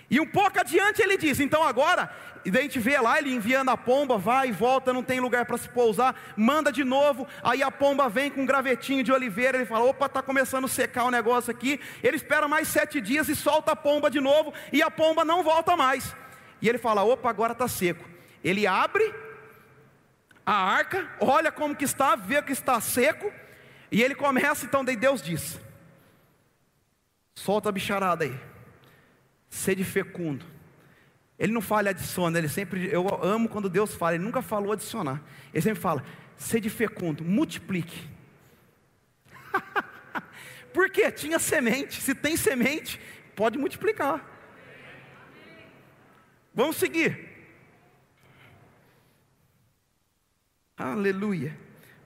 E 0.09 0.19
um 0.19 0.25
pouco 0.25 0.59
adiante 0.59 1.01
ele 1.01 1.17
diz: 1.17 1.39
então 1.39 1.63
agora, 1.63 2.13
e 2.45 2.51
daí 2.51 2.61
a 2.61 2.63
gente 2.63 2.79
vê 2.79 2.99
lá 2.99 3.19
ele 3.19 3.33
enviando 3.33 3.69
a 3.69 3.77
pomba, 3.77 4.17
vai 4.17 4.49
e 4.49 4.51
volta, 4.51 4.93
não 4.93 5.03
tem 5.03 5.19
lugar 5.19 5.45
para 5.45 5.57
se 5.57 5.67
pousar, 5.67 6.15
manda 6.37 6.71
de 6.71 6.83
novo, 6.83 7.27
aí 7.43 7.61
a 7.61 7.69
pomba 7.69 8.07
vem 8.07 8.31
com 8.31 8.41
um 8.41 8.45
gravetinho 8.45 9.03
de 9.03 9.11
oliveira, 9.11 9.57
ele 9.57 9.65
fala: 9.65 9.85
opa, 9.85 10.05
está 10.05 10.21
começando 10.21 10.65
a 10.65 10.69
secar 10.69 11.03
o 11.05 11.11
negócio 11.11 11.51
aqui. 11.51 11.79
Ele 12.01 12.15
espera 12.15 12.47
mais 12.47 12.67
sete 12.67 13.01
dias 13.01 13.27
e 13.27 13.35
solta 13.35 13.73
a 13.73 13.75
pomba 13.75 14.09
de 14.09 14.19
novo, 14.19 14.53
e 14.71 14.81
a 14.81 14.89
pomba 14.89 15.25
não 15.25 15.43
volta 15.43 15.75
mais. 15.75 16.15
E 16.61 16.69
ele 16.69 16.77
fala: 16.77 17.03
opa, 17.03 17.29
agora 17.29 17.53
está 17.53 17.67
seco. 17.67 18.07
Ele 18.43 18.65
abre 18.65 19.13
a 20.45 20.53
arca, 20.53 21.09
olha 21.19 21.51
como 21.51 21.75
que 21.75 21.83
está, 21.83 22.15
vê 22.15 22.41
que 22.41 22.53
está 22.53 22.79
seco, 22.79 23.31
e 23.91 24.01
ele 24.01 24.15
começa, 24.15 24.65
então, 24.65 24.85
daí 24.85 24.95
Deus 24.95 25.21
diz: 25.21 25.59
Solta 27.35 27.69
a 27.69 27.71
bicharada 27.71 28.23
aí. 28.23 28.39
Sede 29.49 29.83
fecundo. 29.83 30.58
Ele 31.39 31.53
não 31.53 31.61
fala 31.61 31.89
adiciona, 31.89 32.37
ele 32.37 32.49
sempre, 32.49 32.89
eu 32.91 33.07
amo 33.23 33.47
quando 33.47 33.69
Deus 33.69 33.95
fala, 33.95 34.15
ele 34.15 34.23
nunca 34.25 34.41
falou 34.41 34.73
adicionar. 34.73 35.23
Ele 35.53 35.61
sempre 35.61 35.79
fala, 35.79 36.03
sede 36.35 36.69
fecundo, 36.69 37.23
multiplique. 37.23 38.09
Porque 40.73 41.09
tinha 41.09 41.39
semente, 41.39 42.01
se 42.01 42.13
tem 42.13 42.35
semente, 42.35 42.99
pode 43.37 43.57
multiplicar. 43.57 44.25
Vamos 46.53 46.75
seguir. 46.75 47.29
Aleluia. 50.75 51.57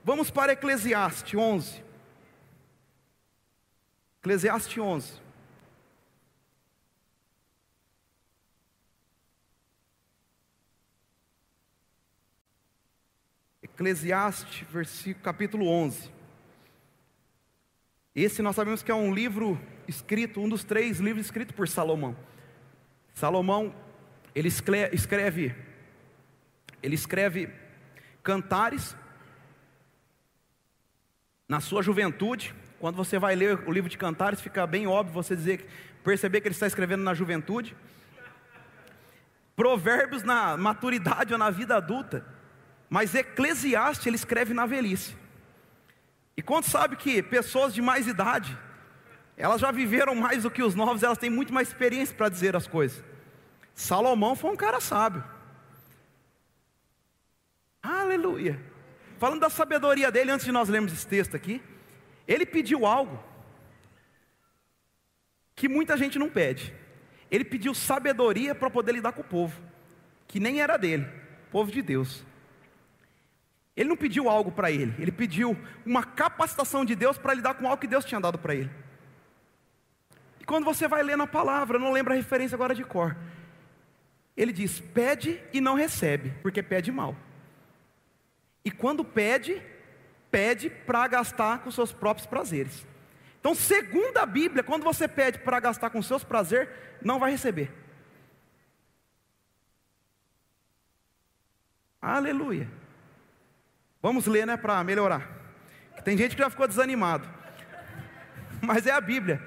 Vamos 0.04 0.30
para 0.30 0.52
Eclesiastes 0.52 1.34
11. 1.34 1.82
Eclesiastes 4.20 4.78
11. 4.78 5.23
Eclesiastes, 13.74 14.64
versículo, 14.70 15.24
capítulo 15.24 15.68
11. 15.68 16.08
Esse 18.14 18.40
nós 18.40 18.54
sabemos 18.54 18.84
que 18.84 18.90
é 18.92 18.94
um 18.94 19.12
livro 19.12 19.60
escrito, 19.88 20.40
um 20.40 20.48
dos 20.48 20.62
três 20.62 21.00
livros 21.00 21.26
escritos 21.26 21.56
por 21.56 21.66
Salomão. 21.66 22.16
Salomão, 23.12 23.74
ele 24.32 24.46
escreve, 24.46 25.54
ele 26.80 26.94
escreve 26.94 27.52
cantares 28.22 28.96
na 31.48 31.58
sua 31.58 31.82
juventude. 31.82 32.54
Quando 32.78 32.94
você 32.94 33.18
vai 33.18 33.34
ler 33.34 33.68
o 33.68 33.72
livro 33.72 33.90
de 33.90 33.98
cantares, 33.98 34.40
fica 34.40 34.64
bem 34.68 34.86
óbvio 34.86 35.14
você 35.14 35.34
dizer, 35.34 35.68
perceber 36.04 36.40
que 36.40 36.46
ele 36.46 36.54
está 36.54 36.68
escrevendo 36.68 37.02
na 37.02 37.12
juventude. 37.12 37.76
Provérbios 39.56 40.22
na 40.22 40.56
maturidade 40.56 41.32
ou 41.32 41.38
na 41.40 41.50
vida 41.50 41.74
adulta. 41.76 42.33
Mas 42.88 43.14
Eclesiastes 43.14 44.06
ele 44.06 44.16
escreve 44.16 44.54
na 44.54 44.66
velhice. 44.66 45.16
E 46.36 46.42
quando 46.42 46.64
sabe 46.64 46.96
que 46.96 47.22
pessoas 47.22 47.72
de 47.72 47.80
mais 47.80 48.06
idade, 48.06 48.56
elas 49.36 49.60
já 49.60 49.70
viveram 49.70 50.14
mais 50.14 50.42
do 50.42 50.50
que 50.50 50.62
os 50.62 50.74
novos, 50.74 51.02
elas 51.02 51.18
têm 51.18 51.30
muito 51.30 51.52
mais 51.52 51.68
experiência 51.68 52.14
para 52.14 52.28
dizer 52.28 52.54
as 52.56 52.66
coisas. 52.66 53.02
Salomão 53.74 54.36
foi 54.36 54.50
um 54.50 54.56
cara 54.56 54.80
sábio. 54.80 55.24
Aleluia. 57.82 58.60
Falando 59.18 59.40
da 59.40 59.50
sabedoria 59.50 60.10
dele, 60.10 60.30
antes 60.30 60.46
de 60.46 60.52
nós 60.52 60.68
lermos 60.68 60.92
esse 60.92 61.06
texto 61.06 61.36
aqui, 61.36 61.62
ele 62.26 62.46
pediu 62.46 62.86
algo 62.86 63.22
que 65.54 65.68
muita 65.68 65.96
gente 65.96 66.18
não 66.18 66.28
pede. 66.28 66.74
Ele 67.30 67.44
pediu 67.44 67.74
sabedoria 67.74 68.54
para 68.54 68.70
poder 68.70 68.92
lidar 68.92 69.12
com 69.12 69.20
o 69.20 69.24
povo, 69.24 69.60
que 70.26 70.40
nem 70.40 70.60
era 70.60 70.76
dele, 70.76 71.06
povo 71.50 71.70
de 71.70 71.82
Deus. 71.82 72.24
Ele 73.76 73.88
não 73.88 73.96
pediu 73.96 74.28
algo 74.28 74.52
para 74.52 74.70
ele, 74.70 74.94
ele 74.98 75.10
pediu 75.10 75.56
uma 75.84 76.04
capacitação 76.04 76.84
de 76.84 76.94
Deus 76.94 77.18
para 77.18 77.34
lidar 77.34 77.54
com 77.54 77.66
algo 77.66 77.80
que 77.80 77.88
Deus 77.88 78.04
tinha 78.04 78.20
dado 78.20 78.38
para 78.38 78.54
ele. 78.54 78.70
E 80.38 80.44
quando 80.44 80.64
você 80.64 80.86
vai 80.86 81.02
lendo 81.02 81.22
a 81.22 81.26
palavra, 81.26 81.78
não 81.78 81.90
lembra 81.90 82.14
a 82.14 82.16
referência 82.16 82.54
agora 82.54 82.74
de 82.74 82.84
cor. 82.84 83.16
Ele 84.36 84.52
diz: 84.52 84.78
pede 84.78 85.42
e 85.52 85.60
não 85.60 85.74
recebe, 85.74 86.32
porque 86.42 86.62
pede 86.62 86.92
mal. 86.92 87.16
E 88.64 88.70
quando 88.70 89.04
pede, 89.04 89.60
pede 90.30 90.70
para 90.70 91.06
gastar 91.08 91.60
com 91.60 91.70
seus 91.70 91.92
próprios 91.92 92.26
prazeres. 92.26 92.86
Então, 93.40 93.54
segundo 93.54 94.18
a 94.18 94.24
Bíblia, 94.24 94.62
quando 94.62 94.84
você 94.84 95.06
pede 95.06 95.38
para 95.38 95.60
gastar 95.60 95.90
com 95.90 96.00
seus 96.00 96.24
prazeres, 96.24 96.68
não 97.02 97.18
vai 97.18 97.30
receber. 97.30 97.70
Aleluia. 102.00 102.68
Vamos 104.04 104.26
ler, 104.26 104.46
né, 104.46 104.54
para 104.58 104.84
melhorar. 104.84 105.26
Tem 106.04 106.14
gente 106.14 106.36
que 106.36 106.42
já 106.42 106.50
ficou 106.50 106.68
desanimado. 106.68 107.26
Mas 108.60 108.86
é 108.86 108.90
a 108.90 109.00
Bíblia. 109.00 109.42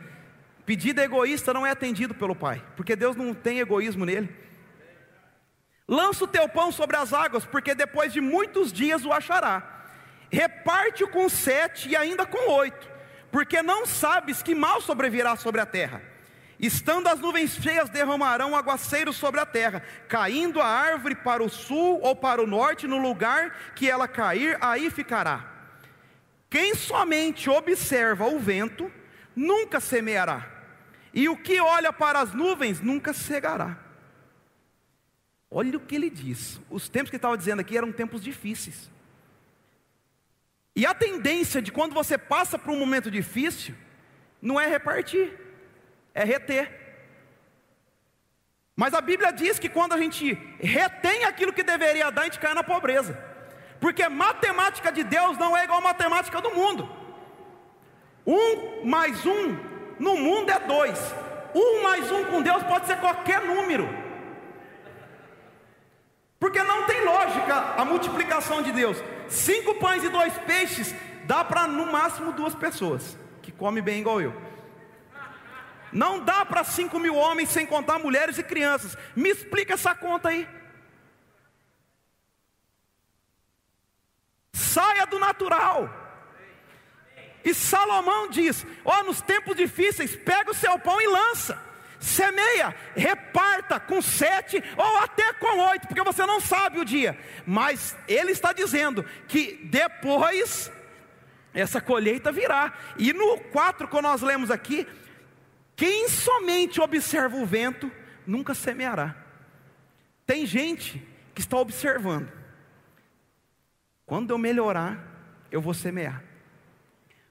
Pedido 0.65 0.99
egoísta 0.99 1.53
não 1.53 1.63
é 1.63 1.69
atendido 1.69 2.15
pelo 2.15 2.35
Pai, 2.35 2.65
porque 2.75 2.95
Deus 2.95 3.15
não 3.15 3.35
tem 3.35 3.59
egoísmo 3.59 4.03
nele. 4.03 4.35
Lança 5.87 6.23
o 6.23 6.27
teu 6.27 6.49
pão 6.49 6.71
sobre 6.71 6.97
as 6.97 7.13
águas, 7.13 7.45
porque 7.45 7.75
depois 7.75 8.11
de 8.11 8.19
muitos 8.19 8.73
dias 8.73 9.05
o 9.05 9.13
achará. 9.13 9.85
Reparte-o 10.31 11.07
com 11.07 11.29
sete 11.29 11.89
e 11.89 11.95
ainda 11.95 12.25
com 12.25 12.49
oito, 12.53 12.89
porque 13.31 13.61
não 13.61 13.85
sabes 13.85 14.41
que 14.41 14.55
mal 14.55 14.81
sobrevirá 14.81 15.35
sobre 15.35 15.61
a 15.61 15.67
terra. 15.67 16.01
Estando 16.59 17.07
as 17.07 17.19
nuvens 17.19 17.51
cheias, 17.51 17.89
derramarão 17.89 18.55
aguaceiros 18.55 19.15
sobre 19.15 19.39
a 19.39 19.45
terra, 19.45 19.83
caindo 20.07 20.59
a 20.59 20.65
árvore 20.65 21.15
para 21.15 21.43
o 21.43 21.49
sul 21.49 21.99
ou 22.01 22.15
para 22.15 22.41
o 22.41 22.47
norte, 22.47 22.87
no 22.87 22.97
lugar 22.97 23.73
que 23.75 23.89
ela 23.89 24.07
cair, 24.07 24.57
aí 24.59 24.89
ficará. 24.89 25.53
Quem 26.49 26.73
somente 26.73 27.49
observa 27.49 28.25
o 28.25 28.39
vento, 28.39 28.91
nunca 29.35 29.79
semeará, 29.79 30.49
e 31.13 31.29
o 31.29 31.37
que 31.37 31.59
olha 31.59 31.93
para 31.93 32.19
as 32.19 32.33
nuvens, 32.33 32.81
nunca 32.81 33.13
cegará. 33.13 33.77
Olha 35.49 35.77
o 35.77 35.81
que 35.81 35.95
ele 35.95 36.09
diz. 36.09 36.59
Os 36.69 36.89
tempos 36.89 37.09
que 37.09 37.15
ele 37.15 37.19
estava 37.19 37.37
dizendo 37.37 37.61
aqui 37.61 37.77
eram 37.77 37.91
tempos 37.91 38.21
difíceis. 38.21 38.89
E 40.75 40.85
a 40.85 40.93
tendência 40.93 41.61
de 41.61 41.71
quando 41.71 41.93
você 41.93 42.17
passa 42.17 42.59
por 42.59 42.71
um 42.71 42.79
momento 42.79 43.09
difícil, 43.09 43.73
não 44.41 44.59
é 44.59 44.67
repartir, 44.67 45.46
é 46.17 46.23
reter. 46.23 46.65
Mas 48.75 48.93
a 48.93 49.01
Bíblia 49.01 49.31
diz 49.31 49.59
que 49.59 49.69
quando 49.69 49.93
a 49.93 49.97
gente 49.97 50.33
retém 50.59 51.23
aquilo 51.25 51.53
que 51.53 51.63
deveria 51.63 52.11
dar, 52.11 52.21
a 52.21 52.25
gente 52.25 52.39
cai 52.39 52.53
na 52.55 52.63
pobreza. 52.63 53.17
Porque 53.79 54.09
matemática 54.09 54.91
de 54.91 55.03
Deus 55.03 55.37
não 55.37 55.55
é 55.55 55.63
igual 55.63 55.79
matemática 55.81 56.41
do 56.41 56.51
mundo. 56.51 56.89
Um 58.25 58.85
mais 58.85 59.25
um 59.25 59.57
no 59.99 60.17
mundo 60.17 60.49
é 60.49 60.59
dois. 60.59 60.99
Um 61.53 61.83
mais 61.83 62.11
um 62.11 62.25
com 62.25 62.41
Deus 62.41 62.63
pode 62.63 62.87
ser 62.87 62.97
qualquer 62.97 63.41
número. 63.41 63.87
Porque 66.39 66.61
não 66.63 66.85
tem 66.85 67.03
lógica 67.05 67.55
a 67.77 67.85
multiplicação 67.85 68.63
de 68.63 68.71
Deus. 68.71 68.97
Cinco 69.27 69.75
pães 69.75 70.03
e 70.03 70.09
dois 70.09 70.33
peixes 70.39 70.93
dá 71.25 71.43
para 71.43 71.67
no 71.67 71.91
máximo 71.91 72.31
duas 72.31 72.55
pessoas 72.55 73.17
que 73.43 73.51
come 73.51 73.81
bem 73.81 73.99
igual 73.99 74.19
eu. 74.19 74.46
Não 75.91 76.19
dá 76.19 76.45
para 76.45 76.63
cinco 76.63 76.99
mil 76.99 77.15
homens 77.15 77.49
sem 77.49 77.65
contar 77.65 77.99
mulheres 77.99 78.37
e 78.37 78.43
crianças. 78.43 78.97
Me 79.15 79.29
explica 79.29 79.73
essa 79.73 79.95
conta 79.95 80.29
aí. 80.29 80.47
Saia 84.53 85.05
do 85.05 85.19
natural. 85.19 85.89
E 87.43 87.53
Salomão 87.53 88.29
diz: 88.29 88.65
Ó, 88.83 88.99
oh, 88.99 89.03
nos 89.03 89.21
tempos 89.21 89.55
difíceis, 89.55 90.15
pega 90.15 90.51
o 90.51 90.55
seu 90.55 90.77
pão 90.79 90.99
e 91.01 91.07
lança 91.07 91.67
semeia, 91.99 92.75
reparta 92.95 93.79
com 93.79 94.01
sete 94.01 94.63
ou 94.75 94.97
até 94.97 95.33
com 95.33 95.59
oito, 95.69 95.87
porque 95.87 96.03
você 96.03 96.25
não 96.25 96.39
sabe 96.39 96.79
o 96.79 96.85
dia, 96.85 97.17
mas 97.45 97.95
ele 98.07 98.31
está 98.31 98.53
dizendo 98.53 99.03
que 99.27 99.59
depois 99.63 100.71
essa 101.53 101.81
colheita 101.81 102.31
virá, 102.31 102.73
e 102.97 103.11
no 103.13 103.39
4 103.39 103.87
que 103.87 104.01
nós 104.01 104.21
lemos 104.21 104.51
aqui, 104.51 104.85
quem 105.77 106.09
somente 106.09 106.81
observa 106.81 107.37
o 107.37 107.45
vento, 107.45 107.89
nunca 108.25 108.53
semeará. 108.53 109.15
Tem 110.25 110.45
gente 110.45 111.01
que 111.33 111.39
está 111.39 111.57
observando, 111.57 112.29
quando 114.05 114.31
eu 114.31 114.37
melhorar, 114.37 115.01
eu 115.49 115.61
vou 115.61 115.73
semear, 115.73 116.21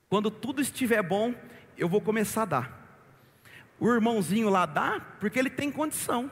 quando 0.08 0.30
tudo 0.30 0.62
estiver 0.62 1.02
bom, 1.02 1.34
eu 1.76 1.90
vou 1.90 2.00
começar 2.00 2.42
a 2.42 2.46
dar 2.46 2.86
o 3.78 3.92
irmãozinho 3.92 4.48
lá 4.48 4.66
dá 4.66 5.00
porque 5.20 5.38
ele 5.38 5.50
tem 5.50 5.70
condição. 5.70 6.30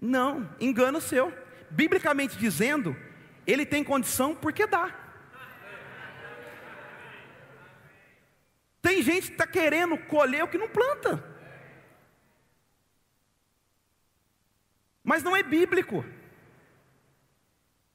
Não, 0.00 0.48
engano 0.58 1.00
seu. 1.00 1.32
Biblicamente 1.70 2.36
dizendo, 2.36 2.96
ele 3.46 3.66
tem 3.66 3.84
condição 3.84 4.34
porque 4.34 4.66
dá. 4.66 4.94
Tem 8.90 9.02
gente 9.02 9.28
que 9.28 9.32
está 9.34 9.46
querendo 9.46 9.96
colher 9.96 10.42
o 10.42 10.48
que 10.48 10.58
não 10.58 10.68
planta. 10.68 11.22
Mas 15.04 15.22
não 15.22 15.36
é 15.36 15.44
bíblico. 15.44 16.04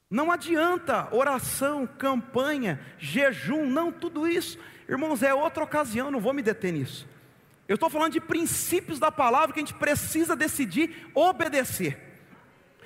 Não 0.10 0.32
adianta 0.32 1.14
oração, 1.14 1.86
campanha, 1.86 2.80
jejum, 2.98 3.66
não, 3.66 3.92
tudo 3.92 4.26
isso. 4.26 4.58
Irmãos, 4.88 5.22
é 5.22 5.34
outra 5.34 5.66
ocasião, 5.66 6.10
não 6.10 6.22
vou 6.22 6.32
me 6.32 6.42
deter 6.42 6.72
nisso. 6.72 7.06
Eu 7.68 7.76
estou 7.76 7.90
falando 7.90 8.14
de 8.14 8.22
princípios 8.22 8.98
da 8.98 9.12
palavra 9.12 9.52
que 9.52 9.60
a 9.60 9.66
gente 9.66 9.74
precisa 9.74 10.34
decidir 10.34 11.12
obedecer. 11.14 12.00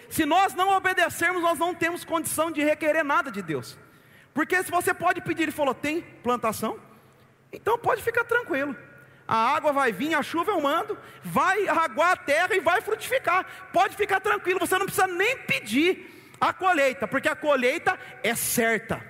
Se 0.10 0.26
nós 0.26 0.56
não 0.56 0.76
obedecermos, 0.76 1.44
nós 1.44 1.60
não 1.60 1.76
temos 1.76 2.04
condição 2.04 2.50
de 2.50 2.64
requerer 2.64 3.04
nada 3.04 3.32
de 3.32 3.44
Deus. 3.44 3.78
Porque 4.34 4.64
se 4.64 4.72
você 4.72 4.96
pode 4.96 5.22
pedir, 5.22 5.44
ele 5.44 5.52
falou, 5.52 5.76
tem 5.76 6.02
plantação? 6.02 6.89
Então 7.52 7.78
pode 7.78 8.02
ficar 8.04 8.24
tranquilo. 8.24 8.76
A 9.28 9.56
água 9.56 9.72
vai 9.72 9.92
vir, 9.92 10.16
a 10.16 10.24
chuva 10.24 10.52
eu 10.52 10.60
mando, 10.60 10.98
vai 11.24 11.68
aguar 11.68 12.14
a 12.14 12.18
terra 12.18 12.56
e 12.56 12.60
vai 12.60 12.82
frutificar. 12.82 13.46
Pode 13.72 13.96
ficar 13.96 14.20
tranquilo, 14.20 14.60
você 14.60 14.78
não 14.78 14.86
precisa 14.88 15.06
nem 15.06 15.38
pedir 15.38 16.34
a 16.42 16.52
colheita, 16.52 17.08
porque 17.08 17.30
a 17.30 17.36
colheita 17.36 18.00
é 18.24 18.34
certa. 18.34 19.06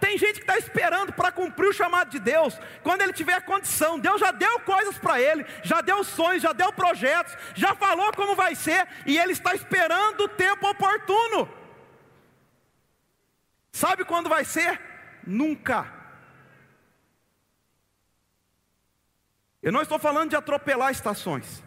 Tem 0.00 0.18
gente 0.18 0.40
que 0.40 0.40
está 0.40 0.58
esperando 0.58 1.12
para 1.12 1.30
cumprir 1.30 1.68
o 1.68 1.72
chamado 1.72 2.10
de 2.10 2.18
Deus, 2.18 2.58
quando 2.82 3.02
ele 3.02 3.12
tiver 3.12 3.40
condição. 3.42 4.00
Deus 4.00 4.20
já 4.20 4.32
deu 4.32 4.58
coisas 4.60 4.98
para 4.98 5.20
ele, 5.20 5.46
já 5.62 5.80
deu 5.80 6.02
sonhos, 6.02 6.42
já 6.42 6.52
deu 6.52 6.72
projetos, 6.72 7.36
já 7.54 7.74
falou 7.74 8.12
como 8.14 8.34
vai 8.34 8.54
ser, 8.54 8.88
e 9.06 9.16
ele 9.16 9.32
está 9.32 9.54
esperando 9.54 10.22
o 10.22 10.28
tempo 10.28 10.68
oportuno. 10.68 11.48
Sabe 13.70 14.04
quando 14.04 14.28
vai 14.28 14.44
ser? 14.44 14.80
Nunca. 15.24 16.01
Eu 19.62 19.72
não 19.72 19.82
estou 19.82 19.98
falando 19.98 20.30
de 20.30 20.36
atropelar 20.36 20.90
estações. 20.90 21.62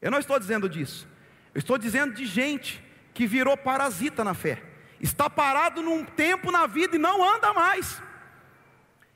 Eu 0.00 0.10
não 0.10 0.18
estou 0.18 0.38
dizendo 0.38 0.68
disso. 0.68 1.06
Eu 1.54 1.58
estou 1.58 1.78
dizendo 1.78 2.14
de 2.14 2.26
gente 2.26 2.82
que 3.14 3.26
virou 3.26 3.56
parasita 3.56 4.24
na 4.24 4.34
fé 4.34 4.70
está 5.00 5.30
parado 5.30 5.82
num 5.82 6.04
tempo 6.04 6.52
na 6.52 6.66
vida 6.66 6.96
e 6.96 6.98
não 6.98 7.24
anda 7.24 7.52
mais. 7.52 8.00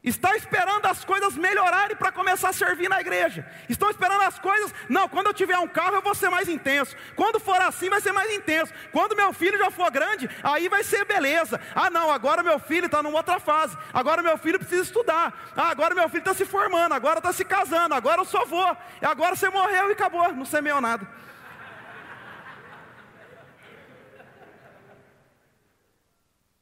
Está 0.04 0.36
esperando 0.36 0.84
as 0.84 1.02
coisas 1.02 1.34
melhorarem 1.34 1.96
para 1.96 2.12
começar 2.12 2.50
a 2.50 2.52
servir 2.52 2.90
na 2.90 3.00
igreja. 3.00 3.50
Estão 3.70 3.88
esperando 3.88 4.20
as 4.20 4.38
coisas. 4.38 4.74
Não, 4.86 5.08
quando 5.08 5.28
eu 5.28 5.32
tiver 5.32 5.58
um 5.58 5.66
carro 5.66 5.94
eu 5.94 6.02
vou 6.02 6.14
ser 6.14 6.28
mais 6.28 6.46
intenso. 6.46 6.94
Quando 7.16 7.40
for 7.40 7.58
assim 7.62 7.88
vai 7.88 8.02
ser 8.02 8.12
mais 8.12 8.30
intenso. 8.30 8.70
Quando 8.92 9.16
meu 9.16 9.32
filho 9.32 9.56
já 9.56 9.70
for 9.70 9.90
grande, 9.90 10.28
aí 10.42 10.68
vai 10.68 10.84
ser 10.84 11.06
beleza. 11.06 11.58
Ah, 11.74 11.88
não, 11.88 12.10
agora 12.10 12.42
meu 12.42 12.58
filho 12.58 12.84
está 12.84 13.02
numa 13.02 13.16
outra 13.16 13.40
fase. 13.40 13.78
Agora 13.94 14.22
meu 14.22 14.36
filho 14.36 14.58
precisa 14.58 14.82
estudar. 14.82 15.52
Ah, 15.56 15.70
agora 15.70 15.94
meu 15.94 16.06
filho 16.10 16.20
está 16.20 16.34
se 16.34 16.44
formando. 16.44 16.92
Agora 16.92 17.18
está 17.18 17.32
se 17.32 17.42
casando. 17.42 17.94
Agora 17.94 18.20
eu 18.20 18.26
sou 18.26 18.42
avô. 18.42 18.76
Agora 19.00 19.34
você 19.34 19.48
morreu 19.48 19.88
e 19.88 19.92
acabou. 19.92 20.30
Não 20.34 20.44
semeou 20.44 20.82
nada. 20.82 21.08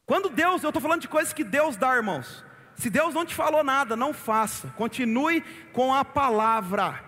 Quando 0.07 0.28
Deus, 0.28 0.62
eu 0.62 0.68
estou 0.68 0.81
falando 0.81 1.00
de 1.00 1.09
coisas 1.09 1.33
que 1.33 1.42
Deus 1.42 1.76
dá, 1.76 1.96
irmãos. 1.96 2.51
Se 2.82 2.90
Deus 2.90 3.14
não 3.14 3.24
te 3.24 3.32
falou 3.32 3.62
nada, 3.62 3.94
não 3.94 4.12
faça. 4.12 4.66
Continue 4.76 5.40
com 5.72 5.94
a 5.94 6.04
palavra. 6.04 7.00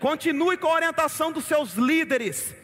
Continue 0.00 0.56
com 0.56 0.66
a 0.66 0.72
orientação 0.72 1.30
dos 1.30 1.44
seus 1.44 1.74
líderes. 1.74 2.54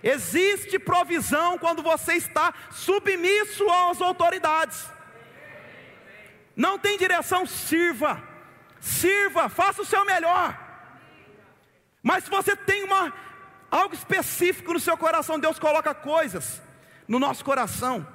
Existe 0.00 0.78
provisão 0.78 1.58
quando 1.58 1.82
você 1.82 2.12
está 2.14 2.54
submisso 2.70 3.68
às 3.68 4.00
autoridades. 4.00 4.88
Não 6.54 6.78
tem 6.78 6.96
direção, 6.96 7.44
sirva. 7.46 8.22
Sirva, 8.78 9.48
faça 9.48 9.82
o 9.82 9.84
seu 9.84 10.04
melhor. 10.04 10.56
Mas 12.00 12.22
se 12.22 12.30
você 12.30 12.54
tem 12.54 12.84
uma 12.84 13.12
algo 13.68 13.92
específico 13.92 14.72
no 14.72 14.78
seu 14.78 14.96
coração, 14.96 15.36
Deus 15.36 15.58
coloca 15.58 15.92
coisas 15.92 16.62
no 17.08 17.18
nosso 17.18 17.44
coração 17.44 18.06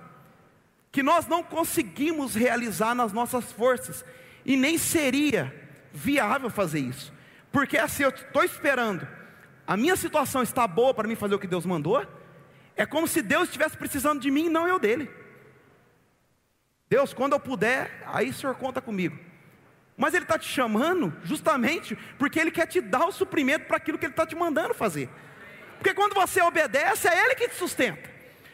que 0.91 1.03
nós 1.03 1.27
não 1.27 1.43
conseguimos 1.43 2.35
realizar 2.35 2.95
nas 2.95 3.13
nossas 3.13 3.51
forças, 3.51 4.03
e 4.45 4.55
nem 4.55 4.77
seria 4.77 5.53
viável 5.93 6.49
fazer 6.49 6.79
isso, 6.79 7.13
porque 7.51 7.77
assim 7.77 8.03
eu 8.03 8.09
estou 8.09 8.43
esperando, 8.43 9.07
a 9.67 9.77
minha 9.77 9.95
situação 9.95 10.41
está 10.41 10.67
boa 10.67 10.93
para 10.93 11.07
mim 11.07 11.15
fazer 11.15 11.35
o 11.35 11.39
que 11.39 11.47
Deus 11.47 11.65
mandou, 11.65 12.05
é 12.75 12.85
como 12.85 13.07
se 13.07 13.21
Deus 13.21 13.43
estivesse 13.43 13.77
precisando 13.77 14.21
de 14.21 14.31
mim 14.31 14.45
e 14.45 14.49
não 14.49 14.67
eu 14.67 14.79
dele. 14.79 15.11
Deus, 16.89 17.13
quando 17.13 17.33
eu 17.33 17.39
puder, 17.39 18.01
aí 18.07 18.29
o 18.29 18.33
Senhor 18.33 18.55
conta 18.55 18.81
comigo. 18.81 19.19
Mas 19.95 20.13
Ele 20.13 20.23
está 20.23 20.39
te 20.39 20.47
chamando 20.47 21.13
justamente 21.23 21.95
porque 22.17 22.39
Ele 22.39 22.49
quer 22.49 22.65
te 22.65 22.79
dar 22.81 23.05
o 23.05 23.11
suprimento 23.11 23.65
para 23.65 23.77
aquilo 23.77 23.97
que 23.97 24.05
Ele 24.05 24.13
está 24.13 24.25
te 24.25 24.35
mandando 24.35 24.73
fazer. 24.73 25.09
Porque 25.77 25.93
quando 25.93 26.13
você 26.13 26.41
obedece, 26.41 27.07
é 27.07 27.25
Ele 27.25 27.35
que 27.35 27.49
te 27.49 27.55
sustenta. 27.55 28.09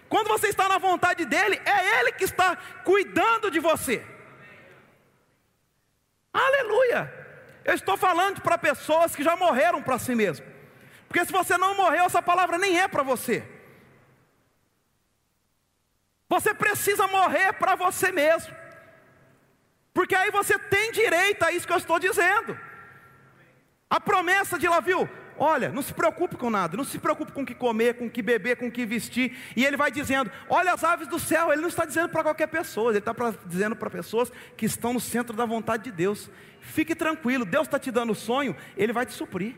Quando 0.10 0.28
você 0.28 0.48
está 0.48 0.70
na 0.70 0.78
vontade 0.78 1.26
dEle, 1.26 1.62
é 1.66 2.00
Ele 2.00 2.12
que 2.12 2.24
está 2.24 2.56
cuidando 2.84 3.50
de 3.50 3.60
você. 3.60 4.06
Aleluia! 6.32 7.12
Eu 7.64 7.74
estou 7.74 7.98
falando 7.98 8.42
para 8.42 8.58
pessoas 8.58 9.16
que 9.16 9.24
já 9.24 9.36
morreram 9.36 9.82
para 9.82 9.98
si 9.98 10.14
mesmo. 10.14 10.46
Porque 11.08 11.26
se 11.26 11.32
você 11.32 11.58
não 11.58 11.76
morreu, 11.76 12.06
essa 12.06 12.22
palavra 12.22 12.58
nem 12.58 12.80
é 12.80 12.88
para 12.88 13.04
você. 13.04 13.44
Você 16.28 16.54
precisa 16.54 17.08
morrer 17.08 17.54
para 17.54 17.76
você 17.76 18.12
mesmo. 18.12 18.56
Porque 19.94 20.14
aí 20.14 20.30
você 20.30 20.60
tem 20.60 20.92
direito 20.92 21.44
a 21.44 21.52
isso 21.52 21.66
que 21.66 21.74
eu 21.74 21.78
estou 21.78 21.98
dizendo. 21.98 22.60
A 23.90 24.00
promessa 24.00 24.60
de 24.60 24.68
lá, 24.68 24.80
viu? 24.80 25.10
Olha, 25.38 25.70
não 25.70 25.82
se 25.82 25.94
preocupe 25.94 26.38
com 26.38 26.50
nada, 26.50 26.78
não 26.78 26.84
se 26.84 26.98
preocupe 26.98 27.32
com 27.32 27.42
o 27.42 27.46
que 27.46 27.54
comer, 27.54 27.96
com 27.96 28.06
o 28.06 28.10
que 28.10 28.22
beber, 28.22 28.56
com 28.56 28.68
o 28.68 28.72
que 28.72 28.86
vestir. 28.86 29.38
E 29.56 29.66
ele 29.66 29.76
vai 29.76 29.92
dizendo: 29.92 30.32
Olha 30.50 30.74
as 30.74 30.84
aves 30.84 31.08
do 31.08 31.20
céu. 31.20 31.52
Ele 31.52 31.62
não 31.62 31.70
está 31.70 31.86
dizendo 31.86 32.10
para 32.10 32.24
qualquer 32.24 32.48
pessoa, 32.48 32.92
ele 32.92 33.00
está 33.00 33.14
pra, 33.14 33.34
dizendo 33.46 33.76
para 33.76 33.90
pessoas 33.90 34.32
que 34.56 34.66
estão 34.66 34.94
no 34.94 35.00
centro 35.00 35.36
da 35.36 35.46
vontade 35.46 35.84
de 35.84 35.92
Deus. 35.92 36.30
Fique 36.62 36.96
tranquilo, 36.96 37.46
Deus 37.46 37.68
está 37.68 37.78
te 37.78 37.92
dando 37.92 38.16
sonho, 38.16 38.56
Ele 38.76 38.92
vai 38.92 39.06
te 39.06 39.14
suprir. 39.14 39.56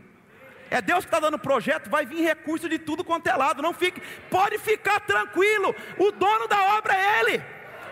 É 0.70 0.82
Deus 0.82 1.06
que 1.06 1.08
está 1.08 1.20
dando 1.20 1.40
projeto, 1.40 1.90
vai 1.90 2.06
vir 2.06 2.22
recurso 2.22 2.68
de 2.68 2.78
tudo 2.78 3.04
quanto 3.04 3.28
é 3.28 3.36
lado. 3.36 3.62
Não 3.62 3.74
fique, 3.74 4.02
pode 4.30 4.58
ficar 4.58 5.00
tranquilo. 5.00 5.74
O 5.98 6.12
dono 6.12 6.48
da 6.48 6.78
obra 6.78 6.94
é 6.96 7.20
Ele. 7.20 7.44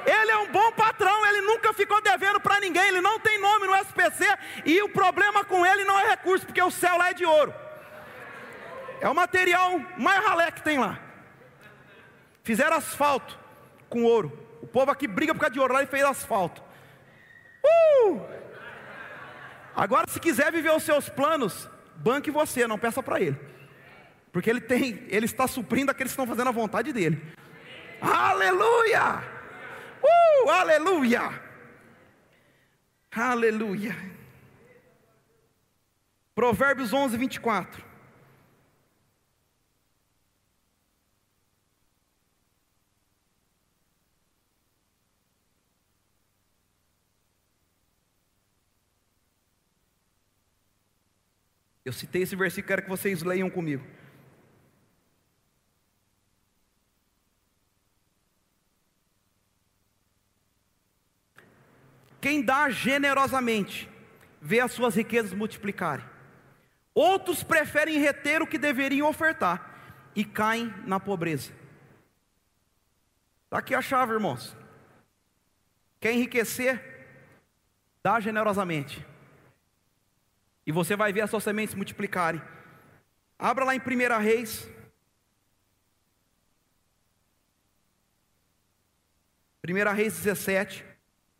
Ele 0.05 0.31
é 0.31 0.37
um 0.37 0.51
bom 0.51 0.71
patrão, 0.73 1.25
ele 1.25 1.41
nunca 1.41 1.73
ficou 1.73 1.99
devendo 1.99 2.39
para 2.39 2.59
ninguém, 2.59 2.89
ele 2.89 3.01
não 3.01 3.19
tem 3.19 3.39
nome 3.41 3.65
no 3.65 3.75
SPC, 3.75 4.23
e 4.63 4.79
o 4.83 4.89
problema 4.89 5.43
com 5.43 5.65
ele 5.65 5.83
não 5.83 5.99
é 5.99 6.11
recurso, 6.11 6.45
porque 6.45 6.61
o 6.61 6.69
céu 6.69 6.95
lá 6.95 7.09
é 7.09 7.13
de 7.13 7.25
ouro. 7.25 7.51
É 9.01 9.09
o 9.09 9.15
material 9.15 9.79
mais 9.97 10.23
ralé 10.23 10.51
que 10.51 10.63
tem 10.63 10.79
lá. 10.79 10.99
Fizeram 12.43 12.77
asfalto 12.77 13.37
com 13.89 14.03
ouro. 14.03 14.31
O 14.61 14.67
povo 14.67 14.91
aqui 14.91 15.07
briga 15.07 15.33
por 15.33 15.39
causa 15.39 15.53
de 15.53 15.59
ouro, 15.59 15.73
lá 15.73 15.81
ele 15.81 15.89
fez 15.89 16.03
asfalto. 16.03 16.63
Uh! 17.63 18.21
Agora, 19.75 20.09
se 20.09 20.19
quiser 20.19 20.51
viver 20.51 20.71
os 20.71 20.83
seus 20.83 21.09
planos, 21.09 21.69
banque 21.95 22.31
você, 22.31 22.65
não 22.67 22.79
peça 22.79 23.03
para 23.03 23.19
ele. 23.19 23.37
Porque 24.31 24.49
ele 24.49 24.61
tem, 24.61 25.05
ele 25.07 25.25
está 25.25 25.47
suprindo 25.47 25.91
aqueles 25.91 26.11
que 26.11 26.19
estão 26.19 26.27
fazendo 26.27 26.49
a 26.49 26.51
vontade 26.51 26.91
dele. 26.93 27.21
Aleluia! 28.01 29.23
Uh, 30.03 30.49
aleluia! 30.49 31.41
Aleluia! 33.11 33.95
Provérbios 36.33 36.91
11, 36.91 37.17
24. 37.17 37.94
Eu 51.85 51.93
citei 51.93 52.23
esse 52.23 52.35
versículo, 52.35 52.67
quero 52.67 52.81
que 52.81 52.89
vocês 52.89 53.21
leiam 53.21 53.47
comigo. 53.47 53.85
Quem 62.19 62.41
dá 62.41 62.71
generosamente, 62.71 63.87
vê 64.41 64.59
as 64.59 64.71
suas 64.71 64.95
riquezas 64.95 65.31
multiplicarem. 65.31 66.03
Outros 66.91 67.43
preferem 67.43 67.99
reter 67.99 68.41
o 68.41 68.47
que 68.47 68.57
deveriam 68.57 69.07
ofertar 69.07 69.75
e 70.15 70.25
caem 70.25 70.73
na 70.87 70.99
pobreza. 70.99 71.53
Está 73.43 73.59
aqui 73.59 73.75
a 73.75 73.81
chave, 73.81 74.13
irmãos. 74.13 74.57
Quer 75.99 76.13
enriquecer? 76.13 76.81
Dá 78.01 78.19
generosamente. 78.19 79.05
E 80.65 80.71
você 80.71 80.95
vai 80.95 81.13
ver 81.13 81.21
as 81.21 81.29
suas 81.29 81.43
sementes 81.43 81.75
multiplicarem. 81.75 82.41
Abra 83.37 83.65
lá 83.65 83.75
em 83.75 83.79
1 83.79 84.19
Reis. 84.21 84.69
1 89.67 89.93
Reis 89.93 90.13
17. 90.13 90.85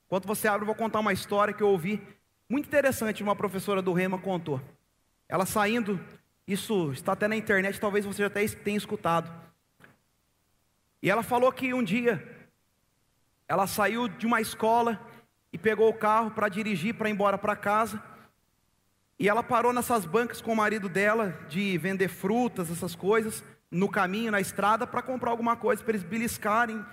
Enquanto 0.06 0.28
você 0.28 0.48
abre, 0.48 0.62
eu 0.62 0.68
vou 0.68 0.76
contar 0.76 1.00
uma 1.00 1.14
história 1.14 1.54
que 1.54 1.64
eu 1.64 1.70
ouvi. 1.70 2.02
Muito 2.48 2.68
interessante, 2.68 3.24
uma 3.24 3.36
professora 3.36 3.82
do 3.82 3.94
Rema 3.94 4.20
contou. 4.20 4.62
Ela 5.28 5.46
saindo, 5.46 6.00
isso 6.48 6.92
está 6.92 7.14
até 7.14 7.28
na 7.28 7.36
internet, 7.36 7.80
talvez 7.80 8.06
você 8.06 8.22
já 8.24 8.30
tenha 8.30 8.78
escutado. 8.78 9.32
E 11.02 11.10
ela 11.10 11.24
falou 11.24 11.52
que 11.52 11.74
um 11.74 11.84
dia 11.84 12.48
ela 13.48 13.68
saiu 13.68 14.08
de 14.08 14.26
uma 14.26 14.42
escola 14.42 15.00
e 15.52 15.58
pegou 15.58 15.90
o 15.90 15.94
carro 15.94 16.32
para 16.32 16.50
dirigir 16.50 16.94
para 16.96 17.10
ir 17.10 17.14
embora 17.14 17.38
para 17.38 17.56
casa. 17.56 18.02
E 19.18 19.30
ela 19.30 19.42
parou 19.42 19.72
nessas 19.72 20.06
bancas 20.06 20.42
com 20.42 20.52
o 20.52 20.56
marido 20.56 20.90
dela 20.90 21.30
de 21.48 21.78
vender 21.78 22.10
frutas, 22.10 22.70
essas 22.70 22.96
coisas, 22.96 23.44
no 23.72 23.90
caminho, 23.90 24.32
na 24.32 24.42
estrada, 24.42 24.86
para 24.86 25.02
comprar 25.02 25.32
alguma 25.32 25.56
coisa 25.56 25.82
para 25.82 25.94
eles 25.94 26.04
beliscarem. 26.04 26.86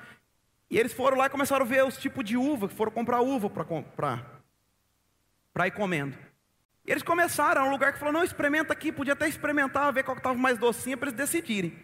E 0.70 0.78
eles 0.78 0.92
foram 0.92 1.16
lá 1.16 1.26
e 1.26 1.30
começaram 1.30 1.66
a 1.66 1.68
ver 1.68 1.84
os 1.84 1.96
tipos 1.96 2.24
de 2.24 2.36
uva, 2.36 2.68
foram 2.68 2.92
comprar 2.92 3.20
uva 3.20 3.50
para 3.50 5.66
ir 5.66 5.72
comendo. 5.72 6.16
E 6.86 6.90
eles 6.90 7.02
começaram, 7.02 7.66
um 7.66 7.70
lugar 7.70 7.92
que 7.92 7.98
falou: 7.98 8.14
não, 8.14 8.24
experimenta 8.24 8.72
aqui, 8.72 8.90
podia 8.90 9.12
até 9.12 9.28
experimentar, 9.28 9.92
ver 9.92 10.04
qual 10.04 10.14
que 10.14 10.20
estava 10.20 10.38
mais 10.38 10.58
docinha 10.58 10.96
para 10.96 11.08
eles 11.08 11.18
decidirem. 11.18 11.76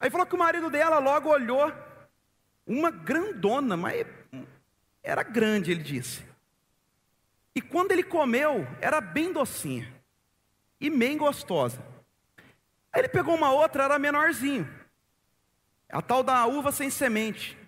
Aí 0.00 0.10
falou 0.10 0.26
que 0.26 0.34
o 0.34 0.38
marido 0.38 0.68
dela 0.68 0.98
logo 0.98 1.30
olhou, 1.30 1.72
uma 2.66 2.90
grandona, 2.90 3.76
mas 3.76 4.04
era 5.02 5.22
grande, 5.22 5.70
ele 5.70 5.82
disse. 5.82 6.31
E 7.54 7.60
quando 7.60 7.92
ele 7.92 8.02
comeu, 8.02 8.66
era 8.80 9.00
bem 9.00 9.32
docinha 9.32 9.92
e 10.80 10.88
bem 10.88 11.16
gostosa. 11.16 11.84
Aí 12.92 13.00
ele 13.00 13.08
pegou 13.08 13.34
uma 13.34 13.52
outra, 13.52 13.84
era 13.84 13.98
menorzinho. 13.98 14.68
A 15.88 16.00
tal 16.00 16.22
da 16.22 16.46
uva 16.46 16.72
sem 16.72 16.90
semente. 16.90 17.58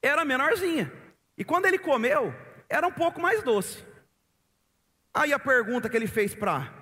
Era 0.00 0.24
menorzinha. 0.24 0.92
E 1.36 1.44
quando 1.44 1.66
ele 1.66 1.78
comeu, 1.78 2.32
era 2.68 2.86
um 2.86 2.92
pouco 2.92 3.20
mais 3.20 3.42
doce. 3.42 3.84
Aí 5.12 5.32
a 5.32 5.38
pergunta 5.38 5.88
que 5.88 5.96
ele 5.96 6.06
fez 6.06 6.34
para 6.34 6.72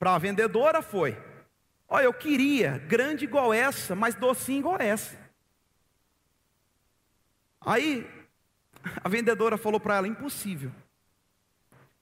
a 0.00 0.18
vendedora 0.18 0.82
foi: 0.82 1.16
Olha, 1.88 2.04
eu 2.04 2.14
queria 2.14 2.78
grande 2.78 3.24
igual 3.24 3.52
essa, 3.52 3.94
mas 3.94 4.14
docinho 4.14 4.60
igual 4.60 4.76
essa. 4.78 5.18
Aí 7.60 8.08
a 9.04 9.08
vendedora 9.08 9.58
falou 9.58 9.80
para 9.80 9.96
ela: 9.96 10.08
Impossível. 10.08 10.72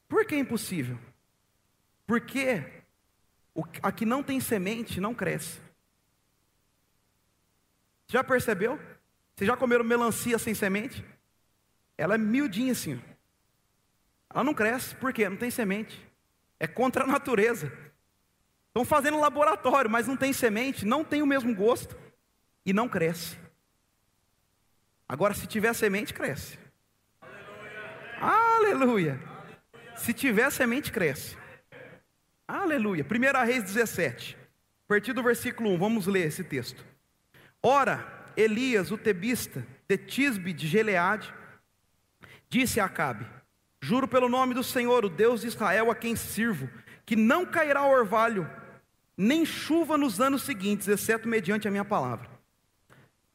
Por 0.08 0.24
que 0.24 0.34
é 0.34 0.38
impossível? 0.38 0.98
Porque 2.06 2.64
a 3.82 3.92
que 3.92 4.06
não 4.06 4.22
tem 4.22 4.40
semente 4.40 5.00
não 5.00 5.14
cresce. 5.14 5.60
Já 8.08 8.24
percebeu? 8.24 8.80
Vocês 9.36 9.46
já 9.46 9.56
comeram 9.56 9.84
melancia 9.84 10.38
sem 10.38 10.54
semente? 10.54 11.04
Ela 11.96 12.14
é 12.14 12.18
miudinha 12.18 12.72
assim. 12.72 13.00
Ela 14.30 14.44
não 14.44 14.54
cresce, 14.54 14.94
por 14.94 15.12
quê? 15.12 15.28
Não 15.28 15.36
tem 15.36 15.50
semente. 15.50 16.00
É 16.58 16.66
contra 16.66 17.04
a 17.04 17.06
natureza. 17.06 17.70
Estão 18.68 18.84
fazendo 18.84 19.20
laboratório, 19.20 19.90
mas 19.90 20.06
não 20.06 20.16
tem 20.16 20.32
semente, 20.32 20.86
não 20.86 21.04
tem 21.04 21.20
o 21.20 21.26
mesmo 21.26 21.54
gosto 21.54 21.96
e 22.64 22.72
não 22.72 22.88
cresce. 22.88 23.38
Agora, 25.08 25.34
se 25.34 25.46
tiver 25.46 25.74
semente, 25.74 26.14
cresce. 26.14 26.58
Aleluia. 28.20 28.20
Aleluia. 28.20 29.37
Se 29.98 30.12
tiver 30.12 30.50
semente, 30.50 30.90
cresce. 30.92 31.36
Aleluia. 32.46 33.04
1 33.04 33.46
Reis 33.46 33.64
17. 33.64 34.36
A 34.36 34.88
partir 34.88 35.12
do 35.12 35.22
versículo 35.22 35.70
1, 35.70 35.78
vamos 35.78 36.06
ler 36.06 36.26
esse 36.26 36.42
texto. 36.42 36.82
Ora, 37.62 38.06
Elias, 38.36 38.90
o 38.90 38.96
tebista, 38.96 39.66
de 39.86 39.98
Tisbe 39.98 40.52
de 40.52 40.66
Geleade, 40.66 41.32
disse 42.48 42.80
a 42.80 42.86
Acabe: 42.86 43.26
Juro 43.82 44.08
pelo 44.08 44.28
nome 44.28 44.54
do 44.54 44.64
Senhor, 44.64 45.04
o 45.04 45.10
Deus 45.10 45.42
de 45.42 45.48
Israel, 45.48 45.90
a 45.90 45.94
quem 45.94 46.16
sirvo, 46.16 46.70
que 47.04 47.16
não 47.16 47.44
cairá 47.44 47.84
orvalho, 47.84 48.48
nem 49.16 49.44
chuva 49.44 49.98
nos 49.98 50.20
anos 50.20 50.42
seguintes, 50.42 50.88
exceto 50.88 51.28
mediante 51.28 51.66
a 51.68 51.70
minha 51.70 51.84
palavra. 51.84 52.30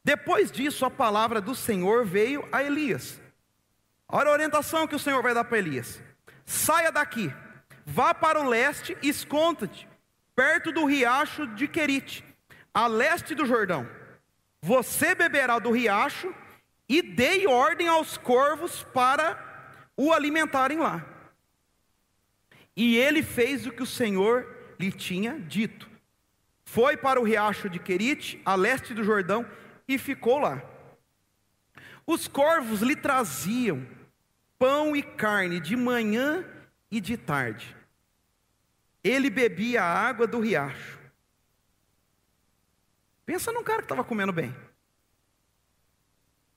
Depois 0.04 0.52
disso, 0.52 0.86
a 0.86 0.92
palavra 0.92 1.40
do 1.40 1.54
Senhor 1.54 2.06
veio 2.06 2.48
a 2.52 2.64
Elias. 2.64 3.22
Olha 4.08 4.30
a 4.30 4.34
orientação 4.34 4.88
que 4.88 4.96
o 4.96 5.00
Senhor 5.00 5.22
vai 5.22 5.34
dar 5.34 5.44
para 5.44 5.58
Elias. 5.58 6.02
Saia 6.46 6.92
daqui, 6.92 7.34
vá 7.86 8.14
para 8.14 8.40
o 8.40 8.48
leste 8.48 8.98
e 9.02 9.10
esconda-te, 9.10 9.88
perto 10.36 10.72
do 10.72 10.86
riacho 10.86 11.48
de 11.48 11.68
Querite, 11.68 12.24
a 12.74 12.88
leste 12.88 13.34
do 13.36 13.46
Jordão. 13.46 13.88
Você 14.62 15.14
beberá 15.14 15.60
do 15.60 15.72
riacho 15.72 16.34
e 16.88 17.02
dei 17.02 17.48
ordem 17.48 17.88
aos 17.88 18.18
corvos 18.18 18.84
para 18.94 19.38
o 19.96 20.12
alimentarem 20.12 20.80
lá. 20.80 21.06
E 22.76 22.98
ele 22.98 23.22
fez 23.22 23.66
o 23.68 23.72
que 23.72 23.84
o 23.84 23.88
Senhor 23.88 24.48
lhe 24.80 24.92
tinha 24.92 25.40
dito. 25.40 25.90
Foi 26.66 26.98
para 26.98 27.20
o 27.20 27.24
riacho 27.24 27.70
de 27.70 27.78
Querite, 27.78 28.42
a 28.44 28.56
leste 28.56 28.94
do 28.94 29.04
Jordão, 29.04 29.46
e 29.88 29.98
ficou 29.98 30.40
lá. 30.40 30.62
Os 32.06 32.28
corvos 32.28 32.82
lhe 32.82 32.96
traziam 32.96 33.86
pão 34.58 34.96
e 34.96 35.02
carne 35.02 35.60
de 35.60 35.76
manhã 35.76 36.46
e 36.90 37.02
de 37.02 37.18
tarde. 37.18 37.76
Ele 39.04 39.30
bebia 39.30 39.84
a 39.84 40.08
água 40.08 40.26
do 40.26 40.40
riacho. 40.40 41.00
Pensa 43.26 43.52
num 43.52 43.64
cara 43.64 43.80
que 43.80 43.86
estava 43.86 44.04
comendo 44.04 44.32
bem. 44.32 44.56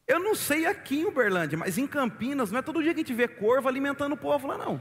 Eu 0.07 0.21
não 0.21 0.35
sei 0.35 0.67
aqui 0.67 1.01
em 1.01 1.05
Uberlândia, 1.05 1.59
mas 1.59 1.79
em 1.79 1.87
Campinas, 1.87 2.53
não 2.53 2.61
é 2.61 2.63
todo 2.63 2.83
dia 2.83 2.95
que 2.95 3.01
a 3.01 3.03
gente 3.03 3.15
vê 3.15 3.27
corvo 3.27 3.69
alimentando 3.69 4.13
o 4.13 4.19
povo 4.19 4.47
lá, 4.47 4.57
não. 4.57 4.81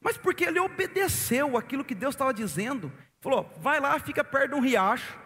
Mas 0.00 0.16
porque 0.16 0.44
ele 0.44 0.58
obedeceu 0.58 1.56
aquilo 1.56 1.84
que 1.84 1.94
Deus 1.94 2.14
estava 2.14 2.34
dizendo. 2.34 2.92
Falou: 3.20 3.52
vai 3.58 3.80
lá, 3.80 3.98
fica 3.98 4.22
perto 4.24 4.50
de 4.50 4.54
um 4.54 4.60
riacho. 4.60 5.18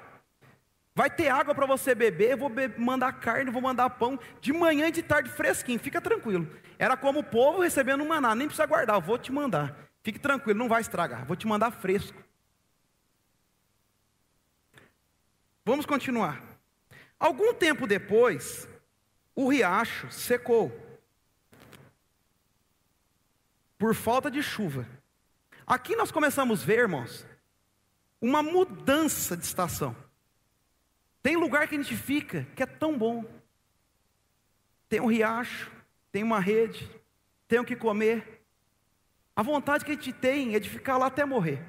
Vai 0.95 1.09
ter 1.09 1.28
água 1.28 1.55
para 1.55 1.66
você 1.66 1.95
beber, 1.95 2.36
vou 2.36 2.51
mandar 2.76 3.12
carne, 3.12 3.51
vou 3.51 3.62
mandar 3.62 3.91
pão, 3.91 4.18
de 4.41 4.53
manhã 4.53 4.88
e 4.88 4.93
de 4.93 5.03
tarde 5.03 5.30
fresquinho, 5.30 5.78
fica 5.78 6.01
tranquilo. 6.01 6.51
Era 6.78 6.97
como 6.97 7.20
o 7.20 7.24
povo 7.24 7.62
recebendo 7.62 8.03
um 8.03 8.09
maná, 8.09 8.34
nem 8.34 8.49
precisa 8.49 8.66
guardar, 8.66 9.01
vou 9.01 9.16
te 9.16 9.30
mandar. 9.30 9.76
Fique 10.03 10.18
tranquilo, 10.18 10.59
não 10.59 10.68
vai 10.68 10.80
estragar, 10.80 11.24
vou 11.24 11.36
te 11.36 11.47
mandar 11.47 11.70
fresco. 11.70 12.22
Vamos 15.64 15.86
continuar. 15.86 16.43
Algum 17.18 17.55
tempo 17.55 17.86
depois, 17.86 18.66
o 19.34 19.49
riacho 19.49 20.11
secou 20.11 20.72
por 23.78 23.95
falta 23.95 24.30
de 24.30 24.43
chuva. 24.43 24.86
Aqui 25.66 25.95
nós 25.95 26.11
começamos 26.11 26.62
a 26.62 26.66
ver, 26.66 26.80
irmãos, 26.80 27.26
uma 28.20 28.43
mudança 28.43 29.36
de 29.36 29.45
estação. 29.45 29.95
Tem 31.23 31.37
lugar 31.37 31.68
que 31.68 31.75
a 31.75 31.79
gente 31.79 31.97
fica 31.97 32.47
que 32.55 32.62
é 32.62 32.66
tão 32.66 32.97
bom. 32.97 33.25
Tem 34.89 35.01
um 35.01 35.07
riacho, 35.07 35.71
tem 36.11 36.23
uma 36.23 36.41
rede, 36.41 36.91
tem 37.47 37.59
o 37.59 37.64
que 37.64 37.77
comer. 37.77 38.43
A 39.37 39.43
vontade 39.43 39.85
que 39.85 39.93
a 39.93 39.95
gente 39.95 40.12
tem 40.12 40.55
é 40.55 40.61
de 40.61 40.68
ficar 40.68 40.97
lá 40.97 41.07
até 41.07 41.25
morrer. 41.25 41.62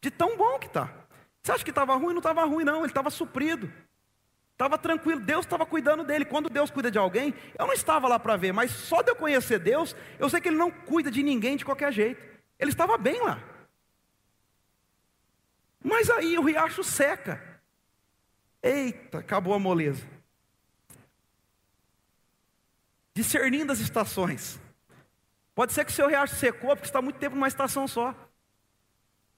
De 0.00 0.10
tão 0.10 0.36
bom 0.36 0.58
que 0.58 0.66
está. 0.66 0.92
Você 1.42 1.52
acha 1.52 1.64
que 1.64 1.70
estava 1.70 1.94
ruim? 1.94 2.12
Não 2.12 2.18
estava 2.18 2.44
ruim, 2.44 2.64
não. 2.64 2.80
Ele 2.80 2.86
estava 2.86 3.10
suprido. 3.10 3.72
Estava 4.52 4.76
tranquilo, 4.76 5.20
Deus 5.20 5.46
estava 5.46 5.64
cuidando 5.64 6.02
dele. 6.02 6.24
Quando 6.24 6.50
Deus 6.50 6.68
cuida 6.68 6.90
de 6.90 6.98
alguém, 6.98 7.32
eu 7.56 7.64
não 7.64 7.72
estava 7.72 8.08
lá 8.08 8.18
para 8.18 8.36
ver, 8.36 8.52
mas 8.52 8.72
só 8.72 9.02
de 9.02 9.10
eu 9.12 9.14
conhecer 9.14 9.60
Deus, 9.60 9.94
eu 10.18 10.28
sei 10.28 10.40
que 10.40 10.48
Ele 10.48 10.56
não 10.56 10.68
cuida 10.68 11.12
de 11.12 11.22
ninguém 11.22 11.56
de 11.56 11.64
qualquer 11.64 11.92
jeito. 11.92 12.20
Ele 12.58 12.70
estava 12.70 12.98
bem 12.98 13.22
lá. 13.22 13.40
Mas 15.80 16.10
aí 16.10 16.36
o 16.36 16.42
riacho 16.42 16.82
seca. 16.82 17.40
Eita, 18.62 19.18
acabou 19.18 19.54
a 19.54 19.58
moleza. 19.58 20.06
Discernindo 23.14 23.72
as 23.72 23.80
estações. 23.80 24.60
Pode 25.54 25.72
ser 25.72 25.84
que 25.84 25.90
o 25.90 25.94
seu 25.94 26.08
riacho 26.08 26.36
secou 26.36 26.70
porque 26.70 26.86
está 26.86 27.02
muito 27.02 27.18
tempo 27.18 27.34
numa 27.34 27.48
estação 27.48 27.88
só. 27.88 28.14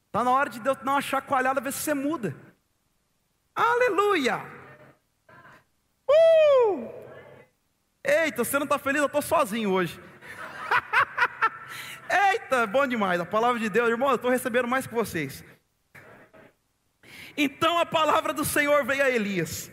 Está 0.07 0.25
na 0.25 0.31
hora 0.31 0.51
de 0.51 0.61
Deus 0.61 0.77
dar 0.79 0.93
uma 0.93 1.01
chacoalhada, 1.01 1.61
ver 1.61 1.73
se 1.73 1.79
você 1.79 1.95
muda. 1.95 2.37
Aleluia! 3.55 4.41
Uh! 6.09 6.91
Eita, 8.03 8.45
você 8.45 8.59
não 8.59 8.65
está 8.65 8.79
feliz? 8.79 9.01
Eu 9.01 9.07
estou 9.07 9.23
sozinho 9.23 9.71
hoje. 9.71 10.01
Eita, 12.33 12.67
bom 12.67 12.87
demais. 12.87 13.21
A 13.21 13.27
palavra 13.27 13.61
de 13.61 13.69
Deus, 13.69 13.89
irmão, 13.89 14.09
eu 14.09 14.17
estou 14.17 14.31
recebendo 14.31 14.67
mais 14.67 14.87
que 14.87 14.95
vocês. 14.95 15.45
Então 17.37 17.79
a 17.79 17.87
palavra 17.87 18.33
do 18.33 18.45
Senhor 18.45 18.85
veio 18.85 19.03
a 19.03 19.11
Elias. 19.11 19.71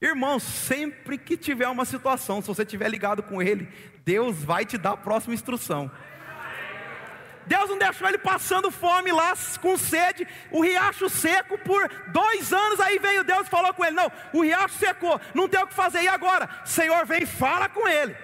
Irmão, 0.00 0.38
sempre 0.38 1.18
que 1.18 1.36
tiver 1.36 1.66
uma 1.68 1.84
situação, 1.84 2.40
se 2.40 2.48
você 2.48 2.62
estiver 2.62 2.88
ligado 2.88 3.22
com 3.22 3.42
Ele, 3.42 3.68
Deus 4.04 4.42
vai 4.42 4.64
te 4.64 4.78
dar 4.78 4.92
a 4.92 4.96
próxima 4.96 5.34
instrução. 5.34 5.90
Deus 7.48 7.70
não 7.70 7.78
deixou 7.78 8.06
ele 8.06 8.18
passando 8.18 8.70
fome 8.70 9.10
lá, 9.10 9.32
com 9.62 9.76
sede, 9.78 10.28
o 10.50 10.60
riacho 10.60 11.08
seco 11.08 11.56
por 11.58 11.90
dois 12.08 12.52
anos. 12.52 12.78
Aí 12.78 12.98
veio 12.98 13.24
Deus 13.24 13.46
e 13.46 13.50
falou 13.50 13.72
com 13.72 13.84
ele: 13.84 13.96
Não, 13.96 14.12
o 14.34 14.42
riacho 14.42 14.78
secou, 14.78 15.18
não 15.34 15.48
tem 15.48 15.62
o 15.62 15.66
que 15.66 15.74
fazer. 15.74 16.02
E 16.02 16.08
agora? 16.08 16.48
Senhor, 16.66 17.06
vem 17.06 17.22
e 17.22 17.26
fala 17.26 17.68
com 17.68 17.88
ele. 17.88 18.14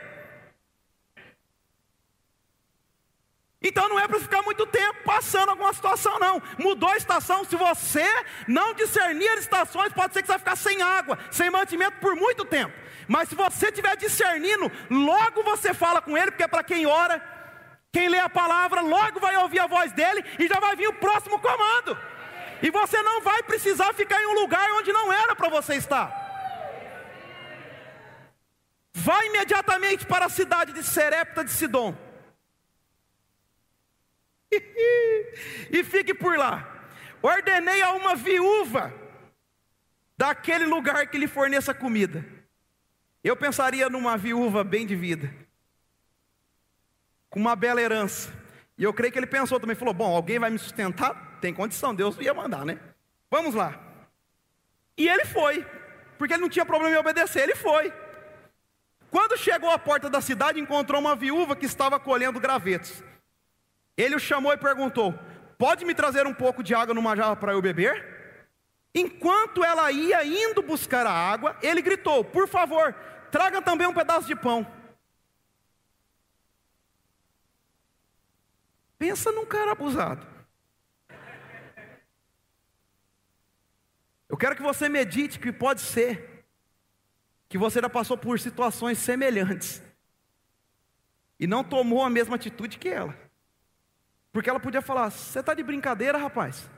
Então 3.64 3.88
não 3.88 3.98
é 3.98 4.06
para 4.06 4.20
ficar 4.20 4.42
muito 4.42 4.66
tempo 4.66 4.98
passando 5.04 5.48
alguma 5.48 5.72
situação, 5.72 6.18
não. 6.18 6.40
Mudou 6.58 6.90
a 6.90 6.98
estação. 6.98 7.44
Se 7.44 7.56
você 7.56 8.06
não 8.46 8.74
discernir 8.74 9.26
as 9.30 9.40
estações, 9.40 9.90
pode 9.90 10.12
ser 10.12 10.20
que 10.20 10.26
você 10.26 10.32
vai 10.32 10.38
ficar 10.38 10.56
sem 10.56 10.82
água, 10.82 11.18
sem 11.30 11.48
mantimento 11.48 11.96
por 11.98 12.14
muito 12.14 12.44
tempo. 12.44 12.74
Mas 13.08 13.30
se 13.30 13.34
você 13.34 13.68
estiver 13.68 13.96
discernindo, 13.96 14.70
logo 14.90 15.42
você 15.42 15.72
fala 15.72 16.02
com 16.02 16.16
ele, 16.16 16.30
porque 16.30 16.42
é 16.42 16.48
para 16.48 16.62
quem 16.62 16.84
ora, 16.84 17.22
quem 17.90 18.08
lê 18.10 18.18
a 18.18 18.28
palavra, 18.28 18.82
logo 18.82 19.18
vai 19.18 19.34
ouvir 19.38 19.60
a 19.60 19.66
voz 19.66 19.90
dele 19.92 20.22
e 20.38 20.46
já 20.46 20.60
vai 20.60 20.76
vir 20.76 20.88
o 20.88 20.94
próximo 20.94 21.38
comando. 21.38 21.98
E 22.62 22.70
você 22.70 23.02
não 23.02 23.22
vai 23.22 23.42
precisar 23.44 23.94
ficar 23.94 24.22
em 24.22 24.26
um 24.26 24.40
lugar 24.40 24.70
onde 24.72 24.92
não 24.92 25.10
era 25.10 25.34
para 25.34 25.48
você 25.48 25.76
estar. 25.76 26.12
Vá 28.92 29.24
imediatamente 29.24 30.04
para 30.04 30.26
a 30.26 30.28
cidade 30.28 30.72
de 30.74 30.82
Serepta 30.82 31.42
de 31.42 31.50
Sidom 31.50 32.13
e 35.70 35.84
fique 35.84 36.14
por 36.14 36.36
lá. 36.36 36.70
Ordenei 37.22 37.82
a 37.82 37.92
uma 37.92 38.14
viúva 38.14 38.92
daquele 40.16 40.66
lugar 40.66 41.06
que 41.06 41.18
lhe 41.18 41.26
forneça 41.26 41.72
comida. 41.72 42.24
Eu 43.22 43.36
pensaria 43.36 43.88
numa 43.88 44.16
viúva 44.16 44.62
bem 44.62 44.86
de 44.86 44.94
vida, 44.94 45.34
com 47.30 47.40
uma 47.40 47.56
bela 47.56 47.80
herança. 47.80 48.30
E 48.76 48.84
eu 48.84 48.92
creio 48.92 49.12
que 49.12 49.18
ele 49.18 49.26
pensou 49.26 49.58
também, 49.58 49.74
falou: 49.74 49.94
bom, 49.94 50.14
alguém 50.14 50.38
vai 50.38 50.50
me 50.50 50.58
sustentar? 50.58 51.38
Tem 51.40 51.54
condição, 51.54 51.94
Deus 51.94 52.18
ia 52.18 52.34
mandar, 52.34 52.64
né? 52.64 52.78
Vamos 53.30 53.54
lá. 53.54 53.80
E 54.96 55.08
ele 55.08 55.24
foi, 55.24 55.66
porque 56.18 56.34
ele 56.34 56.42
não 56.42 56.48
tinha 56.48 56.66
problema 56.66 56.94
em 56.94 56.98
obedecer, 56.98 57.42
ele 57.42 57.54
foi. 57.54 57.92
Quando 59.10 59.38
chegou 59.38 59.70
à 59.70 59.78
porta 59.78 60.10
da 60.10 60.20
cidade, 60.20 60.60
encontrou 60.60 61.00
uma 61.00 61.14
viúva 61.14 61.56
que 61.56 61.66
estava 61.66 61.98
colhendo 61.98 62.40
gravetos. 62.40 63.02
Ele 63.96 64.16
o 64.16 64.20
chamou 64.20 64.52
e 64.52 64.56
perguntou: 64.56 65.14
Pode 65.58 65.84
me 65.84 65.94
trazer 65.94 66.26
um 66.26 66.34
pouco 66.34 66.62
de 66.62 66.74
água 66.74 66.94
numa 66.94 67.16
jarra 67.16 67.36
para 67.36 67.52
eu 67.52 67.62
beber? 67.62 68.12
Enquanto 68.94 69.64
ela 69.64 69.90
ia 69.90 70.24
indo 70.24 70.62
buscar 70.62 71.06
a 71.06 71.12
água, 71.12 71.56
ele 71.62 71.82
gritou: 71.82 72.24
Por 72.24 72.48
favor, 72.48 72.92
traga 73.30 73.60
também 73.60 73.86
um 73.86 73.94
pedaço 73.94 74.26
de 74.26 74.36
pão. 74.36 74.66
Pensa 78.98 79.32
num 79.32 79.46
cara 79.46 79.72
abusado. 79.72 80.26
Eu 84.28 84.36
quero 84.36 84.56
que 84.56 84.62
você 84.62 84.88
medite 84.88 85.38
que 85.38 85.52
pode 85.52 85.80
ser 85.80 86.44
que 87.48 87.58
você 87.58 87.80
já 87.80 87.88
passou 87.88 88.16
por 88.18 88.40
situações 88.40 88.98
semelhantes 88.98 89.82
e 91.38 91.46
não 91.46 91.62
tomou 91.62 92.02
a 92.02 92.10
mesma 92.10 92.36
atitude 92.36 92.78
que 92.78 92.88
ela. 92.88 93.23
Porque 94.34 94.50
ela 94.50 94.58
podia 94.58 94.82
falar: 94.82 95.10
Você 95.10 95.38
está 95.38 95.54
de 95.54 95.62
brincadeira, 95.62 96.18
rapaz? 96.18 96.68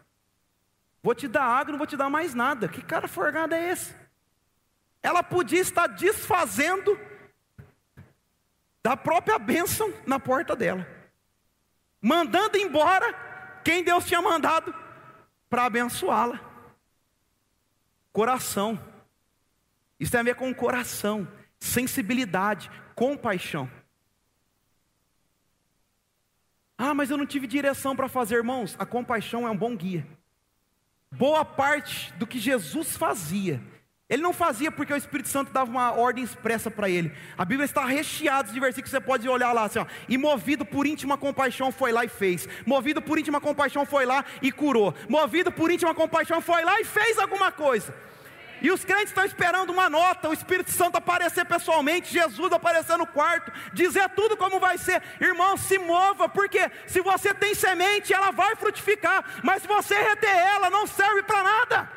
Vou 1.03 1.15
te 1.15 1.27
dar 1.27 1.45
água, 1.45 1.73
não 1.73 1.79
vou 1.79 1.87
te 1.87 1.97
dar 1.97 2.11
mais 2.11 2.35
nada. 2.35 2.69
Que 2.69 2.83
cara 2.83 3.09
forgado 3.09 3.55
é 3.55 3.71
esse? 3.71 3.97
Ela 5.03 5.23
podia 5.23 5.61
estar 5.63 5.87
desfazendo 5.87 7.01
da 8.83 8.95
própria 8.95 9.39
bênção 9.39 9.91
na 10.07 10.21
porta 10.21 10.55
dela, 10.55 10.87
mandando 12.01 12.59
embora 12.59 13.15
quem 13.65 13.83
Deus 13.83 14.05
tinha 14.05 14.21
mandado 14.21 14.75
para 15.49 15.65
abençoá-la. 15.65 16.39
Coração, 18.13 18.79
isso 19.99 20.13
tem 20.13 20.21
a 20.21 20.25
ver 20.25 20.35
com 20.35 20.55
coração, 20.55 21.27
sensibilidade, 21.59 22.71
compaixão. 22.95 23.71
Ah, 26.79 26.95
mas 26.95 27.11
eu 27.11 27.17
não 27.17 27.27
tive 27.27 27.47
direção 27.47 27.97
para 27.97 28.09
fazer, 28.09 28.37
irmãos. 28.37 28.77
A 28.79 28.85
compaixão 28.85 29.47
é 29.47 29.51
um 29.51 29.57
bom 29.57 29.75
guia. 29.75 30.07
Boa 31.11 31.45
parte 31.45 32.13
do 32.15 32.27
que 32.27 32.39
Jesus 32.39 32.97
fazia, 32.97 33.63
ele 34.09 34.23
não 34.23 34.33
fazia 34.33 34.71
porque 34.71 34.93
o 34.93 34.97
Espírito 34.97 35.29
Santo 35.29 35.53
dava 35.53 35.69
uma 35.69 35.93
ordem 35.93 36.23
expressa 36.23 36.71
para 36.71 36.89
ele. 36.89 37.11
A 37.37 37.45
Bíblia 37.45 37.65
está 37.65 37.85
recheada 37.85 38.53
de 38.53 38.61
versículos, 38.61 38.91
você 38.91 39.01
pode 39.01 39.29
olhar 39.29 39.53
lá 39.53 39.65
assim, 39.65 39.81
ó, 39.81 39.87
e 40.09 40.17
movido 40.17 40.65
por 40.65 40.87
íntima 40.87 41.19
compaixão 41.19 41.73
foi 41.73 41.91
lá 41.91 42.05
e 42.05 42.09
fez. 42.09 42.49
Movido 42.65 43.03
por 43.03 43.19
íntima 43.19 43.41
compaixão 43.41 43.85
foi 43.85 44.07
lá 44.07 44.25
e 44.41 44.53
curou. 44.53 44.95
Movido 45.09 45.51
por 45.51 45.73
íntima 45.73 45.93
compaixão 45.93 46.41
foi 46.41 46.65
lá 46.65 46.81
e 46.81 46.85
fez 46.85 47.19
alguma 47.19 47.51
coisa. 47.51 47.93
E 48.63 48.71
os 48.71 48.85
crentes 48.85 49.09
estão 49.09 49.25
esperando 49.25 49.71
uma 49.71 49.91
nota, 49.91 50.29
o 50.29 50.33
Espírito 50.33 50.71
Santo 50.71 50.97
aparecer 50.97 51.45
pessoalmente, 51.45 52.13
Jesus 52.13 52.53
aparecer 52.53 52.97
no 52.97 53.07
quarto, 53.07 53.53
dizer 53.73 54.09
tudo 54.11 54.37
como 54.37 54.59
vai 54.59 54.79
ser. 54.79 55.03
Irmão, 55.21 55.57
se 55.57 55.79
mova, 55.79 56.29
porque 56.29 56.71
se 56.87 57.01
você 57.01 57.35
tem 57.35 57.55
semente, 57.55 58.15
ela 58.15 58.31
vai 58.31 58.57
frutificar, 58.57 59.25
mas 59.43 59.63
se 59.63 59.69
você 59.69 59.95
reter 59.95 60.35
ela, 60.35 60.71
não 60.71 60.87
serve 60.87 61.23
para 61.23 61.43
nada. 61.43 61.93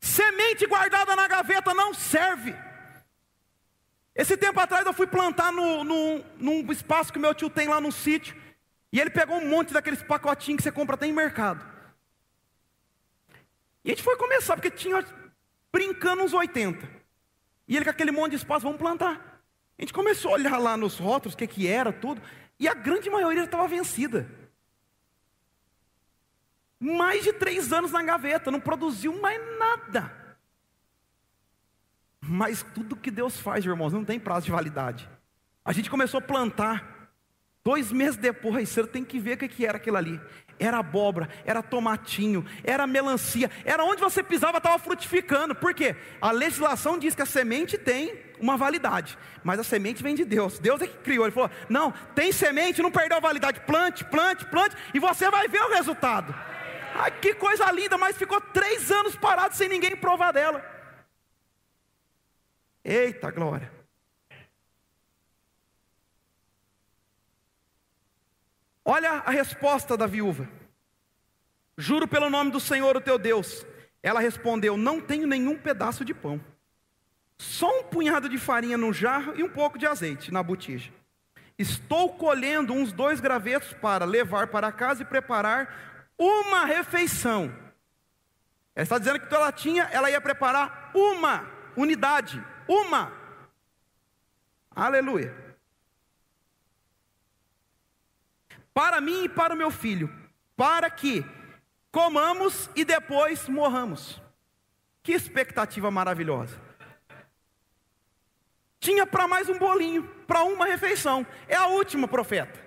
Semente 0.00 0.66
guardada 0.66 1.14
na 1.14 1.28
gaveta 1.28 1.72
não 1.74 1.94
serve. 1.94 2.56
Esse 4.14 4.36
tempo 4.36 4.58
atrás 4.58 4.84
eu 4.86 4.94
fui 4.94 5.06
plantar 5.06 5.52
no, 5.52 5.84
no, 5.84 6.24
num 6.38 6.72
espaço 6.72 7.12
que 7.12 7.18
meu 7.18 7.34
tio 7.34 7.50
tem 7.50 7.68
lá 7.68 7.80
no 7.80 7.92
sítio, 7.92 8.34
e 8.90 9.00
ele 9.00 9.10
pegou 9.10 9.36
um 9.36 9.48
monte 9.48 9.72
daqueles 9.72 10.02
pacotinhos 10.02 10.56
que 10.56 10.62
você 10.62 10.72
compra 10.72 10.96
até 10.96 11.06
em 11.06 11.12
mercado. 11.12 11.75
E 13.86 13.92
a 13.92 13.94
gente 13.94 14.02
foi 14.02 14.16
começar, 14.16 14.56
porque 14.56 14.68
tinha 14.68 15.02
brincando 15.72 16.24
uns 16.24 16.34
80. 16.34 16.90
E 17.68 17.76
ele 17.76 17.84
com 17.84 17.90
aquele 17.92 18.10
monte 18.10 18.30
de 18.30 18.38
espaço, 18.38 18.64
vamos 18.64 18.78
plantar. 18.78 19.44
A 19.78 19.82
gente 19.82 19.92
começou 19.92 20.32
a 20.32 20.34
olhar 20.34 20.58
lá 20.58 20.76
nos 20.76 20.98
rótulos 20.98 21.34
o 21.34 21.38
que, 21.38 21.46
que 21.46 21.68
era, 21.68 21.92
tudo, 21.92 22.20
e 22.58 22.66
a 22.66 22.74
grande 22.74 23.08
maioria 23.08 23.44
estava 23.44 23.68
vencida. 23.68 24.28
Mais 26.80 27.22
de 27.22 27.32
três 27.32 27.72
anos 27.72 27.92
na 27.92 28.02
gaveta, 28.02 28.50
não 28.50 28.58
produziu 28.58 29.20
mais 29.20 29.40
nada. 29.56 30.12
Mas 32.20 32.64
tudo 32.74 32.96
que 32.96 33.10
Deus 33.10 33.38
faz, 33.38 33.64
irmãos, 33.64 33.92
não 33.92 34.04
tem 34.04 34.18
prazo 34.18 34.46
de 34.46 34.52
validade. 34.52 35.08
A 35.64 35.72
gente 35.72 35.88
começou 35.88 36.18
a 36.18 36.22
plantar. 36.22 37.12
Dois 37.62 37.92
meses 37.92 38.16
depois, 38.16 38.68
você 38.68 38.84
tem 38.84 39.04
que 39.04 39.20
ver 39.20 39.34
o 39.36 39.48
que 39.48 39.64
era 39.64 39.76
aquilo 39.76 39.96
ali. 39.96 40.20
Era 40.58 40.78
abóbora, 40.78 41.28
era 41.44 41.62
tomatinho, 41.62 42.44
era 42.64 42.86
melancia, 42.86 43.50
era 43.64 43.84
onde 43.84 44.00
você 44.00 44.22
pisava 44.22 44.58
estava 44.58 44.78
frutificando. 44.78 45.54
Por 45.54 45.74
quê? 45.74 45.94
A 46.20 46.30
legislação 46.30 46.98
diz 46.98 47.14
que 47.14 47.22
a 47.22 47.26
semente 47.26 47.76
tem 47.76 48.18
uma 48.40 48.56
validade, 48.56 49.18
mas 49.44 49.58
a 49.58 49.64
semente 49.64 50.02
vem 50.02 50.14
de 50.14 50.24
Deus. 50.24 50.58
Deus 50.58 50.80
é 50.80 50.86
que 50.86 50.96
criou. 50.98 51.26
Ele 51.26 51.34
falou: 51.34 51.50
não, 51.68 51.92
tem 52.14 52.32
semente, 52.32 52.82
não 52.82 52.90
perdeu 52.90 53.18
a 53.18 53.20
validade. 53.20 53.60
Plante, 53.60 54.04
plante, 54.04 54.46
plante, 54.46 54.76
e 54.94 54.98
você 54.98 55.30
vai 55.30 55.46
ver 55.46 55.60
o 55.60 55.74
resultado. 55.74 56.34
Ai, 56.94 57.10
que 57.10 57.34
coisa 57.34 57.70
linda, 57.70 57.98
mas 57.98 58.16
ficou 58.16 58.40
três 58.40 58.90
anos 58.90 59.14
parado 59.14 59.54
sem 59.54 59.68
ninguém 59.68 59.94
provar 59.94 60.32
dela. 60.32 60.64
Eita 62.82 63.30
glória. 63.30 63.75
Olha 68.88 69.14
a 69.26 69.32
resposta 69.32 69.96
da 69.96 70.06
viúva. 70.06 70.48
Juro 71.76 72.06
pelo 72.06 72.30
nome 72.30 72.52
do 72.52 72.60
Senhor, 72.60 72.96
o 72.96 73.00
teu 73.00 73.18
Deus. 73.18 73.66
Ela 74.00 74.20
respondeu: 74.20 74.76
Não 74.76 75.00
tenho 75.00 75.26
nenhum 75.26 75.58
pedaço 75.58 76.04
de 76.04 76.14
pão, 76.14 76.40
só 77.36 77.80
um 77.80 77.82
punhado 77.82 78.28
de 78.28 78.38
farinha 78.38 78.78
no 78.78 78.92
jarro 78.92 79.34
e 79.36 79.42
um 79.42 79.48
pouco 79.48 79.76
de 79.76 79.88
azeite 79.88 80.32
na 80.32 80.40
botija. 80.40 80.92
Estou 81.58 82.10
colhendo 82.10 82.72
uns 82.72 82.92
dois 82.92 83.18
gravetos 83.18 83.72
para 83.72 84.04
levar 84.04 84.46
para 84.46 84.70
casa 84.70 85.02
e 85.02 85.06
preparar 85.06 86.12
uma 86.16 86.64
refeição. 86.64 87.52
Ela 88.72 88.84
está 88.84 88.98
dizendo 88.98 89.18
que 89.18 89.34
ela 89.34 89.50
tinha, 89.50 89.82
ela 89.90 90.08
ia 90.08 90.20
preparar 90.20 90.92
uma 90.94 91.44
unidade, 91.76 92.40
uma. 92.68 93.10
Aleluia. 94.70 95.45
Para 98.76 99.00
mim 99.00 99.24
e 99.24 99.28
para 99.30 99.54
o 99.54 99.56
meu 99.56 99.70
filho, 99.70 100.14
para 100.54 100.90
que 100.90 101.24
comamos 101.90 102.68
e 102.76 102.84
depois 102.84 103.48
morramos. 103.48 104.20
Que 105.02 105.12
expectativa 105.12 105.90
maravilhosa. 105.90 106.60
Tinha 108.78 109.06
para 109.06 109.26
mais 109.26 109.48
um 109.48 109.58
bolinho, 109.58 110.02
para 110.26 110.42
uma 110.42 110.66
refeição. 110.66 111.26
É 111.48 111.56
a 111.56 111.68
última, 111.68 112.06
profeta. 112.06 112.60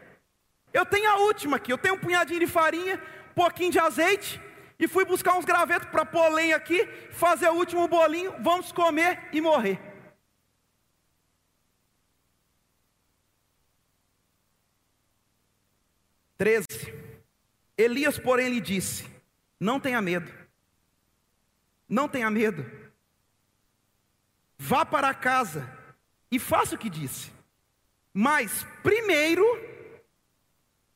Eu 0.73 0.83
tenho 0.83 1.07
a 1.11 1.17
última 1.17 1.57
aqui. 1.57 1.71
Eu 1.71 1.77
tenho 1.77 1.93
um 1.93 1.99
punhadinho 1.99 2.39
de 2.39 2.47
farinha, 2.47 2.99
um 3.29 3.33
pouquinho 3.35 3.71
de 3.71 3.77
azeite. 3.77 4.41
E 4.79 4.87
fui 4.87 5.05
buscar 5.05 5.37
uns 5.37 5.45
gravetos 5.45 5.89
para 5.89 6.07
pôr 6.07 6.27
lenha 6.29 6.55
aqui, 6.55 6.87
fazer 7.11 7.49
o 7.49 7.53
último 7.53 7.87
bolinho, 7.87 8.33
vamos 8.39 8.71
comer 8.71 9.29
e 9.31 9.39
morrer. 9.39 9.79
13. 16.39 16.65
Elias, 17.77 18.17
porém, 18.17 18.47
lhe 18.47 18.61
disse: 18.61 19.05
Não 19.59 19.77
tenha 19.77 20.01
medo, 20.01 20.31
não 21.87 22.07
tenha 22.07 22.31
medo, 22.31 22.65
vá 24.57 24.85
para 24.85 25.13
casa 25.13 25.69
e 26.31 26.39
faça 26.39 26.75
o 26.75 26.77
que 26.77 26.89
disse, 26.89 27.29
mas 28.13 28.65
primeiro, 28.81 29.45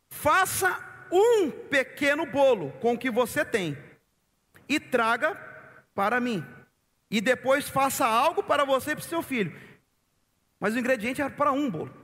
faça 0.10 0.80
um 1.12 1.52
pequeno 1.52 2.26
bolo 2.26 2.72
com 2.80 2.94
o 2.94 2.98
que 2.98 3.12
você 3.12 3.44
tem 3.44 3.78
e 4.70 4.80
traga 4.80 5.36
para 5.94 6.22
mim, 6.22 6.42
e 7.12 7.20
depois 7.20 7.68
faça 7.68 8.08
algo 8.08 8.44
para 8.44 8.64
você 8.64 8.92
e 8.92 8.96
para 8.96 9.04
o 9.04 9.10
seu 9.10 9.22
filho. 9.22 9.54
Mas 10.58 10.74
o 10.74 10.80
ingrediente 10.80 11.22
era 11.22 11.30
para 11.30 11.52
um 11.52 11.70
bolo. 11.70 12.03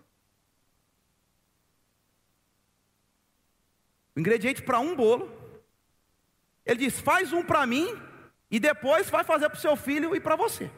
Ingrediente 4.20 4.62
para 4.62 4.80
um 4.80 4.96
bolo. 4.96 5.32
Ele 6.66 6.80
diz: 6.80 7.00
faz 7.00 7.34
um 7.34 7.44
para 7.44 7.66
mim 7.66 7.88
e 8.52 8.60
depois 8.60 9.10
vai 9.10 9.24
fazer 9.24 9.50
para 9.50 9.58
o 9.58 9.62
seu 9.62 9.76
filho 9.76 10.16
e 10.16 10.20
para 10.20 10.36
você. 10.36 10.70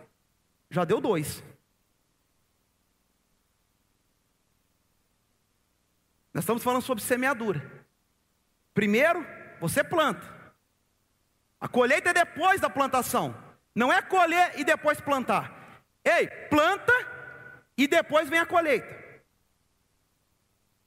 Já 0.70 0.86
deu 0.86 1.02
dois. 1.02 1.44
Nós 6.34 6.44
estamos 6.44 6.64
falando 6.64 6.82
sobre 6.82 7.04
semeadura. 7.04 7.70
Primeiro, 8.74 9.26
você 9.60 9.84
planta. 9.84 10.26
A 11.60 11.68
colheita 11.68 12.10
é 12.10 12.14
depois 12.14 12.62
da 12.62 12.70
plantação. 12.70 13.36
Não 13.76 13.92
é 13.92 14.02
colher 14.02 14.58
e 14.58 14.64
depois 14.64 15.00
plantar. 15.02 15.84
Ei, 16.04 16.28
planta 16.50 16.94
e 17.78 17.88
depois 17.88 18.30
vem 18.30 18.40
a 18.40 18.46
colheita. 18.46 19.02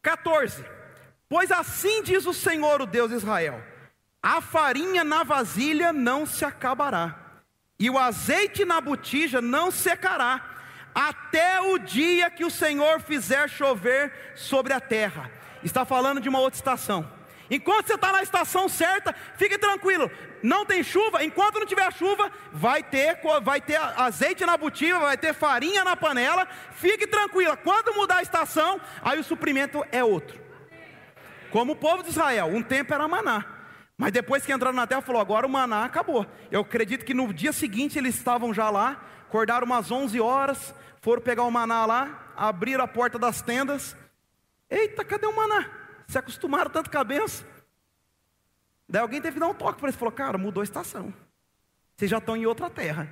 14. 0.02 0.64
Pois 1.28 1.50
assim 1.50 2.02
diz 2.02 2.26
o 2.26 2.34
Senhor, 2.34 2.82
o 2.82 2.86
Deus 2.86 3.10
de 3.10 3.16
Israel: 3.16 3.62
a 4.22 4.40
farinha 4.40 5.04
na 5.04 5.22
vasilha 5.22 5.92
não 5.92 6.26
se 6.26 6.44
acabará, 6.44 7.14
e 7.78 7.90
o 7.90 7.98
azeite 7.98 8.64
na 8.64 8.80
botija 8.80 9.40
não 9.40 9.70
secará, 9.70 10.42
até 10.94 11.60
o 11.60 11.78
dia 11.78 12.30
que 12.30 12.44
o 12.44 12.50
Senhor 12.50 13.00
fizer 13.00 13.48
chover 13.48 14.12
sobre 14.34 14.72
a 14.72 14.80
terra. 14.80 15.30
Está 15.62 15.84
falando 15.84 16.20
de 16.20 16.28
uma 16.28 16.40
outra 16.40 16.58
estação. 16.58 17.10
Enquanto 17.50 17.86
você 17.86 17.94
está 17.94 18.12
na 18.12 18.22
estação 18.22 18.68
certa, 18.68 19.14
fique 19.36 19.58
tranquilo. 19.58 20.10
Não 20.42 20.64
tem 20.64 20.82
chuva, 20.82 21.24
enquanto 21.24 21.58
não 21.58 21.66
tiver 21.66 21.92
chuva, 21.92 22.30
vai 22.52 22.82
ter, 22.82 23.18
vai 23.42 23.60
ter 23.60 23.76
azeite 23.76 24.44
na 24.44 24.56
botija, 24.56 24.98
vai 24.98 25.16
ter 25.16 25.34
farinha 25.34 25.84
na 25.84 25.96
panela. 25.96 26.46
Fique 26.72 27.06
tranquila. 27.06 27.56
Quando 27.56 27.94
mudar 27.94 28.16
a 28.16 28.22
estação, 28.22 28.80
aí 29.02 29.18
o 29.18 29.24
suprimento 29.24 29.84
é 29.90 30.02
outro. 30.02 30.43
Como 31.54 31.74
o 31.74 31.76
povo 31.76 32.02
de 32.02 32.08
Israel, 32.08 32.46
um 32.46 32.60
tempo 32.60 32.92
era 32.92 33.06
maná. 33.06 33.44
Mas 33.96 34.10
depois 34.10 34.44
que 34.44 34.52
entraram 34.52 34.74
na 34.74 34.88
terra, 34.88 35.00
falou: 35.00 35.20
agora 35.22 35.46
o 35.46 35.48
maná 35.48 35.84
acabou. 35.84 36.26
Eu 36.50 36.62
acredito 36.62 37.04
que 37.04 37.14
no 37.14 37.32
dia 37.32 37.52
seguinte 37.52 37.96
eles 37.96 38.16
estavam 38.16 38.52
já 38.52 38.70
lá, 38.70 39.00
acordaram 39.28 39.64
umas 39.64 39.88
11 39.88 40.20
horas, 40.20 40.74
foram 41.00 41.22
pegar 41.22 41.44
o 41.44 41.50
maná 41.52 41.86
lá, 41.86 42.32
abriram 42.36 42.82
a 42.82 42.88
porta 42.88 43.20
das 43.20 43.40
tendas. 43.40 43.96
Eita, 44.68 45.04
cadê 45.04 45.26
o 45.26 45.36
maná? 45.36 45.70
Se 46.08 46.18
acostumaram 46.18 46.72
tanto 46.72 46.90
com 46.90 46.98
a 46.98 47.04
benção. 47.04 47.46
Daí 48.88 49.00
alguém 49.00 49.22
teve 49.22 49.34
que 49.34 49.40
dar 49.40 49.46
um 49.46 49.54
toque 49.54 49.78
para 49.78 49.90
eles: 49.90 49.96
falou, 49.96 50.10
cara, 50.10 50.36
mudou 50.36 50.60
a 50.60 50.64
estação. 50.64 51.14
Vocês 51.94 52.10
já 52.10 52.18
estão 52.18 52.36
em 52.36 52.46
outra 52.46 52.68
terra. 52.68 53.08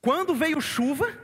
Quando 0.00 0.34
veio 0.34 0.60
chuva, 0.60 1.16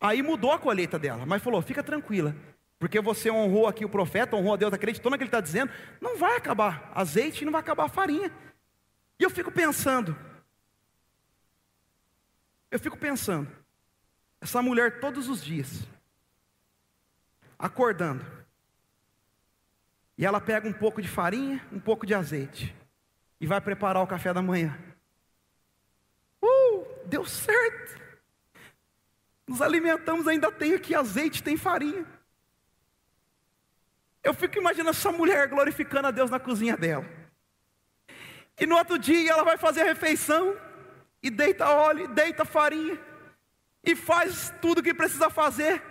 Aí 0.00 0.22
mudou 0.22 0.52
a 0.52 0.58
colheita 0.58 0.98
dela, 0.98 1.26
mas 1.26 1.42
falou: 1.42 1.60
fica 1.60 1.82
tranquila, 1.82 2.34
porque 2.78 3.00
você 3.00 3.30
honrou 3.30 3.66
aqui 3.66 3.84
o 3.84 3.88
profeta, 3.88 4.36
honrou 4.36 4.54
a 4.54 4.56
Deus, 4.56 4.72
acreditou 4.72 5.10
no 5.10 5.16
que 5.16 5.24
ele 5.24 5.28
está 5.28 5.40
dizendo, 5.40 5.72
não 6.00 6.16
vai 6.16 6.36
acabar 6.36 6.90
azeite, 6.94 7.44
não 7.44 7.52
vai 7.52 7.60
acabar 7.60 7.88
farinha. 7.88 8.32
E 9.18 9.24
eu 9.24 9.30
fico 9.30 9.50
pensando, 9.50 10.16
eu 12.70 12.78
fico 12.78 12.96
pensando, 12.96 13.50
essa 14.40 14.62
mulher 14.62 15.00
todos 15.00 15.28
os 15.28 15.42
dias, 15.42 15.88
acordando, 17.58 18.24
e 20.16 20.24
ela 20.24 20.40
pega 20.40 20.68
um 20.68 20.72
pouco 20.72 21.02
de 21.02 21.08
farinha, 21.08 21.64
um 21.72 21.80
pouco 21.80 22.06
de 22.06 22.14
azeite, 22.14 22.74
e 23.40 23.46
vai 23.46 23.60
preparar 23.60 24.02
o 24.02 24.06
café 24.06 24.32
da 24.32 24.42
manhã. 24.42 24.78
Uh, 26.40 26.86
deu 27.06 27.24
certo. 27.24 28.07
Nos 29.48 29.62
alimentamos, 29.62 30.28
ainda 30.28 30.52
tem 30.52 30.74
aqui 30.74 30.94
azeite, 30.94 31.42
tem 31.42 31.56
farinha. 31.56 32.06
Eu 34.22 34.34
fico 34.34 34.58
imaginando 34.58 34.90
essa 34.90 35.10
mulher 35.10 35.48
glorificando 35.48 36.08
a 36.08 36.10
Deus 36.10 36.30
na 36.30 36.38
cozinha 36.38 36.76
dela. 36.76 37.06
E 38.60 38.66
no 38.66 38.76
outro 38.76 38.98
dia 38.98 39.32
ela 39.32 39.42
vai 39.44 39.56
fazer 39.56 39.80
a 39.80 39.84
refeição, 39.84 40.54
e 41.22 41.30
deita 41.30 41.66
óleo, 41.70 42.04
e 42.04 42.08
deita 42.08 42.44
farinha, 42.44 43.00
e 43.82 43.96
faz 43.96 44.52
tudo 44.60 44.80
o 44.80 44.82
que 44.82 44.92
precisa 44.92 45.30
fazer, 45.30 45.82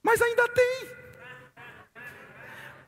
mas 0.00 0.22
ainda 0.22 0.48
tem. 0.48 1.05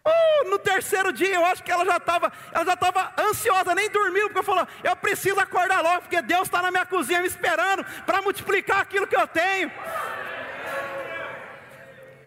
Oh, 0.08 0.48
no 0.48 0.58
terceiro 0.58 1.12
dia 1.12 1.34
eu 1.34 1.44
acho 1.44 1.62
que 1.62 1.70
ela 1.70 1.84
já 1.84 1.98
estava, 1.98 2.32
ela 2.52 2.64
já 2.64 2.72
estava 2.74 3.12
ansiosa, 3.18 3.74
nem 3.74 3.90
dormiu, 3.90 4.28
porque 4.28 4.38
eu 4.38 4.44
falou, 4.44 4.66
eu 4.82 4.96
preciso 4.96 5.38
acordar 5.38 5.82
logo, 5.82 6.00
porque 6.02 6.22
Deus 6.22 6.44
está 6.44 6.62
na 6.62 6.70
minha 6.70 6.86
cozinha 6.86 7.20
me 7.20 7.26
esperando 7.26 7.84
para 8.06 8.22
multiplicar 8.22 8.80
aquilo 8.80 9.06
que 9.06 9.16
eu 9.16 9.26
tenho. 9.26 9.70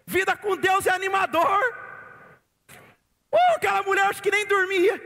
Vida 0.05 0.35
com 0.35 0.55
Deus 0.57 0.85
é 0.85 0.91
animador. 0.91 1.59
Uh, 3.31 3.55
aquela 3.55 3.81
mulher 3.81 4.05
acho 4.05 4.21
que 4.21 4.29
nem 4.29 4.45
dormia. 4.45 5.01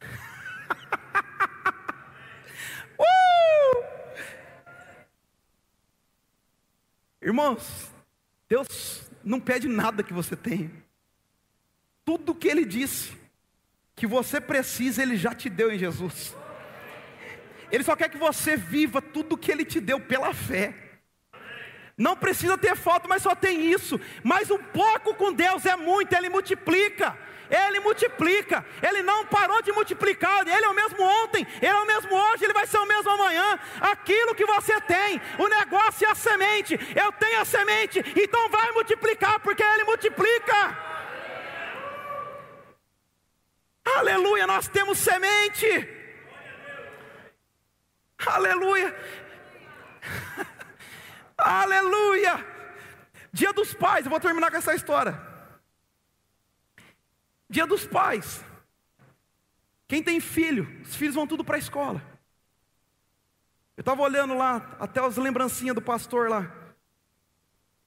uh! 2.98 3.84
Irmãos, 7.20 7.90
Deus 8.48 9.04
não 9.24 9.40
pede 9.40 9.68
nada 9.68 10.02
que 10.02 10.12
você 10.12 10.36
tenha. 10.36 10.70
Tudo 12.04 12.34
que 12.34 12.48
Ele 12.48 12.64
disse 12.64 13.12
que 13.96 14.06
você 14.06 14.40
precisa, 14.40 15.02
Ele 15.02 15.16
já 15.16 15.34
te 15.34 15.48
deu 15.48 15.72
em 15.72 15.78
Jesus. 15.78 16.34
Ele 17.70 17.82
só 17.82 17.96
quer 17.96 18.08
que 18.08 18.18
você 18.18 18.56
viva 18.56 19.00
tudo 19.00 19.36
que 19.36 19.50
Ele 19.50 19.64
te 19.64 19.80
deu 19.80 19.98
pela 19.98 20.34
fé. 20.34 20.74
Não 21.96 22.16
precisa 22.16 22.58
ter 22.58 22.76
foto, 22.76 23.08
mas 23.08 23.22
só 23.22 23.34
tem 23.34 23.70
isso. 23.70 24.00
Mas 24.22 24.50
um 24.50 24.58
pouco 24.58 25.14
com 25.14 25.32
Deus 25.32 25.64
é 25.64 25.76
muito, 25.76 26.12
Ele 26.12 26.28
multiplica. 26.28 27.16
Ele 27.54 27.78
multiplica, 27.78 28.64
Ele 28.82 29.02
não 29.02 29.24
parou 29.26 29.62
de 29.62 29.70
multiplicar, 29.70 30.46
Ele 30.46 30.64
é 30.64 30.68
o 30.68 30.74
mesmo 30.74 31.02
ontem, 31.02 31.46
Ele 31.62 31.76
é 31.78 31.80
o 31.80 31.86
mesmo 31.86 32.12
hoje, 32.12 32.44
Ele 32.44 32.52
vai 32.52 32.66
ser 32.66 32.78
o 32.78 32.86
mesmo 32.86 33.10
amanhã. 33.10 33.58
Aquilo 33.80 34.34
que 34.34 34.44
você 34.44 34.80
tem, 34.80 35.20
o 35.38 35.46
negócio 35.46 36.06
é 36.06 36.10
a 36.10 36.14
semente, 36.14 36.78
eu 36.96 37.12
tenho 37.12 37.40
a 37.40 37.44
semente, 37.44 38.04
então 38.16 38.48
vai 38.48 38.72
multiplicar, 38.72 39.38
porque 39.40 39.62
Ele 39.62 39.84
multiplica. 39.84 40.78
Aleluia, 43.96 44.46
nós 44.46 44.66
temos 44.66 44.98
semente. 44.98 45.68
Aleluia. 48.26 48.96
Aleluia. 51.38 52.44
Dia 53.32 53.52
dos 53.52 53.74
pais, 53.74 54.06
eu 54.06 54.10
vou 54.10 54.18
terminar 54.18 54.50
com 54.50 54.56
essa 54.56 54.74
história. 54.74 55.33
Dia 57.48 57.66
dos 57.66 57.86
pais. 57.86 58.44
Quem 59.86 60.02
tem 60.02 60.20
filho, 60.20 60.80
os 60.82 60.94
filhos 60.94 61.14
vão 61.14 61.26
tudo 61.26 61.44
para 61.44 61.56
a 61.56 61.58
escola. 61.58 62.02
Eu 63.76 63.82
estava 63.82 64.02
olhando 64.02 64.34
lá, 64.34 64.76
até 64.78 65.04
as 65.04 65.16
lembrancinhas 65.16 65.74
do 65.74 65.82
pastor 65.82 66.30
lá. 66.30 66.52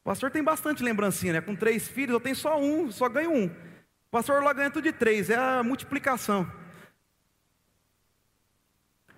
O 0.01 0.05
pastor 0.05 0.31
tem 0.31 0.43
bastante 0.43 0.83
lembrancinha, 0.83 1.33
né? 1.33 1.41
Com 1.41 1.55
três 1.55 1.87
filhos, 1.87 2.13
eu 2.13 2.19
tenho 2.19 2.35
só 2.35 2.59
um, 2.59 2.91
só 2.91 3.09
ganho 3.09 3.31
um. 3.31 3.45
O 3.47 4.09
pastor 4.11 4.43
lá 4.43 4.53
ganha 4.53 4.71
tudo 4.71 4.83
de 4.83 4.93
três, 4.93 5.29
é 5.29 5.35
a 5.35 5.63
multiplicação. 5.63 6.49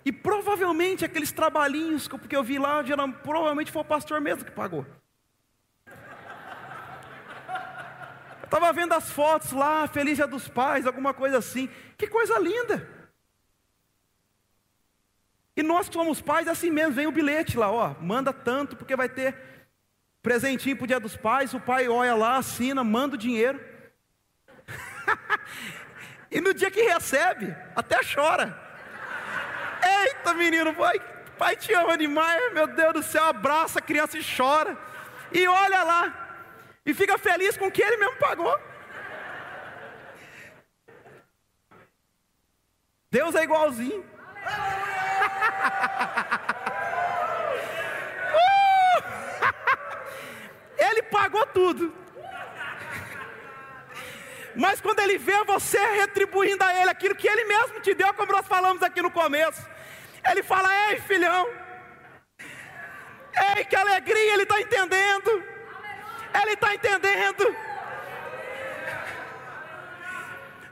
E 0.04 0.10
provavelmente 0.10 1.04
aqueles 1.04 1.30
trabalhinhos 1.30 2.08
que 2.08 2.34
eu 2.34 2.42
vi 2.42 2.58
lá, 2.58 2.82
provavelmente 3.22 3.70
foi 3.70 3.82
o 3.82 3.84
pastor 3.84 4.20
mesmo 4.20 4.44
que 4.44 4.50
pagou. 4.50 4.86
Estava 8.50 8.72
vendo 8.72 8.92
as 8.94 9.08
fotos 9.08 9.52
lá, 9.52 9.86
Feliz 9.86 10.16
Dia 10.16 10.26
dos 10.26 10.48
Pais, 10.48 10.84
alguma 10.84 11.14
coisa 11.14 11.38
assim. 11.38 11.70
Que 11.96 12.08
coisa 12.08 12.36
linda. 12.36 12.84
E 15.56 15.62
nós 15.62 15.88
que 15.88 15.94
somos 15.94 16.20
pais, 16.20 16.48
é 16.48 16.50
assim 16.50 16.68
mesmo, 16.68 16.94
vem 16.94 17.06
o 17.06 17.12
bilhete 17.12 17.56
lá, 17.56 17.70
ó, 17.70 17.94
manda 18.00 18.32
tanto, 18.32 18.76
porque 18.76 18.96
vai 18.96 19.08
ter 19.08 19.36
presentinho 20.20 20.76
para 20.76 20.82
o 20.82 20.86
Dia 20.88 20.98
dos 20.98 21.16
Pais, 21.16 21.54
o 21.54 21.60
pai 21.60 21.86
olha 21.88 22.16
lá, 22.16 22.38
assina, 22.38 22.82
manda 22.82 23.14
o 23.14 23.18
dinheiro. 23.18 23.60
e 26.28 26.40
no 26.40 26.52
dia 26.52 26.72
que 26.72 26.82
recebe, 26.82 27.54
até 27.76 28.00
chora. 28.02 28.60
Eita 29.80 30.34
menino, 30.34 30.74
pai, 30.74 30.98
pai 31.38 31.54
te 31.54 31.72
ama 31.72 31.96
demais, 31.96 32.52
meu 32.52 32.66
Deus 32.66 32.94
do 32.94 33.02
céu, 33.04 33.26
abraça 33.26 33.78
a 33.78 33.82
criança 33.82 34.18
e 34.18 34.24
chora. 34.24 34.76
E 35.30 35.46
olha 35.46 35.84
lá, 35.84 36.19
e 36.90 36.94
fica 36.94 37.16
feliz 37.16 37.56
com 37.56 37.68
o 37.68 37.70
que 37.70 37.82
ele 37.82 37.96
mesmo 37.96 38.16
pagou. 38.16 38.58
Deus 43.10 43.34
é 43.34 43.44
igualzinho. 43.44 44.04
Ele 50.78 51.02
pagou 51.02 51.44
tudo. 51.46 51.94
Mas 54.56 54.80
quando 54.80 55.00
ele 55.00 55.18
vê 55.18 55.44
você 55.44 55.78
retribuindo 55.78 56.64
a 56.64 56.74
ele 56.74 56.90
aquilo 56.90 57.14
que 57.14 57.28
ele 57.28 57.44
mesmo 57.44 57.80
te 57.80 57.94
deu, 57.94 58.12
como 58.14 58.32
nós 58.32 58.46
falamos 58.46 58.82
aqui 58.82 59.00
no 59.00 59.10
começo, 59.10 59.64
ele 60.28 60.42
fala: 60.42 60.68
Ei, 60.88 61.00
filhão, 61.00 61.48
ei, 63.56 63.64
que 63.64 63.76
alegria, 63.76 64.32
ele 64.32 64.42
está 64.42 64.60
entendendo. 64.60 65.59
Ele 66.34 66.52
está 66.52 66.74
entendendo. 66.74 67.56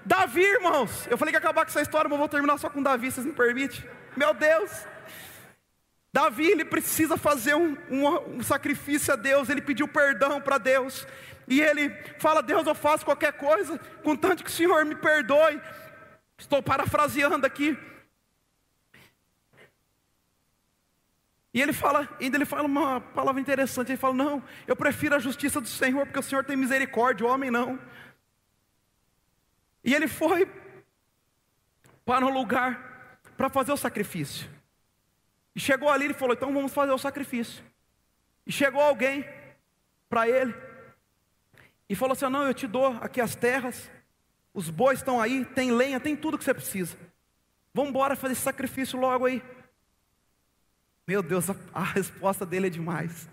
Davi, 0.04 0.42
irmãos, 0.42 1.06
eu 1.10 1.18
falei 1.18 1.32
que 1.32 1.36
ia 1.36 1.38
acabar 1.38 1.64
com 1.64 1.70
essa 1.70 1.82
história, 1.82 2.08
mas 2.08 2.18
vou 2.18 2.28
terminar 2.28 2.56
só 2.58 2.70
com 2.70 2.82
Davi, 2.82 3.10
vocês 3.10 3.26
me 3.26 3.32
permitem? 3.32 3.84
Meu 4.16 4.32
Deus, 4.32 4.70
Davi, 6.12 6.46
ele 6.50 6.64
precisa 6.64 7.18
fazer 7.18 7.54
um, 7.54 7.76
um, 7.90 8.36
um 8.36 8.42
sacrifício 8.42 9.12
a 9.12 9.16
Deus, 9.16 9.50
ele 9.50 9.60
pediu 9.60 9.86
perdão 9.86 10.40
para 10.40 10.56
Deus, 10.56 11.06
e 11.46 11.60
ele 11.60 11.90
fala: 12.18 12.42
Deus, 12.42 12.66
eu 12.66 12.74
faço 12.74 13.04
qualquer 13.04 13.34
coisa, 13.34 13.78
contanto 14.02 14.42
que 14.42 14.50
o 14.50 14.52
Senhor 14.52 14.84
me 14.84 14.94
perdoe. 14.94 15.60
Estou 16.38 16.62
parafraseando 16.62 17.44
aqui, 17.44 17.76
E 21.52 21.62
ele 21.62 21.72
fala, 21.72 22.08
ainda 22.20 22.36
ele 22.36 22.44
fala 22.44 22.64
uma 22.64 23.00
palavra 23.00 23.40
interessante, 23.40 23.90
ele 23.90 23.98
fala: 23.98 24.14
"Não, 24.14 24.42
eu 24.66 24.76
prefiro 24.76 25.14
a 25.14 25.18
justiça 25.18 25.60
do 25.60 25.68
Senhor, 25.68 26.04
porque 26.04 26.18
o 26.18 26.22
Senhor 26.22 26.44
tem 26.44 26.56
misericórdia, 26.56 27.26
o 27.26 27.30
homem 27.30 27.50
não". 27.50 27.78
E 29.82 29.94
ele 29.94 30.06
foi 30.06 30.50
para 32.04 32.26
um 32.26 32.30
lugar 32.30 33.20
para 33.36 33.48
fazer 33.48 33.72
o 33.72 33.76
sacrifício. 33.76 34.48
E 35.54 35.60
chegou 35.60 35.88
ali, 35.88 36.04
ele 36.06 36.14
falou: 36.14 36.34
"Então 36.34 36.52
vamos 36.52 36.72
fazer 36.72 36.92
o 36.92 36.98
sacrifício". 36.98 37.64
E 38.46 38.52
chegou 38.52 38.82
alguém 38.82 39.24
para 40.08 40.28
ele 40.28 40.54
e 41.88 41.94
falou 41.94 42.12
assim: 42.12 42.28
"Não, 42.28 42.44
eu 42.44 42.52
te 42.52 42.66
dou 42.66 42.88
aqui 43.00 43.22
as 43.22 43.34
terras, 43.34 43.90
os 44.52 44.68
bois 44.68 44.98
estão 44.98 45.20
aí, 45.20 45.46
tem 45.46 45.70
lenha, 45.70 45.98
tem 45.98 46.14
tudo 46.14 46.36
que 46.36 46.44
você 46.44 46.52
precisa. 46.52 46.96
Vamos 47.72 47.90
embora 47.90 48.16
fazer 48.16 48.34
esse 48.34 48.42
sacrifício 48.42 48.98
logo 48.98 49.24
aí". 49.24 49.42
Meu 51.08 51.22
Deus, 51.22 51.46
a, 51.72 51.82
resposta 51.82 52.44
dele 52.44 52.66
é 52.66 52.70
demais. 52.70 53.30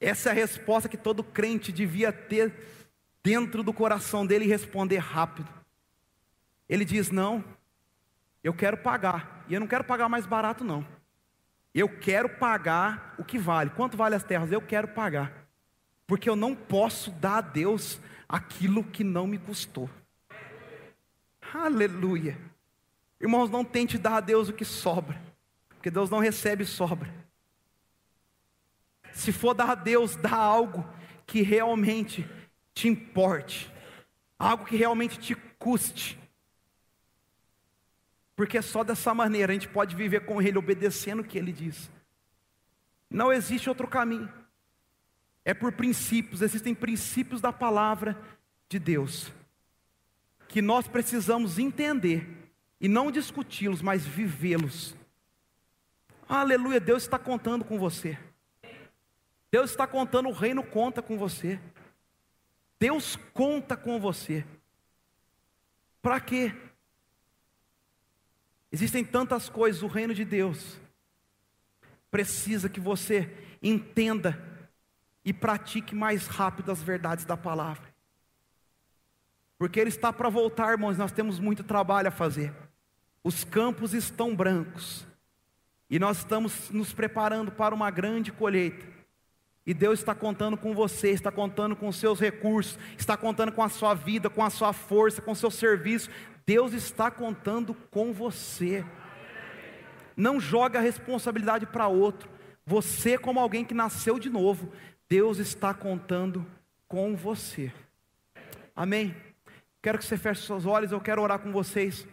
Essa 0.00 0.30
é 0.30 0.32
a 0.32 0.34
resposta 0.34 0.88
que 0.88 0.96
todo 0.96 1.22
crente 1.22 1.70
devia 1.70 2.10
ter 2.10 2.50
dentro 3.22 3.62
do 3.62 3.74
coração 3.74 4.26
dele 4.26 4.46
e 4.46 4.48
responder 4.48 4.96
rápido. 4.96 5.52
Ele 6.66 6.86
diz: 6.86 7.10
Não, 7.10 7.44
eu 8.42 8.54
quero 8.54 8.78
pagar, 8.78 9.44
e 9.50 9.52
eu 9.52 9.60
não 9.60 9.66
quero 9.66 9.84
pagar 9.84 10.08
mais 10.08 10.24
barato, 10.24 10.64
não. 10.64 10.82
Eu 11.74 11.90
quero 11.90 12.26
pagar 12.26 13.14
o 13.18 13.24
que 13.24 13.38
vale. 13.38 13.68
Quanto 13.68 13.94
vale 13.94 14.14
as 14.14 14.24
terras? 14.24 14.50
Eu 14.50 14.62
quero 14.62 14.88
pagar, 14.88 15.46
porque 16.06 16.30
eu 16.30 16.34
não 16.34 16.54
posso 16.54 17.10
dar 17.10 17.36
a 17.36 17.42
Deus 17.42 18.00
aquilo 18.26 18.82
que 18.82 19.04
não 19.04 19.26
me 19.26 19.36
custou. 19.36 19.90
Aleluia. 21.52 22.38
Irmãos, 23.20 23.50
não 23.50 23.62
tente 23.62 23.98
dar 23.98 24.16
a 24.16 24.20
Deus 24.20 24.48
o 24.48 24.54
que 24.54 24.64
sobra. 24.64 25.27
Porque 25.78 25.92
Deus 25.92 26.10
não 26.10 26.18
recebe 26.18 26.64
sobra. 26.64 27.08
Se 29.12 29.30
for 29.30 29.54
dar 29.54 29.70
a 29.70 29.74
Deus, 29.76 30.16
dá 30.16 30.34
algo 30.34 30.84
que 31.24 31.40
realmente 31.40 32.28
te 32.74 32.88
importe, 32.88 33.72
algo 34.36 34.64
que 34.64 34.76
realmente 34.76 35.18
te 35.20 35.36
custe. 35.36 36.18
Porque 38.34 38.60
só 38.60 38.82
dessa 38.82 39.14
maneira 39.14 39.52
a 39.52 39.54
gente 39.54 39.68
pode 39.68 39.94
viver 39.94 40.26
com 40.26 40.42
Ele, 40.42 40.58
obedecendo 40.58 41.20
o 41.20 41.24
que 41.24 41.38
Ele 41.38 41.52
diz. 41.52 41.88
Não 43.08 43.32
existe 43.32 43.68
outro 43.68 43.86
caminho. 43.86 44.32
É 45.44 45.54
por 45.54 45.72
princípios, 45.72 46.42
existem 46.42 46.74
princípios 46.74 47.40
da 47.40 47.52
palavra 47.52 48.20
de 48.68 48.80
Deus, 48.80 49.32
que 50.48 50.60
nós 50.60 50.88
precisamos 50.88 51.56
entender 51.56 52.52
e 52.80 52.88
não 52.88 53.12
discuti-los, 53.12 53.80
mas 53.80 54.04
vivê-los 54.04 54.97
Aleluia, 56.28 56.78
Deus 56.78 57.04
está 57.04 57.18
contando 57.18 57.64
com 57.64 57.78
você. 57.78 58.18
Deus 59.50 59.70
está 59.70 59.86
contando, 59.86 60.28
o 60.28 60.32
reino 60.32 60.62
conta 60.62 61.00
com 61.00 61.16
você. 61.16 61.58
Deus 62.78 63.16
conta 63.32 63.76
com 63.76 63.98
você. 63.98 64.44
Para 66.02 66.20
quê? 66.20 66.54
Existem 68.70 69.04
tantas 69.04 69.48
coisas, 69.48 69.82
o 69.82 69.86
reino 69.86 70.14
de 70.14 70.24
Deus 70.24 70.78
precisa 72.10 72.68
que 72.68 72.80
você 72.80 73.30
entenda 73.62 74.38
e 75.24 75.32
pratique 75.32 75.94
mais 75.94 76.26
rápido 76.26 76.70
as 76.70 76.82
verdades 76.82 77.24
da 77.24 77.36
palavra. 77.36 77.88
Porque 79.58 79.80
ele 79.80 79.90
está 79.90 80.12
para 80.12 80.28
voltar, 80.28 80.72
irmãos, 80.72 80.96
nós 80.96 81.12
temos 81.12 81.38
muito 81.38 81.64
trabalho 81.64 82.08
a 82.08 82.12
fazer. 82.12 82.54
Os 83.24 83.44
campos 83.44 83.92
estão 83.92 84.34
brancos. 84.34 85.07
E 85.90 85.98
nós 85.98 86.18
estamos 86.18 86.70
nos 86.70 86.92
preparando 86.92 87.50
para 87.50 87.74
uma 87.74 87.90
grande 87.90 88.30
colheita. 88.30 88.86
E 89.66 89.74
Deus 89.74 89.98
está 89.98 90.14
contando 90.14 90.56
com 90.56 90.74
você, 90.74 91.10
está 91.10 91.30
contando 91.30 91.76
com 91.76 91.88
os 91.88 91.96
seus 91.96 92.18
recursos, 92.18 92.78
está 92.96 93.16
contando 93.16 93.52
com 93.52 93.62
a 93.62 93.68
sua 93.68 93.94
vida, 93.94 94.30
com 94.30 94.42
a 94.42 94.50
sua 94.50 94.72
força, 94.72 95.20
com 95.20 95.32
o 95.32 95.36
seu 95.36 95.50
serviço. 95.50 96.10
Deus 96.46 96.72
está 96.72 97.10
contando 97.10 97.74
com 97.90 98.12
você. 98.12 98.84
Não 100.16 100.40
joga 100.40 100.78
a 100.78 100.82
responsabilidade 100.82 101.66
para 101.66 101.86
outro. 101.86 102.28
Você, 102.64 103.18
como 103.18 103.40
alguém 103.40 103.64
que 103.64 103.74
nasceu 103.74 104.18
de 104.18 104.30
novo, 104.30 104.72
Deus 105.08 105.38
está 105.38 105.72
contando 105.74 106.46
com 106.86 107.14
você. 107.14 107.72
Amém? 108.74 109.14
Quero 109.82 109.98
que 109.98 110.04
você 110.04 110.16
feche 110.16 110.46
seus 110.46 110.66
olhos, 110.66 110.92
eu 110.92 111.00
quero 111.00 111.22
orar 111.22 111.38
com 111.38 111.52
vocês. 111.52 112.06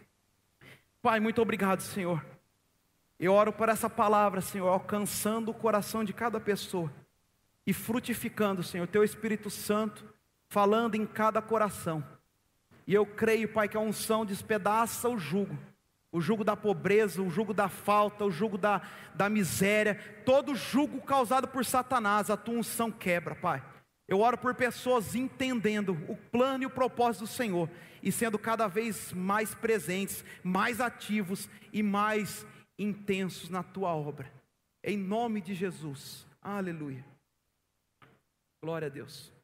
Pai, 1.01 1.19
muito 1.19 1.41
obrigado, 1.41 1.81
Senhor. 1.81 2.34
Eu 3.19 3.33
oro 3.33 3.53
por 3.53 3.69
essa 3.69 3.89
palavra, 3.89 4.41
Senhor, 4.41 4.67
alcançando 4.67 5.51
o 5.51 5.53
coração 5.53 6.03
de 6.03 6.11
cada 6.11 6.39
pessoa 6.39 6.91
e 7.65 7.73
frutificando, 7.73 8.61
Senhor, 8.61 8.87
Teu 8.87 9.03
Espírito 9.03 9.49
Santo, 9.49 10.05
falando 10.49 10.95
em 10.95 11.05
cada 11.05 11.41
coração. 11.41 12.03
E 12.85 12.93
eu 12.93 13.05
creio, 13.05 13.49
Pai, 13.49 13.67
que 13.67 13.77
a 13.77 13.79
unção 13.79 14.25
despedaça 14.25 15.09
o 15.09 15.17
jugo, 15.17 15.57
o 16.11 16.21
jugo 16.21 16.43
da 16.43 16.55
pobreza, 16.55 17.21
o 17.21 17.29
jugo 17.29 17.53
da 17.53 17.67
falta, 17.67 18.25
o 18.25 18.31
jugo 18.31 18.57
da, 18.57 18.81
da 19.13 19.29
miséria, 19.29 19.99
todo 20.25 20.55
jugo 20.55 21.01
causado 21.01 21.47
por 21.47 21.65
Satanás, 21.65 22.29
a 22.29 22.37
Tua 22.37 22.55
unção 22.55 22.91
quebra, 22.91 23.33
Pai. 23.33 23.63
Eu 24.07 24.19
oro 24.19 24.37
por 24.37 24.53
pessoas 24.53 25.15
entendendo 25.15 25.97
o 26.07 26.15
plano 26.15 26.63
e 26.63 26.67
o 26.67 26.69
propósito 26.69 27.21
do 27.21 27.27
Senhor 27.27 27.69
e 28.03 28.11
sendo 28.11 28.37
cada 28.37 28.67
vez 28.67 29.11
mais 29.11 29.55
presentes, 29.55 30.23
mais 30.43 30.79
ativos 30.79 31.49
e 31.73 31.81
mais 31.81 32.45
intensos 32.77 33.49
na 33.49 33.63
tua 33.63 33.93
obra. 33.93 34.31
Em 34.83 34.97
nome 34.97 35.41
de 35.41 35.53
Jesus. 35.55 36.25
Aleluia. 36.41 37.05
Glória 38.63 38.87
a 38.87 38.89
Deus. 38.89 39.34